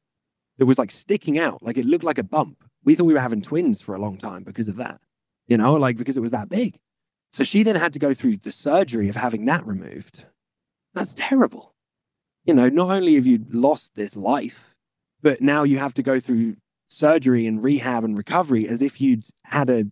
that 0.59 0.67
was 0.67 0.79
like 0.79 0.91
sticking 0.91 1.39
out, 1.39 1.63
like 1.63 1.79
it 1.79 1.85
looked 1.85 2.05
like 2.05 2.19
a 2.19 2.25
bump. 2.25 2.65
We 2.85 2.95
thought 2.95 3.07
we 3.07 3.15
were 3.15 3.21
having 3.21 3.43
twins 3.43 3.83
for 3.83 3.95
a 3.95 4.01
long 4.01 4.17
time 4.17 4.43
because 4.43 4.69
of 4.69 4.77
that, 4.77 5.01
you 5.49 5.57
know, 5.57 5.75
like 5.75 5.97
because 5.97 6.17
it 6.17 6.21
was 6.21 6.31
that 6.31 6.49
big. 6.49 6.79
So 7.33 7.45
she 7.45 7.63
then 7.63 7.77
had 7.77 7.93
to 7.93 7.99
go 7.99 8.15
through 8.15 8.39
the 8.39 8.53
surgery 8.53 9.09
of 9.09 9.17
having 9.17 9.45
that 9.47 9.67
removed. 9.67 10.25
That's 10.95 11.15
terrible. 11.15 11.75
You 12.45 12.55
know, 12.55 12.69
not 12.69 12.91
only 12.91 13.17
have 13.17 13.27
you 13.27 13.45
lost 13.51 13.95
this 13.95 14.17
life, 14.17 14.75
but 15.21 15.41
now 15.41 15.65
you 15.65 15.79
have 15.79 15.95
to 15.95 16.03
go 16.03 16.21
through 16.21 16.57
surgery 16.87 17.47
and 17.47 17.63
rehab 17.63 18.05
and 18.05 18.17
recovery 18.17 18.69
as 18.69 18.81
if 18.81 19.01
you'd 19.01 19.25
had 19.45 19.69
a 19.69 19.87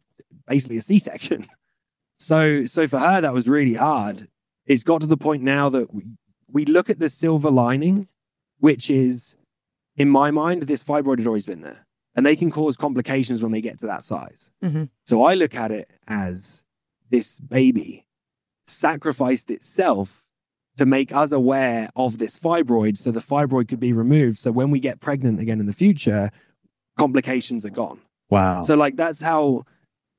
basically 0.47 0.79
a 0.79 0.83
C-section. 0.83 1.47
So 2.17 2.65
so 2.65 2.87
for 2.87 3.01
her 3.01 3.21
that 3.21 3.35
was 3.35 3.49
really 3.49 3.75
hard. 3.75 4.29
It's 4.67 4.85
got 4.85 5.01
to 5.01 5.07
the 5.07 5.17
point 5.17 5.43
now 5.43 5.69
that 5.69 5.93
we, 5.93 6.05
we 6.49 6.65
look 6.65 6.89
at 6.89 7.01
the 7.01 7.11
silver 7.11 7.51
lining, 7.51 8.07
which 8.61 8.89
is 8.89 9.35
in 9.97 10.09
my 10.09 10.31
mind 10.31 10.63
this 10.65 10.83
fibroid 10.83 11.19
had 11.19 11.27
always 11.27 11.47
been 11.47 11.63
there 11.63 11.87
and 12.15 12.25
they 12.25 12.37
can 12.37 12.51
cause 12.51 12.77
complications 12.77 13.43
when 13.43 13.53
they 13.53 13.61
get 13.61 13.79
to 13.81 13.87
that 13.87 14.05
size. 14.05 14.51
Mhm. 14.63 14.89
So 15.05 15.25
I 15.25 15.35
look 15.35 15.55
at 15.55 15.71
it 15.71 15.91
as 16.07 16.65
this 17.11 17.41
baby 17.41 18.07
sacrificed 18.67 19.51
itself 19.51 20.25
to 20.77 20.87
make 20.87 21.13
us 21.13 21.31
aware 21.33 21.89
of 21.95 22.19
this 22.19 22.37
fibroid 22.39 22.97
so 22.97 23.11
the 23.11 23.21
fibroid 23.21 23.69
could 23.69 23.79
be 23.81 23.93
removed. 23.93 24.39
So 24.39 24.51
when 24.51 24.71
we 24.71 24.81
get 24.81 25.01
pregnant 25.01 25.39
again 25.41 25.61
in 25.61 25.67
the 25.67 25.73
future, 25.73 26.31
complications 26.99 27.65
are 27.65 27.71
gone. 27.71 28.01
Wow. 28.31 28.61
So 28.63 28.75
like 28.75 28.97
that's 28.97 29.21
how 29.21 29.65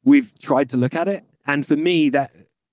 we've 0.03 0.37
tried 0.39 0.69
to 0.69 0.77
look 0.77 0.95
at 0.95 1.07
it. 1.07 1.25
And 1.45 1.65
for 1.65 1.75
me, 1.75 2.09
that 2.09 2.31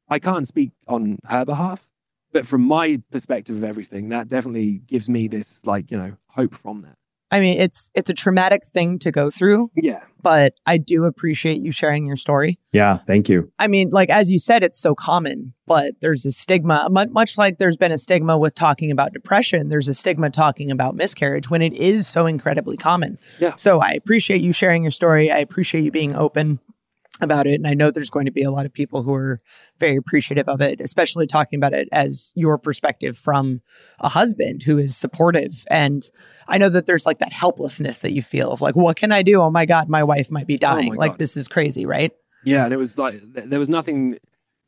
I 0.08 0.18
can't 0.18 0.46
speak 0.46 0.70
on 0.86 1.18
her 1.26 1.44
behalf, 1.44 1.88
but 2.32 2.46
from 2.46 2.62
my 2.62 3.00
perspective 3.10 3.56
of 3.56 3.64
everything, 3.64 4.08
that 4.10 4.28
definitely 4.28 4.82
gives 4.86 5.08
me 5.08 5.28
this 5.28 5.64
like, 5.66 5.90
you 5.90 5.96
know, 5.98 6.16
hope 6.28 6.54
from 6.54 6.82
that. 6.82 6.96
I 7.30 7.40
mean, 7.40 7.58
it's 7.58 7.90
it's 7.94 8.10
a 8.10 8.14
traumatic 8.14 8.62
thing 8.74 8.98
to 8.98 9.10
go 9.10 9.30
through, 9.30 9.70
Yeah. 9.74 10.00
but 10.22 10.52
I 10.66 10.76
do 10.76 11.06
appreciate 11.06 11.62
you 11.62 11.72
sharing 11.72 12.04
your 12.06 12.16
story. 12.16 12.58
yeah. 12.72 12.98
Thank 13.06 13.30
you. 13.30 13.50
I 13.58 13.68
mean, 13.68 13.88
like 13.90 14.10
as 14.10 14.30
you 14.30 14.38
said, 14.38 14.62
it's 14.62 14.78
so 14.78 14.94
common, 14.94 15.54
but 15.66 15.94
there's 16.02 16.26
a 16.26 16.32
stigma, 16.32 16.88
much 16.90 17.38
like 17.38 17.56
there's 17.56 17.78
been 17.78 17.90
a 17.90 17.96
stigma 17.96 18.36
with 18.36 18.54
talking 18.54 18.90
about 18.90 19.14
depression. 19.14 19.70
There's 19.70 19.88
a 19.88 19.94
stigma 19.94 20.28
talking 20.28 20.70
about 20.70 20.94
miscarriage 20.94 21.48
when 21.48 21.62
it 21.62 21.72
is 21.74 22.06
so 22.06 22.26
incredibly 22.26 22.76
common. 22.76 23.18
Yeah. 23.40 23.56
So 23.56 23.80
I 23.80 23.92
appreciate 23.92 24.42
you 24.42 24.52
sharing 24.52 24.82
your 24.84 24.90
story. 24.92 25.30
I 25.30 25.38
appreciate 25.38 25.84
you 25.84 25.90
being 25.90 26.14
open 26.14 26.60
about 27.20 27.46
it, 27.46 27.54
and 27.54 27.66
I 27.66 27.74
know 27.74 27.90
there's 27.90 28.10
going 28.10 28.26
to 28.26 28.32
be 28.32 28.42
a 28.42 28.50
lot 28.50 28.66
of 28.66 28.72
people 28.72 29.02
who 29.02 29.12
are 29.14 29.40
very 29.78 29.96
appreciative 29.96 30.48
of 30.48 30.60
it, 30.60 30.80
especially 30.80 31.26
talking 31.26 31.58
about 31.58 31.72
it 31.72 31.88
as 31.92 32.32
your 32.34 32.58
perspective 32.58 33.18
from 33.18 33.60
a 34.00 34.08
husband 34.08 34.62
who 34.62 34.78
is 34.78 34.96
supportive. 34.96 35.64
And 35.70 36.02
I 36.48 36.58
know 36.58 36.68
that 36.70 36.86
there's 36.86 37.06
like 37.06 37.18
that 37.18 37.32
helplessness 37.32 37.98
that 37.98 38.12
you 38.12 38.22
feel 38.22 38.50
of 38.50 38.60
like, 38.60 38.76
what 38.76 38.96
can 38.96 39.12
I 39.12 39.22
do? 39.22 39.40
Oh 39.40 39.50
my 39.50 39.66
God, 39.66 39.88
my 39.88 40.02
wife 40.02 40.30
might 40.30 40.46
be 40.46 40.56
dying. 40.56 40.94
my 40.94 40.96
like 40.96 41.18
this 41.18 41.36
is 41.36 41.48
crazy, 41.48 41.86
right? 41.86 42.12
Yeah. 42.44 42.64
And 42.64 42.72
it 42.72 42.78
was 42.78 42.98
like, 42.98 43.20
th- 43.34 43.48
there 43.48 43.60
was 43.60 43.68
nothing, 43.68 44.18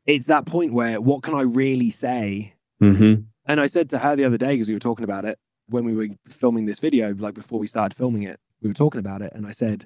it's 0.06 0.26
that 0.26 0.46
point 0.46 0.72
where 0.72 1.00
what 1.00 1.22
can 1.22 1.34
I 1.34 1.42
really 1.42 1.90
say? 1.90 2.54
Mm-hmm. 2.82 3.22
And 3.46 3.60
I 3.60 3.66
said 3.66 3.90
to 3.90 3.98
her 3.98 4.16
the 4.16 4.24
other 4.24 4.38
day, 4.38 4.52
because 4.52 4.68
we 4.68 4.74
were 4.74 4.80
talking 4.80 5.04
about 5.04 5.24
it 5.24 5.38
when 5.68 5.84
we 5.84 5.94
were 5.94 6.08
filming 6.28 6.66
this 6.66 6.80
video, 6.80 7.14
like 7.14 7.34
before 7.34 7.58
we 7.58 7.66
started 7.66 7.96
filming 7.96 8.22
it, 8.22 8.38
we 8.60 8.68
were 8.68 8.74
talking 8.74 8.98
about 8.98 9.22
it. 9.22 9.32
And 9.34 9.46
I 9.46 9.52
said, 9.52 9.80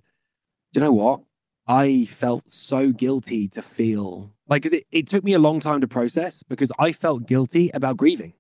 Do 0.73 0.81
you 0.81 0.81
know 0.81 0.93
what? 0.93 1.21
I 1.69 2.07
felt 2.07 2.51
so 2.51 2.93
guilty 2.93 3.47
to 3.49 3.61
feel 3.61 4.33
like, 4.49 4.63
because 4.63 4.73
it, 4.73 4.87
it 4.91 5.07
took 5.07 5.23
me 5.23 5.35
a 5.35 5.39
long 5.39 5.61
time 5.61 5.83
to 5.83 5.89
process 5.89 6.43
because 6.43 6.73
I 6.79 6.93
felt 6.93 7.27
guilty 7.27 7.71
about 7.75 7.99
grieving 7.99 8.33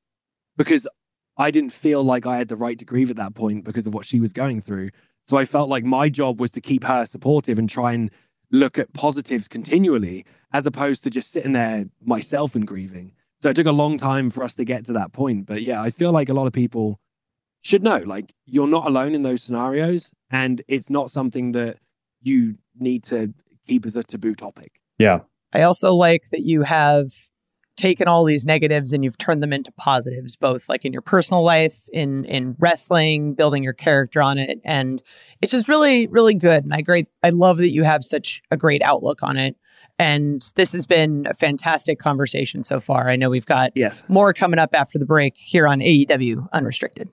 because 0.57 0.89
I 1.37 1.51
didn't 1.51 1.73
feel 1.73 2.03
like 2.03 2.27
I 2.27 2.39
had 2.39 2.49
the 2.49 2.57
right 2.57 2.79
to 2.79 2.87
grieve 2.87 3.11
at 3.11 3.17
that 3.17 3.35
point 3.35 3.65
because 3.65 3.87
of 3.87 3.93
what 3.93 4.07
she 4.07 4.19
was 4.19 4.33
going 4.33 4.63
through. 4.63 4.91
So 5.25 5.37
I 5.37 5.45
felt 5.45 5.69
like 5.69 5.85
my 5.85 6.09
job 6.09 6.41
was 6.41 6.51
to 6.53 6.63
keep 6.63 6.85
her 6.85 7.05
supportive 7.05 7.59
and 7.59 7.69
try 7.69 7.93
and 7.93 8.11
look 8.51 8.79
at 8.79 8.95
positives 8.95 9.47
continually 9.47 10.25
as 10.53 10.65
opposed 10.65 11.05
to 11.05 11.11
just 11.11 11.31
sitting 11.31 11.53
there 11.53 11.85
myself 12.03 12.55
and 12.55 12.67
grieving. 12.67 13.13
So 13.43 13.51
it 13.51 13.55
took 13.57 13.67
a 13.67 13.73
long 13.73 13.99
time 13.99 14.31
for 14.31 14.43
us 14.43 14.55
to 14.55 14.65
get 14.65 14.87
to 14.87 14.95
that 14.95 15.13
point. 15.13 15.45
But 15.45 15.63
yeah, 15.63 15.83
I 15.83 15.91
feel 15.91 16.13
like 16.13 16.31
a 16.31 16.35
lot 16.35 16.47
of 16.47 16.55
people 16.55 16.99
should 17.63 17.83
know 17.83 17.99
like 17.99 18.33
you're 18.47 18.67
not 18.67 18.87
alone 18.87 19.15
in 19.15 19.23
those 19.23 19.43
scenarios 19.43 20.13
and 20.31 20.63
it's 20.67 20.89
not 20.89 21.11
something 21.11 21.53
that 21.53 21.79
you 22.23 22.57
need 22.79 23.05
to 23.05 23.33
keep 23.67 23.87
as 23.87 23.97
a 23.97 24.03
taboo 24.03 24.35
topic. 24.35 24.81
Yeah. 24.99 25.21
I 25.53 25.63
also 25.63 25.95
like 25.95 26.31
that 26.31 26.43
you 26.43 26.63
have 26.63 27.11
taken 27.77 28.09
all 28.09 28.25
these 28.25 28.45
negatives 28.45 28.93
and 28.93 29.05
you've 29.05 29.17
turned 29.19 29.41
them 29.43 29.53
into 29.53 29.71
positives, 29.73 30.35
both 30.37 30.69
like 30.69 30.85
in 30.85 30.93
your 30.93 31.01
personal 31.01 31.45
life, 31.45 31.85
in 31.93 32.25
in 32.25 32.57
wrestling, 32.59 33.35
building 33.35 33.63
your 33.63 33.73
character 33.73 34.21
on 34.21 34.37
it, 34.37 34.61
and 34.65 35.01
it's 35.41 35.53
just 35.53 35.69
really, 35.69 36.09
really 36.09 36.35
good. 36.35 36.65
And 36.65 36.75
I 36.75 36.81
great, 36.81 37.07
I 37.23 37.31
love 37.31 37.59
that 37.59 37.71
you 37.71 37.85
have 37.85 38.05
such 38.05 38.43
a 38.51 38.57
great 38.57 38.83
outlook 38.83 39.23
on 39.23 39.37
it. 39.37 39.57
And 40.01 40.45
this 40.57 40.73
has 40.73 40.87
been 40.87 41.27
a 41.29 41.35
fantastic 41.35 41.99
conversation 41.99 42.63
so 42.65 42.79
far. 42.81 43.09
I 43.09 43.17
know 43.17 43.31
we've 43.31 43.47
got 43.47 43.73
Yes. 43.75 44.05
more 44.09 44.33
coming 44.33 44.59
up 44.59 44.71
after 44.73 44.99
the 44.99 45.07
break 45.07 45.37
here 45.37 45.67
on 45.67 45.81
AEW 45.81 46.49
Unrestricted. 46.53 47.09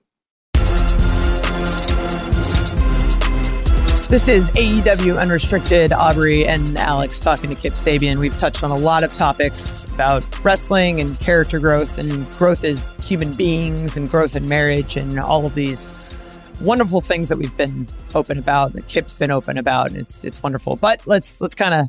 This 4.08 4.28
is 4.28 4.50
AEW 4.50 5.20
Unrestricted. 5.20 5.92
Aubrey 5.92 6.46
and 6.46 6.78
Alex 6.78 7.18
talking 7.18 7.50
to 7.50 7.56
Kip 7.56 7.74
Sabian. 7.74 8.18
We've 8.18 8.38
touched 8.38 8.62
on 8.62 8.70
a 8.70 8.76
lot 8.76 9.02
of 9.02 9.12
topics 9.12 9.84
about 9.86 10.24
wrestling 10.44 11.00
and 11.00 11.18
character 11.18 11.58
growth 11.58 11.98
and 11.98 12.30
growth 12.38 12.62
as 12.62 12.92
human 13.02 13.32
beings 13.32 13.96
and 13.96 14.08
growth 14.08 14.36
in 14.36 14.48
marriage 14.48 14.96
and 14.96 15.18
all 15.18 15.44
of 15.44 15.54
these 15.56 15.92
wonderful 16.60 17.00
things 17.00 17.28
that 17.28 17.36
we've 17.36 17.54
been 17.56 17.88
open 18.14 18.38
about, 18.38 18.74
that 18.74 18.86
Kip's 18.86 19.16
been 19.16 19.32
open 19.32 19.58
about. 19.58 19.88
And 19.88 19.96
it's 19.96 20.24
it's 20.24 20.40
wonderful. 20.40 20.76
But 20.76 21.02
let's 21.06 21.40
let's 21.40 21.56
kind 21.56 21.74
of 21.74 21.88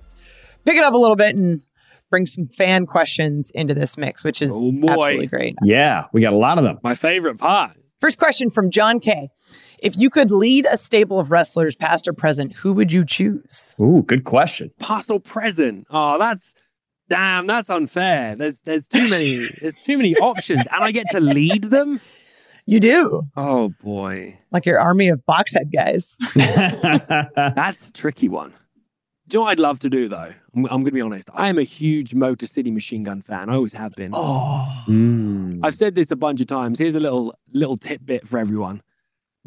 pick 0.66 0.76
it 0.76 0.84
up 0.84 0.96
a 0.96 0.98
little 0.98 1.16
bit 1.16 1.36
and 1.36 1.62
bring 2.10 2.26
some 2.26 2.48
fan 2.48 2.88
questions 2.88 3.52
into 3.54 3.76
this 3.76 3.96
mix, 3.96 4.24
which 4.24 4.42
is 4.42 4.52
Oh, 4.52 4.72
absolutely 4.90 5.28
great. 5.28 5.56
Yeah. 5.64 6.06
We 6.14 6.22
got 6.22 6.34
a 6.34 6.38
lot 6.38 6.58
of 6.58 6.64
them. 6.64 6.80
My 6.82 6.96
favorite 6.96 7.38
part. 7.38 7.78
First 8.02 8.18
question 8.18 8.50
from 8.50 8.72
John 8.72 9.00
K. 9.00 9.30
If 9.80 9.98
you 9.98 10.10
could 10.10 10.32
lead 10.32 10.68
a 10.70 10.78
stable 10.78 11.20
of 11.20 11.32
wrestlers, 11.32 11.76
past 11.76 12.08
or 12.08 12.14
present, 12.14 12.54
who 12.54 12.74
would 12.74 12.92
you 12.92 13.06
choose? 13.06 13.76
Ooh, 13.80 14.04
good 14.08 14.24
question. 14.24 14.72
Past 14.80 15.10
or 15.10 15.20
present. 15.20 15.86
Oh, 15.90 16.18
that's 16.18 16.54
damn, 17.10 17.48
that's 17.48 17.70
unfair. 17.70 18.36
There's 18.36 18.62
there's 18.62 18.88
too 18.88 19.10
many 19.10 19.48
there's 19.62 19.78
too 19.78 19.98
many 19.98 20.16
options. 20.18 20.66
And 20.74 20.84
I 20.84 20.92
get 20.92 21.08
to 21.12 21.20
lead 21.20 21.66
them. 21.66 22.00
You 22.66 22.80
do. 22.82 23.24
Oh 23.38 23.74
boy. 23.82 24.38
Like 24.52 24.66
your 24.66 24.80
army 24.80 25.08
of 25.08 25.24
boxhead 25.26 25.72
guys. 25.74 26.18
That's 26.36 27.88
a 27.88 27.94
tricky 27.94 28.28
one. 28.28 28.54
Do 29.30 29.38
you 29.38 29.40
know 29.40 29.46
what 29.46 29.52
I'd 29.52 29.60
love 29.60 29.80
to 29.80 29.90
do 29.90 30.10
though? 30.10 30.34
I'm, 30.54 30.66
I'm 30.66 30.82
gonna 30.82 30.92
be 30.92 31.02
honest. 31.02 31.30
I 31.34 31.48
am 31.48 31.58
a 31.58 31.64
huge 31.64 32.14
Motor 32.14 32.46
City 32.46 32.72
machine 32.72 33.04
gun 33.04 33.22
fan. 33.22 33.50
I 33.50 33.56
always 33.56 33.74
have 33.74 33.94
been. 33.94 34.12
Oh. 34.14 34.84
Mm. 34.88 35.62
I've 35.64 35.76
said 35.76 35.96
this 35.96 36.12
a 36.12 36.18
bunch 36.18 36.42
of 36.42 36.48
times. 36.48 36.80
Here's 36.80 36.96
a 36.96 37.00
little 37.00 37.34
little 37.54 37.78
tidbit 37.78 38.28
for 38.28 38.38
everyone. 38.38 38.82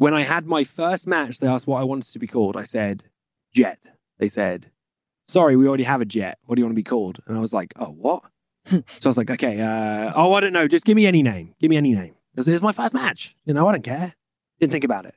When 0.01 0.15
I 0.15 0.21
had 0.21 0.47
my 0.47 0.63
first 0.63 1.05
match, 1.05 1.37
they 1.37 1.45
asked 1.45 1.67
what 1.67 1.79
I 1.79 1.83
wanted 1.83 2.11
to 2.11 2.17
be 2.17 2.25
called. 2.25 2.57
I 2.57 2.63
said, 2.63 3.03
Jet. 3.53 3.85
They 4.17 4.29
said, 4.29 4.71
Sorry, 5.27 5.55
we 5.55 5.67
already 5.67 5.83
have 5.83 6.01
a 6.01 6.05
jet. 6.05 6.39
What 6.45 6.55
do 6.55 6.59
you 6.59 6.65
want 6.65 6.73
to 6.73 6.79
be 6.79 6.81
called? 6.83 7.19
And 7.27 7.37
I 7.37 7.39
was 7.39 7.53
like, 7.53 7.71
Oh, 7.75 7.91
what? 7.91 8.23
so 8.65 8.81
I 9.05 9.09
was 9.09 9.17
like, 9.17 9.29
Okay, 9.29 9.61
uh, 9.61 10.11
oh, 10.15 10.33
I 10.33 10.39
don't 10.39 10.53
know. 10.53 10.67
Just 10.67 10.85
give 10.85 10.95
me 10.95 11.05
any 11.05 11.21
name. 11.21 11.53
Give 11.59 11.69
me 11.69 11.77
any 11.77 11.93
name. 11.93 12.15
Because 12.33 12.47
it 12.47 12.53
was 12.53 12.63
my 12.63 12.71
first 12.71 12.95
match. 12.95 13.35
You 13.45 13.53
know, 13.53 13.67
I 13.67 13.73
don't 13.73 13.83
care. 13.83 14.15
Didn't 14.59 14.71
think 14.71 14.83
about 14.83 15.05
it. 15.05 15.13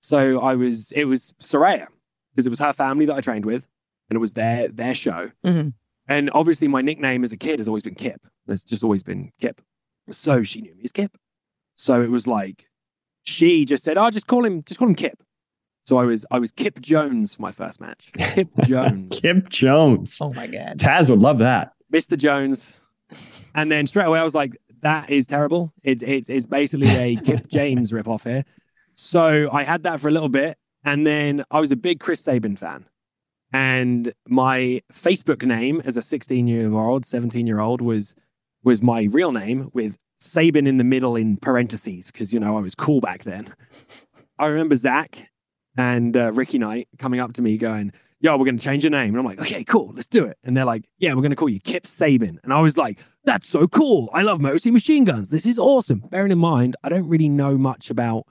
So 0.00 0.40
I 0.40 0.54
was, 0.54 0.92
it 0.92 1.04
was 1.04 1.34
Saraya 1.38 1.88
because 2.34 2.46
it 2.46 2.50
was 2.50 2.58
her 2.60 2.72
family 2.72 3.04
that 3.04 3.14
I 3.14 3.20
trained 3.20 3.44
with 3.44 3.68
and 4.08 4.16
it 4.16 4.20
was 4.20 4.32
their 4.32 4.66
their 4.68 4.94
show. 4.94 5.32
Mhm. 5.44 5.74
And 6.08 6.30
obviously, 6.32 6.68
my 6.68 6.80
nickname 6.80 7.22
as 7.22 7.32
a 7.32 7.36
kid 7.36 7.58
has 7.58 7.68
always 7.68 7.82
been 7.82 7.96
Kip. 7.96 8.22
It's 8.48 8.64
just 8.64 8.82
always 8.82 9.02
been 9.02 9.30
Kip. 9.38 9.60
So 10.10 10.42
she 10.42 10.62
knew 10.62 10.74
me 10.74 10.84
as 10.84 10.92
Kip. 10.92 11.18
So 11.76 12.00
it 12.00 12.08
was 12.08 12.26
like 12.26 12.64
she 13.24 13.64
just 13.64 13.84
said, 13.84 13.96
"Oh, 13.96 14.10
just 14.10 14.26
call 14.26 14.44
him, 14.44 14.62
just 14.64 14.78
call 14.78 14.88
him 14.88 14.94
Kip." 14.94 15.22
So 15.84 15.98
I 15.98 16.04
was 16.04 16.24
I 16.30 16.38
was 16.38 16.52
Kip 16.52 16.80
Jones 16.80 17.34
for 17.34 17.42
my 17.42 17.52
first 17.52 17.80
match. 17.80 18.10
Kip 18.16 18.48
Jones, 18.64 19.18
Kip 19.20 19.48
Jones. 19.48 20.18
Oh 20.20 20.32
my 20.32 20.46
God. 20.46 20.78
Taz 20.78 21.10
would 21.10 21.22
love 21.22 21.38
that. 21.38 21.72
Mr. 21.92 22.16
Jones, 22.16 22.82
and 23.54 23.70
then 23.70 23.86
straight 23.86 24.06
away 24.06 24.18
I 24.18 24.24
was 24.24 24.34
like, 24.34 24.56
"That 24.82 25.10
is 25.10 25.26
terrible. 25.26 25.72
It, 25.82 26.02
it, 26.02 26.30
it's 26.30 26.46
basically 26.46 26.88
a 26.88 27.16
Kip 27.24 27.48
James 27.48 27.92
ripoff 27.92 28.24
here." 28.24 28.44
So 28.94 29.50
I 29.52 29.62
had 29.62 29.82
that 29.84 30.00
for 30.00 30.08
a 30.08 30.12
little 30.12 30.28
bit, 30.28 30.56
and 30.84 31.06
then 31.06 31.44
I 31.50 31.60
was 31.60 31.72
a 31.72 31.76
big 31.76 32.00
Chris 32.00 32.20
Sabin 32.20 32.56
fan. 32.56 32.86
And 33.52 34.14
my 34.26 34.80
Facebook 34.92 35.44
name 35.44 35.82
as 35.84 35.96
a 35.96 36.02
16 36.02 36.46
year 36.46 36.72
old, 36.72 37.04
17 37.04 37.46
year 37.46 37.60
old 37.60 37.82
was 37.82 38.14
was 38.64 38.80
my 38.80 39.08
real 39.10 39.32
name 39.32 39.70
with 39.74 39.98
Sabin 40.22 40.66
in 40.66 40.78
the 40.78 40.84
middle 40.84 41.16
in 41.16 41.36
parentheses 41.36 42.10
because 42.10 42.32
you 42.32 42.40
know 42.40 42.56
I 42.56 42.60
was 42.60 42.74
cool 42.74 43.00
back 43.00 43.24
then. 43.24 43.54
I 44.38 44.46
remember 44.46 44.76
Zak 44.76 45.28
and 45.76 46.16
uh, 46.16 46.32
Ricky 46.32 46.58
Knight 46.58 46.88
coming 46.98 47.20
up 47.20 47.32
to 47.34 47.42
me 47.42 47.58
going, 47.58 47.92
"Yo, 48.20 48.36
we're 48.36 48.44
going 48.44 48.58
to 48.58 48.64
change 48.64 48.84
your 48.84 48.90
name," 48.90 49.10
and 49.10 49.18
I'm 49.18 49.24
like, 49.24 49.40
"Okay, 49.40 49.64
cool, 49.64 49.92
let's 49.94 50.06
do 50.06 50.24
it." 50.24 50.38
And 50.42 50.56
they're 50.56 50.64
like, 50.64 50.84
"Yeah, 50.98 51.14
we're 51.14 51.22
going 51.22 51.30
to 51.30 51.36
call 51.36 51.48
you 51.48 51.60
Kip 51.60 51.86
Sabin," 51.86 52.40
and 52.42 52.52
I 52.52 52.60
was 52.60 52.76
like, 52.76 53.00
"That's 53.24 53.48
so 53.48 53.66
cool! 53.68 54.08
I 54.12 54.22
love 54.22 54.40
Motor 54.40 54.72
Machine 54.72 55.04
Guns. 55.04 55.28
This 55.28 55.46
is 55.46 55.58
awesome." 55.58 56.00
Bearing 56.10 56.32
in 56.32 56.38
mind, 56.38 56.76
I 56.82 56.88
don't 56.88 57.08
really 57.08 57.28
know 57.28 57.58
much 57.58 57.90
about 57.90 58.26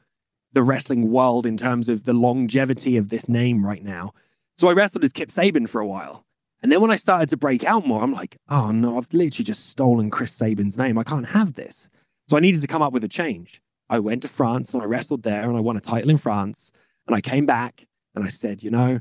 the 0.54 0.64
wrestling 0.64 1.12
world 1.12 1.46
in 1.46 1.58
terms 1.58 1.88
of 1.88 2.04
the 2.04 2.14
longevity 2.14 2.98
of 2.98 3.10
this 3.10 3.30
name 3.30 3.66
right 3.66 3.84
now. 3.84 4.12
So 4.58 4.70
I 4.70 4.74
wrestled 4.74 5.04
as 5.04 5.14
Kip 5.14 5.32
Sabin 5.32 5.66
for 5.66 5.82
a 5.82 5.88
while. 5.88 6.26
And 6.62 6.72
then 6.72 6.82
when 6.82 6.92
I 6.92 6.96
started 6.96 7.30
to 7.30 7.38
break 7.38 7.64
out 7.64 7.86
more, 7.88 8.04
I'm 8.04 8.14
like, 8.14 8.38
oh 8.50 8.72
no, 8.72 8.98
I've 8.98 9.12
literally 9.12 9.46
just 9.46 9.70
stolen 9.70 10.10
Chris 10.10 10.34
Sabin's 10.34 10.78
name. 10.78 10.98
I 10.98 11.04
can't 11.04 11.28
have 11.28 11.56
this. 11.56 11.90
So 12.30 12.38
I 12.38 12.40
needed 12.40 12.62
to 12.62 12.68
come 12.68 12.82
up 12.82 12.94
with 12.94 13.04
a 13.04 13.08
change. 13.08 13.62
I 13.90 14.00
went 14.00 14.22
to 14.22 14.28
France 14.28 14.74
and 14.74 14.82
I 14.82 14.86
wrestled 14.86 15.24
there 15.24 15.48
and 15.48 15.58
I 15.58 15.60
won 15.60 15.76
a 15.76 15.82
title 15.82 16.10
in 16.10 16.18
France. 16.18 16.72
And 17.08 17.16
I 17.16 17.22
came 17.22 17.46
back 17.46 17.88
and 18.16 18.24
I 18.24 18.28
said, 18.28 18.64
you 18.64 18.70
know, 18.70 19.00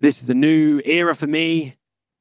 this 0.00 0.22
is 0.22 0.28
a 0.28 0.34
new 0.34 0.82
era 0.84 1.14
for 1.14 1.26
me. 1.26 1.76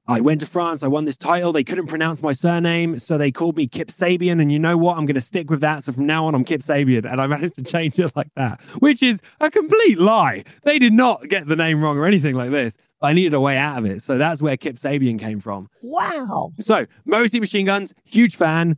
I 0.08 0.20
went 0.20 0.40
to 0.40 0.46
France. 0.46 0.84
I 0.84 0.88
won 0.88 1.06
this 1.06 1.18
title. 1.18 1.54
They 1.54 1.64
couldn't 1.64 1.88
pronounce 1.88 2.24
my 2.24 2.34
surname, 2.34 3.00
so 3.00 3.18
they 3.18 3.32
called 3.32 3.56
me 3.56 3.68
Kip 3.68 3.90
Sabian. 3.90 4.42
And 4.42 4.52
you 4.52 4.60
know 4.60 4.76
what? 4.76 4.98
I'm 4.98 5.06
going 5.06 5.16
to 5.16 5.22
stick 5.22 5.50
with 5.50 5.62
that. 5.62 5.84
So 5.84 5.92
from 5.92 6.06
now 6.06 6.26
on, 6.26 6.36
I'm 6.36 6.44
Kip 6.44 6.62
Sabian. 6.62 7.10
And 7.10 7.22
I 7.22 7.28
managed 7.28 7.56
to 7.56 7.64
change 7.64 8.00
it 8.00 8.12
like 8.16 8.34
that, 8.36 8.60
which 8.80 9.04
is 9.04 9.22
a 9.40 9.52
complete 9.52 10.00
lie. 10.00 10.44
They 10.64 10.80
did 10.80 10.94
not 10.94 11.28
get 11.30 11.48
the 11.48 11.56
name 11.56 11.82
wrong 11.82 11.98
or 11.98 12.06
anything 12.06 12.36
like 12.36 12.50
this. 12.50 12.78
I 13.02 13.14
needed 13.14 13.34
a 13.34 13.40
way 13.40 13.58
out 13.58 13.80
of 13.80 13.86
it. 13.86 14.02
So 14.02 14.18
that's 14.18 14.42
where 14.42 14.58
Kip 14.58 14.76
Sabian 14.76 15.20
came 15.20 15.40
from. 15.40 15.70
Wow. 15.82 16.52
So, 16.60 16.86
City 17.08 17.40
Machine 17.40 17.66
Guns, 17.66 17.94
huge 18.04 18.36
fan. 18.36 18.78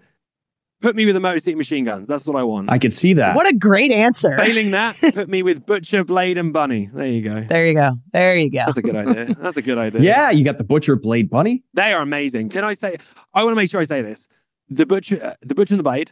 Put 0.84 0.98
me 0.98 1.06
with 1.06 1.16
the 1.16 1.22
Motor 1.22 1.40
City 1.40 1.56
Machine 1.56 1.86
Guns. 1.86 2.10
That's 2.10 2.28
what 2.28 2.36
I 2.36 2.44
want. 2.44 2.70
I 2.70 2.78
could 2.78 2.92
see 2.92 3.14
that. 3.14 3.38
What 3.38 3.48
a 3.50 3.56
great 3.56 3.90
answer. 3.90 4.38
Failing 4.38 4.72
that, 4.72 4.98
put 5.16 5.30
me 5.30 5.42
with 5.42 5.66
Butcher, 5.66 6.04
Blade, 6.04 6.38
and 6.38 6.52
Bunny. 6.52 6.90
There 6.94 7.08
you 7.08 7.22
go. 7.22 7.46
There 7.48 7.66
you 7.66 7.74
go. 7.74 7.92
There 8.12 8.36
you 8.36 8.52
go. 8.52 8.66
That's 8.66 8.76
a 8.78 8.82
good 8.82 8.96
idea. 8.98 9.34
That's 9.40 9.56
a 9.56 9.62
good 9.62 9.78
idea. 9.78 10.02
yeah, 10.02 10.30
you 10.30 10.44
got 10.44 10.58
the 10.58 10.66
Butcher 10.66 10.98
Blade 10.98 11.30
Bunny. 11.30 11.64
They 11.74 11.94
are 11.94 12.02
amazing. 12.02 12.50
Can 12.50 12.66
I 12.66 12.74
say? 12.74 12.98
I 13.34 13.44
want 13.46 13.54
to 13.54 13.56
make 13.56 13.70
sure 13.72 13.80
I 13.80 13.86
say 13.86 14.02
this. 14.02 14.28
The 14.70 14.86
Butcher, 14.86 15.24
uh, 15.24 15.34
the 15.42 15.56
Butcher 15.56 15.74
and 15.76 15.80
the 15.80 15.84
Blade 15.84 16.12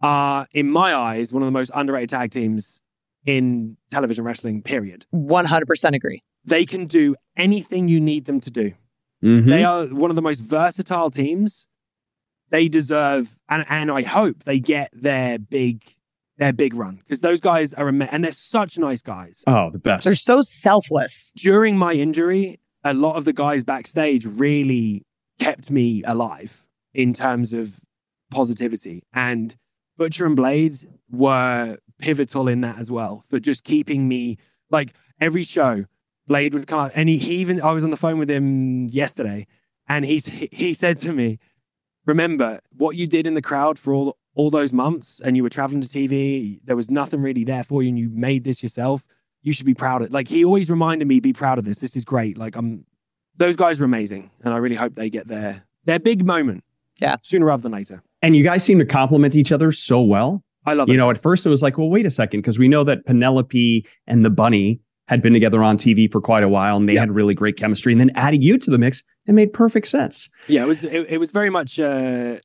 are, 0.00 0.46
in 0.52 0.70
my 0.70 0.94
eyes, 0.94 1.32
one 1.32 1.42
of 1.42 1.46
the 1.48 1.52
most 1.52 1.72
underrated 1.74 2.10
tag 2.10 2.30
teams 2.30 2.82
in 3.24 3.76
television 3.90 4.24
wrestling. 4.24 4.62
Period. 4.62 5.04
100% 5.12 5.94
agree. 5.96 6.22
They 6.44 6.64
can 6.64 6.86
do 6.86 7.16
anything 7.36 7.88
you 7.88 8.00
need 8.00 8.26
them 8.26 8.40
to 8.40 8.50
do. 8.52 8.72
Mhm. 9.24 9.50
They 9.50 9.64
are 9.64 9.86
one 9.86 10.10
of 10.10 10.16
the 10.16 10.22
most 10.22 10.40
versatile 10.48 11.10
teams. 11.10 11.66
They 12.50 12.68
deserve, 12.68 13.38
and, 13.48 13.64
and 13.68 13.90
I 13.90 14.02
hope 14.02 14.44
they 14.44 14.60
get 14.60 14.90
their 14.92 15.38
big, 15.38 15.82
their 16.38 16.52
big 16.52 16.74
run 16.74 16.96
because 16.96 17.20
those 17.20 17.40
guys 17.40 17.74
are, 17.74 17.88
ama- 17.88 18.08
and 18.10 18.22
they're 18.22 18.32
such 18.32 18.78
nice 18.78 19.02
guys. 19.02 19.42
oh, 19.46 19.70
the 19.70 19.78
best. 19.78 20.04
They're 20.04 20.14
so 20.14 20.42
selfless. 20.42 21.32
During 21.36 21.76
my 21.76 21.92
injury, 21.92 22.60
a 22.84 22.94
lot 22.94 23.16
of 23.16 23.24
the 23.24 23.32
guys 23.32 23.64
backstage 23.64 24.24
really 24.24 25.04
kept 25.40 25.70
me 25.70 26.02
alive 26.04 26.66
in 26.94 27.12
terms 27.12 27.52
of 27.52 27.80
positivity, 28.30 29.02
and 29.12 29.56
Butcher 29.96 30.26
and 30.26 30.36
Blade 30.36 30.88
were 31.10 31.78
pivotal 31.98 32.48
in 32.48 32.60
that 32.60 32.78
as 32.78 32.90
well 32.90 33.24
for 33.28 33.40
just 33.40 33.64
keeping 33.64 34.06
me 34.08 34.36
like 34.70 34.92
every 35.20 35.42
show. 35.42 35.84
Blade 36.26 36.54
would 36.54 36.66
come 36.66 36.80
out, 36.80 36.92
and 36.94 37.08
he, 37.08 37.18
he 37.18 37.36
even 37.36 37.60
I 37.60 37.72
was 37.72 37.84
on 37.84 37.90
the 37.90 37.96
phone 37.96 38.18
with 38.18 38.30
him 38.30 38.86
yesterday, 38.88 39.46
and 39.88 40.04
he's 40.04 40.26
he, 40.26 40.48
he 40.52 40.74
said 40.74 40.98
to 40.98 41.12
me, 41.12 41.38
"Remember 42.06 42.60
what 42.76 42.96
you 42.96 43.06
did 43.06 43.26
in 43.26 43.34
the 43.34 43.42
crowd 43.42 43.78
for 43.78 43.92
all 43.94 44.16
all 44.34 44.50
those 44.50 44.72
months, 44.72 45.20
and 45.24 45.34
you 45.36 45.42
were 45.42 45.48
traveling 45.48 45.80
to 45.80 45.88
TV. 45.88 46.60
There 46.64 46.76
was 46.76 46.90
nothing 46.90 47.22
really 47.22 47.42
there 47.44 47.64
for 47.64 47.82
you, 47.82 47.88
and 47.88 47.98
you 47.98 48.10
made 48.10 48.44
this 48.44 48.62
yourself. 48.62 49.04
You 49.42 49.52
should 49.52 49.66
be 49.66 49.74
proud 49.74 50.02
of." 50.02 50.08
it. 50.08 50.12
Like 50.12 50.28
he 50.28 50.44
always 50.44 50.70
reminded 50.70 51.08
me, 51.08 51.20
"Be 51.20 51.32
proud 51.32 51.58
of 51.58 51.64
this. 51.64 51.80
This 51.80 51.96
is 51.96 52.04
great." 52.04 52.36
Like 52.38 52.54
I'm, 52.56 52.84
those 53.36 53.56
guys 53.56 53.80
are 53.80 53.84
amazing, 53.84 54.30
and 54.44 54.52
I 54.54 54.58
really 54.58 54.76
hope 54.76 54.94
they 54.94 55.10
get 55.10 55.28
their 55.28 55.64
their 55.84 55.98
big 55.98 56.24
moment. 56.24 56.64
Yeah. 56.98 57.16
sooner 57.22 57.44
rather 57.44 57.62
than 57.62 57.72
later. 57.72 58.02
and 58.22 58.34
you 58.34 58.42
guys 58.42 58.64
seem 58.64 58.78
to 58.78 58.84
complement 58.86 59.36
each 59.36 59.52
other 59.52 59.70
so 59.70 60.00
well. 60.00 60.42
I 60.64 60.72
love 60.72 60.88
it. 60.88 60.92
You 60.92 60.98
know, 60.98 61.10
at 61.10 61.18
first 61.18 61.44
it 61.44 61.50
was 61.50 61.62
like, 61.62 61.76
well, 61.76 61.90
wait 61.90 62.06
a 62.06 62.10
second, 62.10 62.40
because 62.40 62.58
we 62.58 62.68
know 62.68 62.84
that 62.84 63.04
Penelope 63.04 63.86
and 64.06 64.24
the 64.24 64.30
bunny 64.30 64.80
had 65.08 65.20
been 65.22 65.34
together 65.34 65.62
on 65.62 65.76
TV 65.76 66.10
for 66.10 66.20
quite 66.22 66.42
a 66.42 66.48
while 66.48 66.76
and 66.78 66.88
they 66.88 66.94
Yeah. 66.94 67.00
had 67.00 67.14
really 67.14 67.34
great 67.34 67.56
chemistry. 67.58 67.92
And 67.92 68.00
then 68.00 68.10
adding 68.14 68.40
you 68.40 68.56
to 68.58 68.70
the 68.70 68.78
mix, 68.78 69.02
it 69.26 69.32
made 69.32 69.52
perfect 69.52 69.88
sense. 69.88 70.28
Yeah, 70.48 70.62
it 70.62 70.66
was 70.66 70.84
it, 70.84 71.06
it 71.08 71.18
was 71.18 71.30
very 71.30 71.50
much 71.50 71.78
uh, 71.78 72.36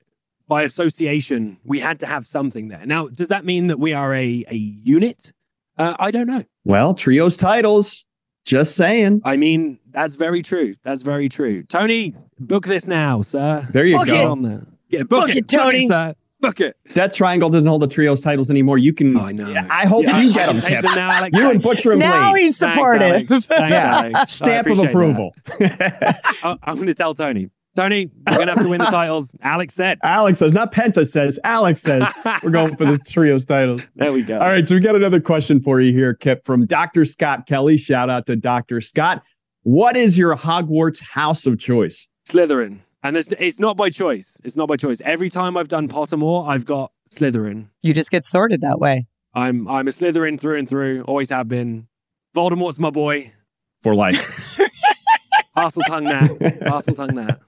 by 0.48 0.64
association. 0.64 1.58
We 1.64 1.80
had 1.80 2.00
to 2.02 2.06
have 2.06 2.28
something 2.28 2.68
there. 2.70 2.86
Now, 2.86 3.08
does 3.08 3.30
that 3.30 3.46
mean 3.46 3.68
that 3.68 3.80
we 3.80 3.94
are 3.94 4.14
a 4.14 4.46
a 4.50 4.56
unit? 4.56 5.34
Uh, 5.78 5.96
I 6.00 6.12
don't 6.12 6.28
know. 6.28 6.44
Well, 6.66 6.94
trios 6.94 7.38
titles, 7.38 8.06
just 8.46 8.76
saying. 8.76 9.22
I 9.24 9.38
mean, 9.38 9.80
that's 9.92 10.16
very 10.16 10.42
true. 10.42 10.76
That's 10.84 11.02
very 11.02 11.30
true. 11.30 11.64
Tony, 11.64 12.16
book 12.40 12.66
this 12.66 12.88
now, 12.88 13.22
sir. 13.22 13.68
There 13.72 13.86
you 13.86 13.98
Book 13.98 14.08
go. 14.08 14.14
Get 14.14 14.26
on 14.26 14.42
there. 14.42 14.68
Yeah, 14.90 15.00
book, 15.04 15.22
Book 15.22 15.30
it, 15.30 15.38
it, 15.38 15.48
Tony. 15.48 15.88
Book 15.88 16.10
it, 16.10 16.18
sir. 16.42 16.48
Book 16.48 16.62
it. 16.62 16.78
That 16.96 17.14
triangle 17.14 17.50
doesn't 17.50 17.68
hold 17.68 17.82
the 17.82 17.88
trios 17.88 18.22
titles 18.22 18.50
anymore. 18.50 18.78
You 18.78 18.94
can. 18.94 19.16
Oh, 19.18 19.22
I 19.22 19.32
know. 19.32 19.50
Yeah, 19.50 19.68
I 19.70 19.86
hope 19.88 20.04
Yeah, 20.04 20.22
you 20.22 20.30
I- 20.30 20.34
get 20.34 20.48
I'll 20.48 20.54
them, 20.54 20.62
take 20.62 20.70
Kip. 20.74 20.82
them 20.84 20.96
now, 20.96 21.12
Alex. 21.12 21.38
You 21.38 21.50
and 21.52 21.62
Butcher 21.62 21.92
and 21.92 22.00
Now 22.00 22.32
Blade. 22.32 22.42
he's 22.42 22.58
Thanks, 22.58 22.74
supportive. 22.76 23.02
Alex. 23.04 23.28
Thanks, 23.48 23.50
yeah, 23.50 23.96
Alex. 24.14 24.34
Stamp 24.34 24.68
of 24.68 24.80
approval. 24.80 25.34
I, 25.60 26.16
oh, 26.44 26.58
I'm 26.64 26.76
going 26.76 26.88
to 26.88 26.94
tell 26.94 27.14
Tony. 27.14 27.50
Tony, 27.74 28.12
we're 28.28 28.36
going 28.36 28.48
to 28.48 28.54
have 28.54 28.64
to 28.64 28.68
win 28.68 28.80
the 28.80 28.86
titles. 28.88 29.34
Alex 29.44 29.74
said. 29.76 29.98
Alex 30.04 30.40
says, 30.40 30.52
not 30.52 30.74
Penta 30.74 31.08
says. 31.08 31.40
Alex 31.46 31.82
says 31.82 32.06
we're 32.44 32.50
going 32.50 32.76
for 32.76 32.84
the 32.86 32.98
trios 32.98 33.46
titles. 33.46 33.88
There 33.96 34.12
we 34.12 34.24
go. 34.24 34.34
All 34.40 34.48
right, 34.50 34.68
so 34.68 34.76
we 34.76 34.82
got 34.82 34.98
another 34.98 35.22
question 35.22 35.62
for 35.62 35.80
you 35.80 35.94
here, 35.94 36.14
Kip, 36.14 36.44
from 36.46 36.66
Dr. 36.66 37.06
Scott 37.06 37.48
Kelly. 37.48 37.78
Shout 37.78 38.10
out 38.10 38.26
to 38.26 38.36
Dr. 38.36 38.82
Scott. 38.82 39.24
What 39.64 39.96
is 39.96 40.18
your 40.18 40.36
Hogwarts 40.36 41.02
house 41.02 41.46
of 41.46 41.60
choice? 41.60 42.10
Slytherin. 42.28 42.80
And 43.04 43.16
this, 43.16 43.32
it's 43.40 43.60
not 43.60 43.78
by 43.78 43.90
choice. 43.90 44.40
It's 44.44 44.56
not 44.56 44.68
by 44.68 44.78
choice. 44.78 45.02
Every 45.04 45.30
time 45.30 45.58
I've 45.58 45.68
done 45.68 45.88
Pottermore, 45.88 46.48
I've 46.48 46.66
got 46.66 46.92
Slytherin. 47.10 47.70
You 47.82 47.94
just 47.94 48.12
get 48.12 48.26
sorted 48.26 48.62
that 48.62 48.80
way. 48.80 49.08
I'm 49.34 49.68
I'm 49.68 49.88
a 49.88 49.92
Slytherin 49.92 50.40
through 50.40 50.60
and 50.60 50.70
through. 50.70 51.04
Always 51.04 51.30
have 51.30 51.48
been. 51.48 51.88
Voldemort's 52.36 52.80
my 52.80 52.90
boy. 52.90 53.34
For 53.82 53.96
life. 53.96 54.18
Parseltongue 55.58 56.06
that. 56.06 56.60
Parseltongue 56.62 57.16
that. 57.16 57.40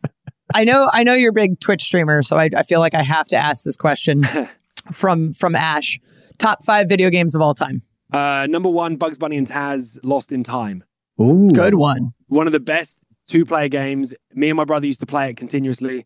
I 0.54 0.64
know 0.64 0.90
I 0.92 1.04
know 1.04 1.14
you're 1.14 1.30
a 1.30 1.34
big 1.34 1.60
Twitch 1.60 1.84
streamer, 1.84 2.24
so 2.24 2.38
I, 2.38 2.50
I 2.56 2.64
feel 2.64 2.80
like 2.80 2.94
I 2.94 3.04
have 3.04 3.28
to 3.28 3.36
ask 3.36 3.64
this 3.64 3.78
question 3.78 4.28
from 4.92 5.34
from 5.34 5.56
Ash. 5.56 6.00
Top 6.40 6.66
five 6.66 6.90
video 6.90 7.10
games 7.10 7.36
of 7.36 7.42
all 7.42 7.54
time. 7.54 7.84
Uh, 8.12 8.48
number 8.50 8.70
one, 8.70 8.96
Bugs 8.96 9.18
Bunny 9.18 9.38
and 9.38 9.48
Taz, 9.48 9.98
Lost 10.04 10.32
in 10.32 10.44
Time. 10.44 10.84
Ooh. 11.22 11.50
Good 11.50 11.76
one. 11.76 12.12
One 12.28 12.48
of 12.48 12.54
the 12.54 12.60
best 12.60 12.98
two-player 13.28 13.70
games. 13.70 14.14
Me 14.34 14.50
and 14.50 14.58
my 14.58 14.66
brother 14.66 14.88
used 14.88 15.00
to 15.00 15.06
play 15.06 15.30
it 15.30 15.38
continuously. 15.38 16.06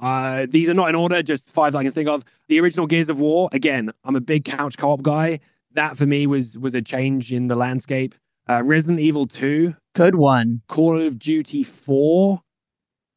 Uh, 0.00 0.46
these 0.48 0.68
are 0.68 0.74
not 0.74 0.88
in 0.88 0.94
order, 0.94 1.22
just 1.22 1.50
five 1.50 1.72
that 1.72 1.78
I 1.78 1.82
can 1.82 1.92
think 1.92 2.08
of. 2.08 2.24
The 2.48 2.60
original 2.60 2.86
Gears 2.86 3.08
of 3.08 3.18
War. 3.18 3.48
Again, 3.52 3.90
I'm 4.04 4.16
a 4.16 4.20
big 4.20 4.44
couch 4.44 4.78
co-op 4.78 5.02
guy. 5.02 5.40
That 5.72 5.96
for 5.96 6.06
me 6.06 6.26
was 6.26 6.56
was 6.58 6.74
a 6.74 6.82
change 6.82 7.32
in 7.32 7.48
the 7.48 7.56
landscape. 7.56 8.14
Uh, 8.48 8.62
Resident 8.64 9.00
Evil 9.00 9.26
2. 9.26 9.74
Good 9.94 10.14
one. 10.16 10.62
Call 10.68 11.00
of 11.00 11.18
Duty 11.18 11.62
4, 11.62 12.40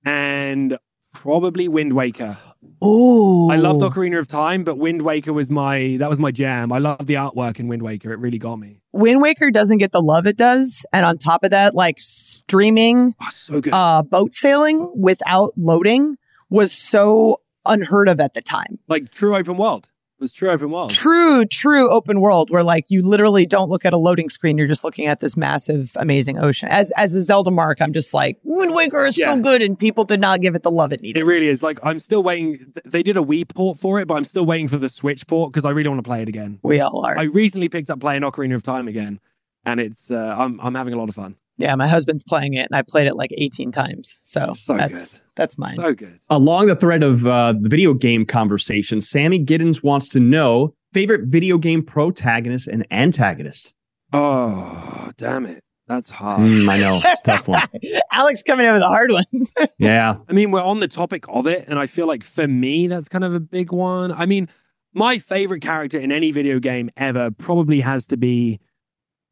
and 0.06 0.78
probably 1.14 1.68
Wind 1.68 1.94
Waker. 1.94 2.38
Ooh. 2.84 3.50
I 3.50 3.56
loved 3.56 3.82
Ocarina 3.82 4.20
of 4.20 4.28
Time, 4.28 4.64
but 4.64 4.78
Wind 4.78 5.02
Waker 5.02 5.34
was 5.34 5.50
my 5.50 5.98
that 6.00 6.10
was 6.10 6.20
my 6.20 6.32
jam. 6.32 6.72
I 6.72 6.78
love 6.78 7.06
the 7.06 7.16
artwork 7.16 7.60
in 7.60 7.68
Wind 7.68 7.82
Waker. 7.82 8.12
It 8.12 8.20
really 8.20 8.38
got 8.38 8.58
me. 8.58 8.82
Wind 8.94 9.22
Waker 9.22 9.50
doesn't 9.52 9.80
get 9.80 9.92
the 9.92 10.02
love 10.02 10.28
it 10.28 10.38
does, 10.38 10.86
and 10.94 11.06
on 11.06 11.18
top 11.18 11.44
of 11.44 11.52
that, 11.52 11.74
like 11.76 11.96
streaming 12.00 13.16
Oh, 13.22 13.28
so 13.32 13.62
good. 13.62 13.74
uh, 13.74 14.04
boat 14.04 14.34
sailing 14.34 14.92
without 14.96 15.54
loading 15.58 16.18
was 16.50 16.72
so 16.72 17.42
unheard 17.66 18.08
of 18.10 18.20
at 18.20 18.34
the 18.34 18.42
time. 18.42 18.80
like 18.88 19.12
true 19.12 19.36
open 19.36 19.58
world. 19.58 19.90
It 20.20 20.22
was 20.24 20.34
true 20.34 20.50
open 20.50 20.72
world. 20.72 20.90
True, 20.90 21.46
true 21.46 21.92
open 21.92 22.20
world 22.22 22.50
where 22.50 22.64
like 22.64 22.86
you 22.90 23.04
literally 23.04 23.46
don't 23.46 23.70
look 23.70 23.86
at 23.86 23.94
a 23.94 23.98
loading 23.98 24.30
screen. 24.30 24.58
You're 24.58 24.66
just 24.68 24.84
looking 24.84 25.06
at 25.06 25.20
this 25.20 25.38
massive, 25.38 25.92
amazing 25.96 26.40
ocean. 26.40 26.70
As 26.70 26.90
as 26.98 27.14
a 27.14 27.22
Zelda 27.22 27.52
mark, 27.52 27.80
I'm 27.82 27.94
just 27.94 28.16
like 28.16 28.40
Wind 28.44 28.74
Waker 28.74 29.06
is 29.06 29.16
Yeah. 29.16 29.36
so 29.36 29.42
good, 29.42 29.62
and 29.62 29.78
people 29.78 30.06
did 30.06 30.20
not 30.20 30.42
give 30.42 30.56
it 30.56 30.64
the 30.64 30.72
love 30.72 30.92
it 30.92 31.02
needed. 31.02 31.20
It 31.20 31.26
really 31.26 31.46
is. 31.48 31.62
Like 31.62 31.80
I'm 31.84 32.00
still 32.00 32.24
waiting. 32.24 32.58
They 32.84 33.04
did 33.04 33.16
a 33.16 33.20
Wii 33.22 33.48
port 33.54 33.78
for 33.80 34.00
it, 34.00 34.08
but 34.08 34.16
I'm 34.16 34.24
still 34.24 34.46
waiting 34.48 34.68
for 34.68 34.78
the 34.78 34.90
Switch 34.90 35.28
port 35.28 35.54
because 35.54 35.66
I 35.66 35.70
really 35.70 35.90
want 35.90 36.00
to 36.00 36.08
play 36.10 36.24
it 36.24 36.28
again. 36.30 36.58
We 36.64 36.80
all 36.80 37.06
are. 37.06 37.16
I 37.16 37.26
recently 37.26 37.70
picked 37.70 37.92
up 37.92 38.00
playing 38.00 38.24
Ocarina 38.24 38.56
of 38.56 38.64
Time 38.64 38.88
again, 38.88 39.20
and 39.66 39.80
it's 39.80 40.10
uh, 40.10 40.36
I'm 40.36 40.60
I'm 40.62 40.74
having 40.74 40.94
a 40.94 40.98
lot 40.98 41.10
of 41.10 41.16
fun. 41.16 41.36
yeah, 41.60 41.76
my 41.76 41.88
husband's 41.88 42.24
playing 42.24 42.56
it, 42.56 42.68
and 42.72 42.76
I 42.76 42.82
played 42.82 43.06
it 43.06 43.16
like 43.16 43.32
18 43.38 43.72
times. 43.72 44.18
So, 44.24 44.54
So 44.56 44.78
that's 44.78 45.14
good. 45.14 45.22
That's 45.38 45.58
mine. 45.58 45.76
So 45.76 45.94
good. 45.94 46.20
Along 46.30 46.68
the 46.68 46.76
thread 46.76 47.04
of 47.04 47.26
uh, 47.26 47.54
the 47.60 47.70
video 47.70 47.94
game 47.94 48.26
conversation, 48.26 49.00
Sammy 49.02 49.44
Giddens 49.44 49.84
wants 49.84 50.10
to 50.10 50.20
know 50.20 50.74
favorite 50.94 51.22
video 51.26 51.58
game 51.58 51.84
protagonist 51.84 52.68
and 52.68 52.86
antagonist. 52.92 53.74
Oh 54.14 55.12
damn 55.18 55.46
it, 55.46 55.64
that's 55.88 56.10
hard. 56.10 56.42
Mm, 56.42 56.70
I 56.70 56.80
know. 56.80 57.00
It's 57.04 57.20
a 57.22 57.24
tough 57.24 57.48
one. 57.48 57.62
Alex 58.12 58.42
coming 58.44 58.66
in 58.66 58.74
with 58.74 58.82
the 58.82 58.88
hard 58.88 59.12
ones. 59.12 59.54
Yeah. 59.80 60.16
I 60.28 60.34
mean, 60.34 60.52
we're 60.52 60.62
on 60.64 60.80
the 60.80 60.88
topic 60.88 61.26
of 61.30 61.46
it, 61.48 61.66
and 61.68 61.78
I 61.78 61.86
feel 61.88 62.08
like 62.08 62.24
for 62.24 62.48
me, 62.48 62.88
that's 62.88 63.08
kind 63.08 63.24
of 63.24 63.34
a 63.36 63.40
big 63.40 63.72
one. 63.72 64.12
I 64.12 64.26
mean, 64.26 64.50
my 64.94 65.20
favorite 65.20 65.62
character 65.62 66.00
in 66.00 66.12
any 66.12 66.32
video 66.32 66.60
game 66.60 66.90
ever 66.98 67.30
probably 67.32 67.80
has 67.82 68.08
to 68.08 68.18
be, 68.18 68.60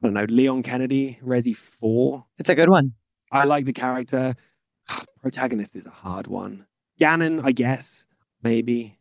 I 0.03 0.07
don't 0.07 0.13
know, 0.13 0.25
Leon 0.29 0.61
Kennedy, 0.63 1.19
Resi 1.25 1.55
4. 1.55 2.25
it's 2.37 2.49
a 2.49 2.55
good 2.55 2.69
one. 2.69 2.93
I 3.31 3.45
like 3.45 3.65
the 3.65 3.73
character. 3.73 4.35
Protagonist 5.21 5.75
is 5.75 5.85
a 5.85 5.89
hard 5.91 6.27
one. 6.27 6.65
Ganon, 6.99 7.41
I 7.43 7.51
guess, 7.51 8.05
maybe. 8.43 8.99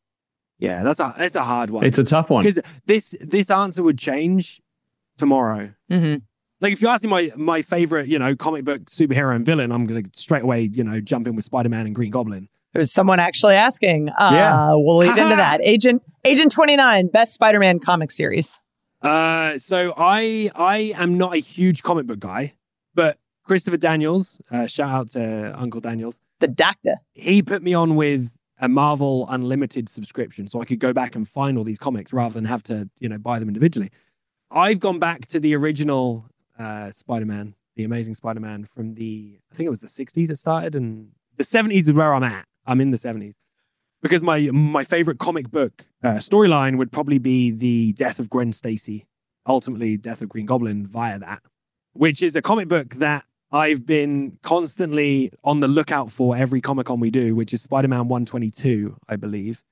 Yeah, 0.58 0.82
that's 0.82 1.00
a 1.00 1.14
that's 1.16 1.34
a 1.34 1.42
hard 1.44 1.70
one. 1.70 1.84
It's 1.84 1.98
a 1.98 2.04
tough 2.04 2.30
one. 2.30 2.42
because 2.44 2.60
this 2.86 3.14
this 3.20 3.50
answer 3.50 3.82
would 3.82 3.98
change 3.98 4.60
tomorrow. 5.16 5.72
hmm 5.90 6.16
Like 6.60 6.72
if 6.72 6.80
you 6.82 6.88
ask 6.88 7.02
me 7.02 7.10
my 7.10 7.32
my 7.36 7.62
favorite, 7.62 8.08
you 8.08 8.18
know, 8.18 8.34
comic 8.36 8.64
book 8.64 8.84
superhero 8.86 9.34
and 9.34 9.44
villain, 9.44 9.72
I'm 9.72 9.86
gonna 9.86 10.02
straight 10.14 10.42
away, 10.42 10.62
you 10.62 10.84
know, 10.84 11.00
jump 11.00 11.26
in 11.26 11.34
with 11.36 11.44
Spider 11.44 11.68
Man 11.68 11.86
and 11.86 11.94
Green 11.94 12.10
Goblin. 12.10 12.48
There's 12.72 12.92
someone 12.92 13.20
actually 13.20 13.54
asking. 13.54 14.08
Uh, 14.08 14.30
Yeah. 14.34 14.66
We'll 14.70 14.96
lead 14.96 15.10
into 15.10 15.36
that. 15.36 15.60
Agent 15.62 16.02
Agent 16.24 16.50
29, 16.50 17.08
best 17.08 17.34
Spider-Man 17.34 17.78
comic 17.78 18.10
series. 18.10 18.58
Uh, 19.02 19.58
so 19.58 19.92
I 19.96 20.50
I 20.56 20.92
am 20.96 21.18
not 21.18 21.34
a 21.34 21.38
huge 21.38 21.82
comic 21.82 22.06
book 22.06 22.18
guy, 22.20 22.54
but 22.94 23.18
Christopher 23.44 23.76
Daniels, 23.76 24.40
uh, 24.50 24.66
shout 24.66 24.90
out 24.90 25.10
to 25.10 25.54
Uncle 25.58 25.80
Daniels, 25.80 26.18
The 26.40 26.48
Doctor. 26.48 26.96
he 27.12 27.42
put 27.42 27.62
me 27.62 27.74
on 27.74 27.94
with 27.94 28.32
a 28.58 28.68
Marvel 28.68 29.26
Unlimited 29.28 29.88
subscription, 29.88 30.48
so 30.48 30.60
I 30.62 30.64
could 30.64 30.78
go 30.80 30.92
back 30.92 31.14
and 31.14 31.28
find 31.28 31.58
all 31.58 31.64
these 31.64 31.78
comics 31.78 32.12
rather 32.12 32.32
than 32.34 32.46
have 32.46 32.62
to 32.64 32.88
you 32.98 33.08
know 33.08 33.18
buy 33.18 33.38
them 33.38 33.48
individually. 33.48 33.90
I've 34.50 34.80
gone 34.80 34.98
back 34.98 35.26
to 35.26 35.40
the 35.40 35.54
original 35.56 36.26
uh, 36.58 36.90
Spider-Man, 36.90 37.54
the 37.76 37.84
Amazing 37.84 38.14
Spider-Man 38.14 38.64
from 38.74 38.94
the 38.94 39.38
I 39.52 39.54
think 39.54 39.66
it 39.66 39.70
was 39.70 39.80
the 39.82 39.88
'60s 39.88 40.30
it 40.30 40.38
started, 40.38 40.74
and 40.74 41.10
the 41.36 41.44
'70s 41.44 41.80
is 41.80 41.92
where 41.92 42.14
I'm 42.14 42.22
at. 42.22 42.46
I'm 42.66 42.80
in 42.80 42.92
the 42.92 42.96
'70s 42.96 43.34
because 44.00 44.22
my 44.22 44.48
my 44.52 44.84
favorite 44.84 45.18
comic 45.18 45.50
book 45.50 45.84
uh, 46.02 46.14
storyline 46.14 46.78
would 46.78 46.92
probably 46.92 47.18
be 47.18 47.50
the 47.50 47.92
death 47.94 48.18
of 48.18 48.30
Gwen 48.30 48.54
Stacy, 48.54 49.06
ultimately 49.46 49.98
death 49.98 50.22
of 50.22 50.30
Green 50.30 50.46
Goblin 50.46 50.86
via 50.86 51.18
that, 51.18 51.42
which 51.92 52.22
is 52.22 52.34
a 52.34 52.40
comic 52.40 52.68
book 52.68 52.94
that 52.94 53.24
I've 53.54 53.86
been 53.86 54.36
constantly 54.42 55.30
on 55.44 55.60
the 55.60 55.68
lookout 55.68 56.10
for 56.10 56.36
every 56.36 56.60
Comic 56.60 56.86
Con 56.86 56.98
we 56.98 57.12
do, 57.12 57.36
which 57.36 57.54
is 57.54 57.62
Spider 57.62 57.86
Man 57.86 58.08
122, 58.08 58.96
I 59.08 59.14
believe, 59.14 59.62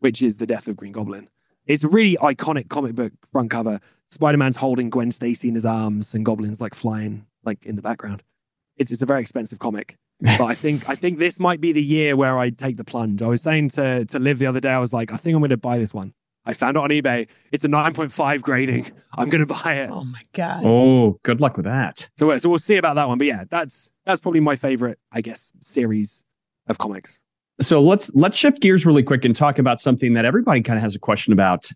which 0.00 0.20
is 0.20 0.38
the 0.38 0.46
death 0.46 0.66
of 0.66 0.76
Green 0.76 0.90
Goblin. 0.90 1.28
It's 1.64 1.84
a 1.84 1.88
really 1.88 2.16
iconic 2.16 2.68
comic 2.68 2.96
book 2.96 3.12
front 3.30 3.52
cover. 3.52 3.78
Spider 4.08 4.38
Man's 4.38 4.56
holding 4.56 4.90
Gwen 4.90 5.12
Stacy 5.12 5.48
in 5.48 5.54
his 5.54 5.64
arms 5.64 6.14
and 6.14 6.24
goblins 6.24 6.60
like 6.60 6.74
flying 6.74 7.26
like 7.44 7.64
in 7.64 7.76
the 7.76 7.82
background. 7.82 8.24
It's, 8.76 8.90
it's 8.90 9.02
a 9.02 9.06
very 9.06 9.20
expensive 9.20 9.60
comic 9.60 9.98
but 10.20 10.40
I 10.40 10.54
think 10.54 10.88
I 10.88 10.94
think 10.94 11.18
this 11.18 11.38
might 11.38 11.60
be 11.60 11.72
the 11.72 11.82
year 11.82 12.16
where 12.16 12.38
I 12.38 12.50
take 12.50 12.76
the 12.76 12.84
plunge. 12.84 13.22
I 13.22 13.28
was 13.28 13.42
saying 13.42 13.70
to 13.70 14.04
to 14.06 14.18
Liv 14.18 14.38
the 14.38 14.46
other 14.46 14.60
day, 14.60 14.70
I 14.70 14.80
was 14.80 14.92
like, 14.92 15.12
I 15.12 15.16
think 15.16 15.34
I'm 15.34 15.40
going 15.40 15.50
to 15.50 15.56
buy 15.56 15.78
this 15.78 15.94
one. 15.94 16.12
I 16.48 16.54
found 16.54 16.78
it 16.78 16.80
on 16.80 16.88
eBay. 16.88 17.28
It's 17.52 17.66
a 17.66 17.68
9.5 17.68 18.40
grading. 18.40 18.90
I'm 19.18 19.28
going 19.28 19.46
to 19.46 19.54
buy 19.62 19.74
it. 19.74 19.90
Oh 19.90 20.02
my 20.02 20.22
God. 20.32 20.64
Oh, 20.64 21.20
good 21.22 21.42
luck 21.42 21.58
with 21.58 21.66
that. 21.66 22.08
So 22.16 22.30
uh, 22.30 22.38
so 22.38 22.48
we'll 22.48 22.58
see 22.58 22.76
about 22.76 22.94
that 22.94 23.06
one. 23.06 23.18
But 23.18 23.26
yeah, 23.26 23.44
that's 23.50 23.90
that's 24.06 24.22
probably 24.22 24.40
my 24.40 24.56
favorite, 24.56 24.98
I 25.12 25.20
guess, 25.20 25.52
series 25.60 26.24
of 26.66 26.78
comics. 26.78 27.20
So 27.60 27.82
let's 27.82 28.10
let's 28.14 28.38
shift 28.38 28.62
gears 28.62 28.86
really 28.86 29.02
quick 29.02 29.26
and 29.26 29.36
talk 29.36 29.58
about 29.58 29.78
something 29.78 30.14
that 30.14 30.24
everybody 30.24 30.62
kind 30.62 30.78
of 30.78 30.82
has 30.82 30.96
a 30.96 30.98
question 30.98 31.34
about. 31.34 31.68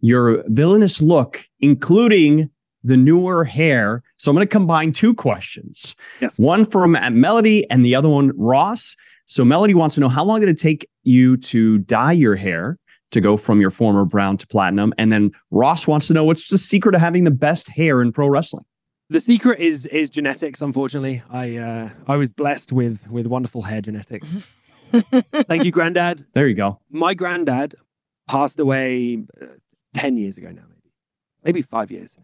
Your 0.00 0.44
villainous 0.48 1.00
look, 1.00 1.42
including 1.60 2.50
the 2.84 2.98
newer 2.98 3.44
hair. 3.44 4.02
So 4.18 4.30
I'm 4.30 4.36
going 4.36 4.46
to 4.46 4.52
combine 4.52 4.92
two 4.92 5.14
questions. 5.14 5.96
Yes. 6.20 6.38
One 6.38 6.66
from 6.66 6.94
uh, 6.94 7.10
Melody 7.10 7.68
and 7.70 7.84
the 7.84 7.94
other 7.94 8.10
one 8.10 8.32
Ross. 8.36 8.94
So 9.24 9.42
Melody 9.44 9.74
wants 9.74 9.94
to 9.94 10.02
know 10.02 10.08
how 10.08 10.22
long 10.22 10.40
did 10.40 10.50
it 10.50 10.58
take 10.58 10.86
you 11.02 11.38
to 11.38 11.78
dye 11.78 12.12
your 12.12 12.36
hair 12.36 12.78
to 13.10 13.20
go 13.20 13.36
from 13.36 13.60
your 13.60 13.70
former 13.70 14.04
brown 14.04 14.36
to 14.38 14.46
platinum? 14.46 14.92
And 14.98 15.12
then 15.12 15.32
Ross 15.50 15.86
wants 15.86 16.06
to 16.08 16.14
know 16.14 16.24
what's 16.24 16.48
the 16.48 16.58
secret 16.58 16.94
of 16.94 17.00
having 17.00 17.24
the 17.24 17.30
best 17.30 17.68
hair 17.68 18.00
in 18.02 18.12
pro 18.12 18.28
wrestling? 18.28 18.64
The 19.10 19.20
secret 19.20 19.58
is 19.60 19.86
is 19.86 20.10
genetics. 20.10 20.60
Unfortunately, 20.60 21.22
I 21.30 21.56
uh, 21.56 21.90
I 22.06 22.16
was 22.16 22.30
blessed 22.30 22.72
with 22.72 23.08
with 23.08 23.26
wonderful 23.26 23.62
hair 23.62 23.80
genetics. 23.80 24.34
Thank 24.92 25.64
you, 25.64 25.70
Granddad. 25.70 26.26
There 26.34 26.46
you 26.46 26.54
go. 26.54 26.78
My 26.90 27.14
granddad 27.14 27.74
passed 28.28 28.60
away 28.60 29.24
uh, 29.40 29.46
ten 29.94 30.18
years 30.18 30.36
ago 30.36 30.50
now, 30.50 30.64
maybe 30.68 30.92
maybe 31.42 31.62
five 31.62 31.90
years. 31.90 32.18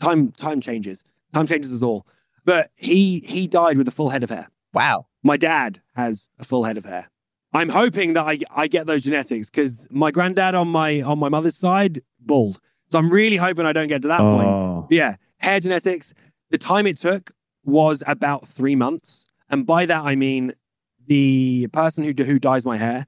Time 0.00 0.32
time 0.32 0.62
changes. 0.62 1.04
Time 1.34 1.46
changes 1.46 1.74
us 1.74 1.82
all. 1.82 2.06
But 2.46 2.70
he 2.76 3.20
he 3.20 3.46
died 3.46 3.76
with 3.76 3.86
a 3.86 3.92
full 3.92 4.08
head 4.08 4.22
of 4.22 4.30
hair. 4.30 4.48
Wow. 4.72 5.06
My 5.22 5.36
dad 5.36 5.82
has 5.94 6.26
a 6.38 6.44
full 6.44 6.64
head 6.64 6.78
of 6.78 6.84
hair. 6.84 7.10
I'm 7.52 7.68
hoping 7.68 8.14
that 8.14 8.24
I 8.26 8.38
I 8.50 8.66
get 8.66 8.86
those 8.86 9.02
genetics 9.02 9.50
because 9.50 9.86
my 9.90 10.10
granddad 10.10 10.54
on 10.54 10.68
my 10.68 11.02
on 11.02 11.18
my 11.18 11.28
mother's 11.28 11.56
side 11.56 12.02
bald. 12.20 12.60
So 12.88 12.98
I'm 12.98 13.10
really 13.10 13.36
hoping 13.36 13.66
I 13.66 13.72
don't 13.72 13.88
get 13.88 14.02
to 14.02 14.08
that 14.08 14.20
point. 14.20 14.48
Oh, 14.48 14.86
Yeah, 14.90 15.16
hair 15.38 15.60
genetics. 15.60 16.14
The 16.50 16.58
time 16.58 16.86
it 16.86 16.98
took 16.98 17.32
was 17.64 18.02
about 18.06 18.46
three 18.48 18.74
months, 18.74 19.24
and 19.48 19.66
by 19.66 19.86
that 19.86 20.04
I 20.04 20.16
mean 20.16 20.52
the 21.06 21.68
person 21.72 22.04
who 22.04 22.12
who 22.24 22.38
dyes 22.38 22.64
my 22.64 22.76
hair. 22.76 23.06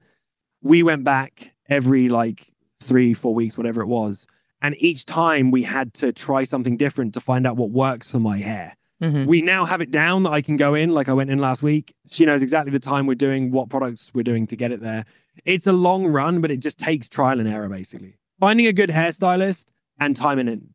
We 0.61 0.81
went 0.83 1.03
back 1.03 1.53
every 1.69 2.09
like 2.09 2.51
three, 2.79 3.13
four 3.13 3.33
weeks, 3.35 3.57
whatever 3.57 3.81
it 3.81 3.87
was, 3.87 4.27
and 4.61 4.75
each 4.79 5.05
time 5.05 5.51
we 5.51 5.63
had 5.63 5.93
to 5.95 6.11
try 6.11 6.43
something 6.43 6.77
different 6.77 7.13
to 7.13 7.19
find 7.19 7.45
out 7.45 7.57
what 7.57 7.71
works 7.71 8.11
for 8.11 8.19
my 8.19 8.39
hair. 8.39 8.75
Mhm. 9.01 9.25
We 9.25 9.41
now 9.41 9.65
have 9.65 9.81
it 9.81 9.91
down 9.91 10.23
that 10.23 10.31
I 10.31 10.41
can 10.41 10.55
go 10.55 10.73
in, 10.73 10.91
like 10.93 11.09
I 11.09 11.13
went 11.13 11.29
in 11.29 11.39
last 11.39 11.61
week. 11.61 11.93
She 12.09 12.25
knows 12.25 12.41
exactly 12.41 12.71
the 12.71 12.79
time 12.79 13.07
we're 13.07 13.15
doing, 13.15 13.51
what 13.51 13.69
products 13.69 14.11
we're 14.13 14.23
doing 14.23 14.47
to 14.47 14.55
get 14.55 14.71
it 14.71 14.81
there. 14.81 15.05
It's 15.43 15.67
a 15.67 15.73
long 15.73 16.07
run, 16.07 16.39
but 16.41 16.49
it 16.49 16.61
just 16.61 16.79
takes 16.79 17.09
trial 17.09 17.39
and 17.39 17.47
error, 17.49 17.67
basically. 17.67 18.15
Finding 18.39 18.67
a 18.67 18.73
good 18.73 18.89
hairstylist 18.89 19.67
and 19.99 20.15
time 20.15 20.39
and 20.39 20.69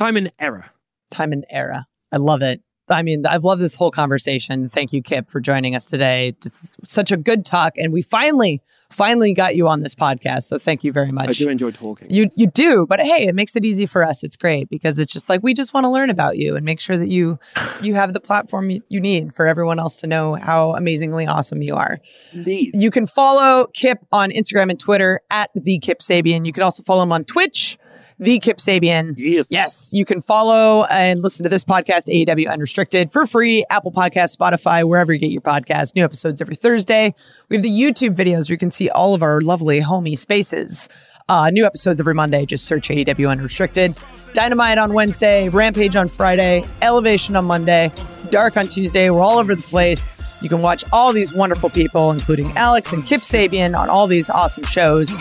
time 0.00 0.16
and 0.16 0.32
error. 0.38 0.70
Time 1.10 1.32
and 1.32 1.44
error. 1.50 1.84
I 2.10 2.16
love 2.16 2.42
it. 2.42 2.62
I 2.92 3.02
mean, 3.02 3.26
I've 3.26 3.44
loved 3.44 3.62
this 3.62 3.74
whole 3.74 3.90
conversation. 3.90 4.68
Thank 4.68 4.92
you, 4.92 5.02
Kip, 5.02 5.30
for 5.30 5.40
joining 5.40 5.74
us 5.74 5.86
today. 5.86 6.34
Just 6.40 6.86
such 6.86 7.10
a 7.10 7.16
good 7.16 7.44
talk. 7.44 7.76
And 7.76 7.92
we 7.92 8.02
finally, 8.02 8.62
finally 8.90 9.34
got 9.34 9.56
you 9.56 9.68
on 9.68 9.80
this 9.80 9.94
podcast. 9.94 10.44
So 10.44 10.58
thank 10.58 10.84
you 10.84 10.92
very 10.92 11.10
much. 11.10 11.28
I 11.28 11.32
do 11.32 11.48
enjoy 11.48 11.70
talking. 11.70 12.10
You 12.10 12.28
you 12.36 12.46
do, 12.46 12.86
but 12.86 13.00
hey, 13.00 13.26
it 13.26 13.34
makes 13.34 13.56
it 13.56 13.64
easy 13.64 13.86
for 13.86 14.04
us. 14.04 14.22
It's 14.22 14.36
great 14.36 14.68
because 14.68 14.98
it's 14.98 15.12
just 15.12 15.28
like 15.28 15.42
we 15.42 15.54
just 15.54 15.74
want 15.74 15.84
to 15.84 15.90
learn 15.90 16.10
about 16.10 16.36
you 16.36 16.56
and 16.56 16.64
make 16.64 16.80
sure 16.80 16.96
that 16.96 17.08
you 17.08 17.38
you 17.82 17.94
have 17.94 18.12
the 18.12 18.20
platform 18.20 18.70
you, 18.70 18.82
you 18.88 19.00
need 19.00 19.34
for 19.34 19.46
everyone 19.46 19.78
else 19.78 19.96
to 19.98 20.06
know 20.06 20.34
how 20.34 20.74
amazingly 20.74 21.26
awesome 21.26 21.62
you 21.62 21.74
are. 21.74 21.98
Indeed. 22.32 22.72
You 22.74 22.90
can 22.90 23.06
follow 23.06 23.66
Kip 23.74 23.98
on 24.12 24.30
Instagram 24.30 24.70
and 24.70 24.78
Twitter 24.78 25.20
at 25.30 25.50
the 25.54 25.78
Kip 25.78 26.00
Sabian. 26.00 26.46
You 26.46 26.52
can 26.52 26.62
also 26.62 26.82
follow 26.82 27.02
him 27.02 27.12
on 27.12 27.24
Twitch, 27.24 27.78
the 28.18 28.38
Kip 28.38 28.58
Sabian. 28.58 29.14
Yes. 29.16 29.46
Yes, 29.50 29.90
you 29.92 30.04
can 30.04 30.20
follow 30.20 30.84
and 30.84 31.22
listen 31.22 31.44
to 31.44 31.48
this 31.48 31.64
podcast, 31.64 32.08
AEW 32.08 32.50
Unrestricted, 32.50 33.12
for 33.12 33.26
free, 33.26 33.64
Apple 33.70 33.92
Podcasts, 33.92 34.36
Spotify, 34.36 34.84
wherever 34.84 35.12
you 35.12 35.18
get 35.18 35.30
your 35.30 35.40
podcasts. 35.40 35.94
New 35.94 36.04
episodes 36.04 36.40
every 36.40 36.56
Thursday. 36.56 37.14
We 37.48 37.56
have 37.56 37.62
the 37.62 37.70
YouTube 37.70 38.14
videos 38.14 38.48
where 38.48 38.54
you 38.54 38.58
can 38.58 38.70
see 38.70 38.88
all 38.90 39.14
of 39.14 39.22
our 39.22 39.40
lovely 39.40 39.80
homey 39.80 40.16
spaces. 40.16 40.88
Uh, 41.28 41.50
new 41.50 41.64
episodes 41.64 42.00
every 42.00 42.14
Monday. 42.14 42.44
Just 42.44 42.64
search 42.64 42.88
AEW 42.88 43.30
Unrestricted. 43.30 43.94
Dynamite 44.34 44.78
on 44.78 44.92
Wednesday, 44.92 45.48
Rampage 45.50 45.94
on 45.94 46.08
Friday, 46.08 46.64
Elevation 46.80 47.36
on 47.36 47.44
Monday, 47.44 47.92
Dark 48.30 48.56
on 48.56 48.66
Tuesday. 48.66 49.10
We're 49.10 49.20
all 49.20 49.38
over 49.38 49.54
the 49.54 49.62
place. 49.62 50.10
You 50.40 50.48
can 50.48 50.62
watch 50.62 50.84
all 50.92 51.12
these 51.12 51.32
wonderful 51.32 51.70
people, 51.70 52.10
including 52.10 52.50
Alex 52.56 52.92
and 52.92 53.06
Kip 53.06 53.20
Sabian, 53.20 53.78
on 53.78 53.88
all 53.88 54.06
these 54.06 54.28
awesome 54.28 54.64
shows. 54.64 55.12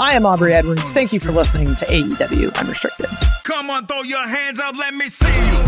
I 0.00 0.14
am 0.14 0.24
Aubrey 0.26 0.54
Edwards. 0.54 0.92
Thank 0.92 1.12
you 1.12 1.18
for 1.18 1.32
listening 1.32 1.74
to 1.74 1.84
AEW 1.84 2.54
Unrestricted. 2.54 3.10
Come 3.42 3.68
on, 3.68 3.86
throw 3.86 4.02
your 4.02 4.26
hands 4.26 4.60
up, 4.60 4.76
let 4.76 4.94
me 4.94 5.08
see 5.08 5.26
you. 5.26 5.58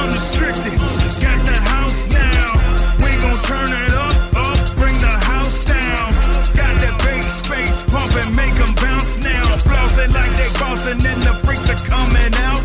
Unrestricted, 0.00 0.72
got 1.20 1.44
the 1.44 1.58
house 1.68 2.08
now. 2.08 2.56
We 3.04 3.12
gon' 3.20 3.36
turn 3.44 3.68
it 3.68 3.92
up, 3.92 4.16
up, 4.34 4.76
bring 4.76 4.96
the 4.96 5.12
house 5.12 5.62
down. 5.64 6.12
Got 6.56 6.74
that 6.80 6.96
big 7.04 7.22
space 7.28 7.82
pumping, 7.82 8.34
make 8.34 8.54
them 8.54 8.74
bounce 8.76 9.18
now. 9.20 9.44
Flossing 9.60 10.12
like 10.14 10.32
they're 10.32 10.58
bouncing 10.58 11.04
and 11.04 11.22
the 11.22 11.34
freaks 11.44 11.68
are 11.68 11.84
coming 11.84 12.32
out. 12.48 12.55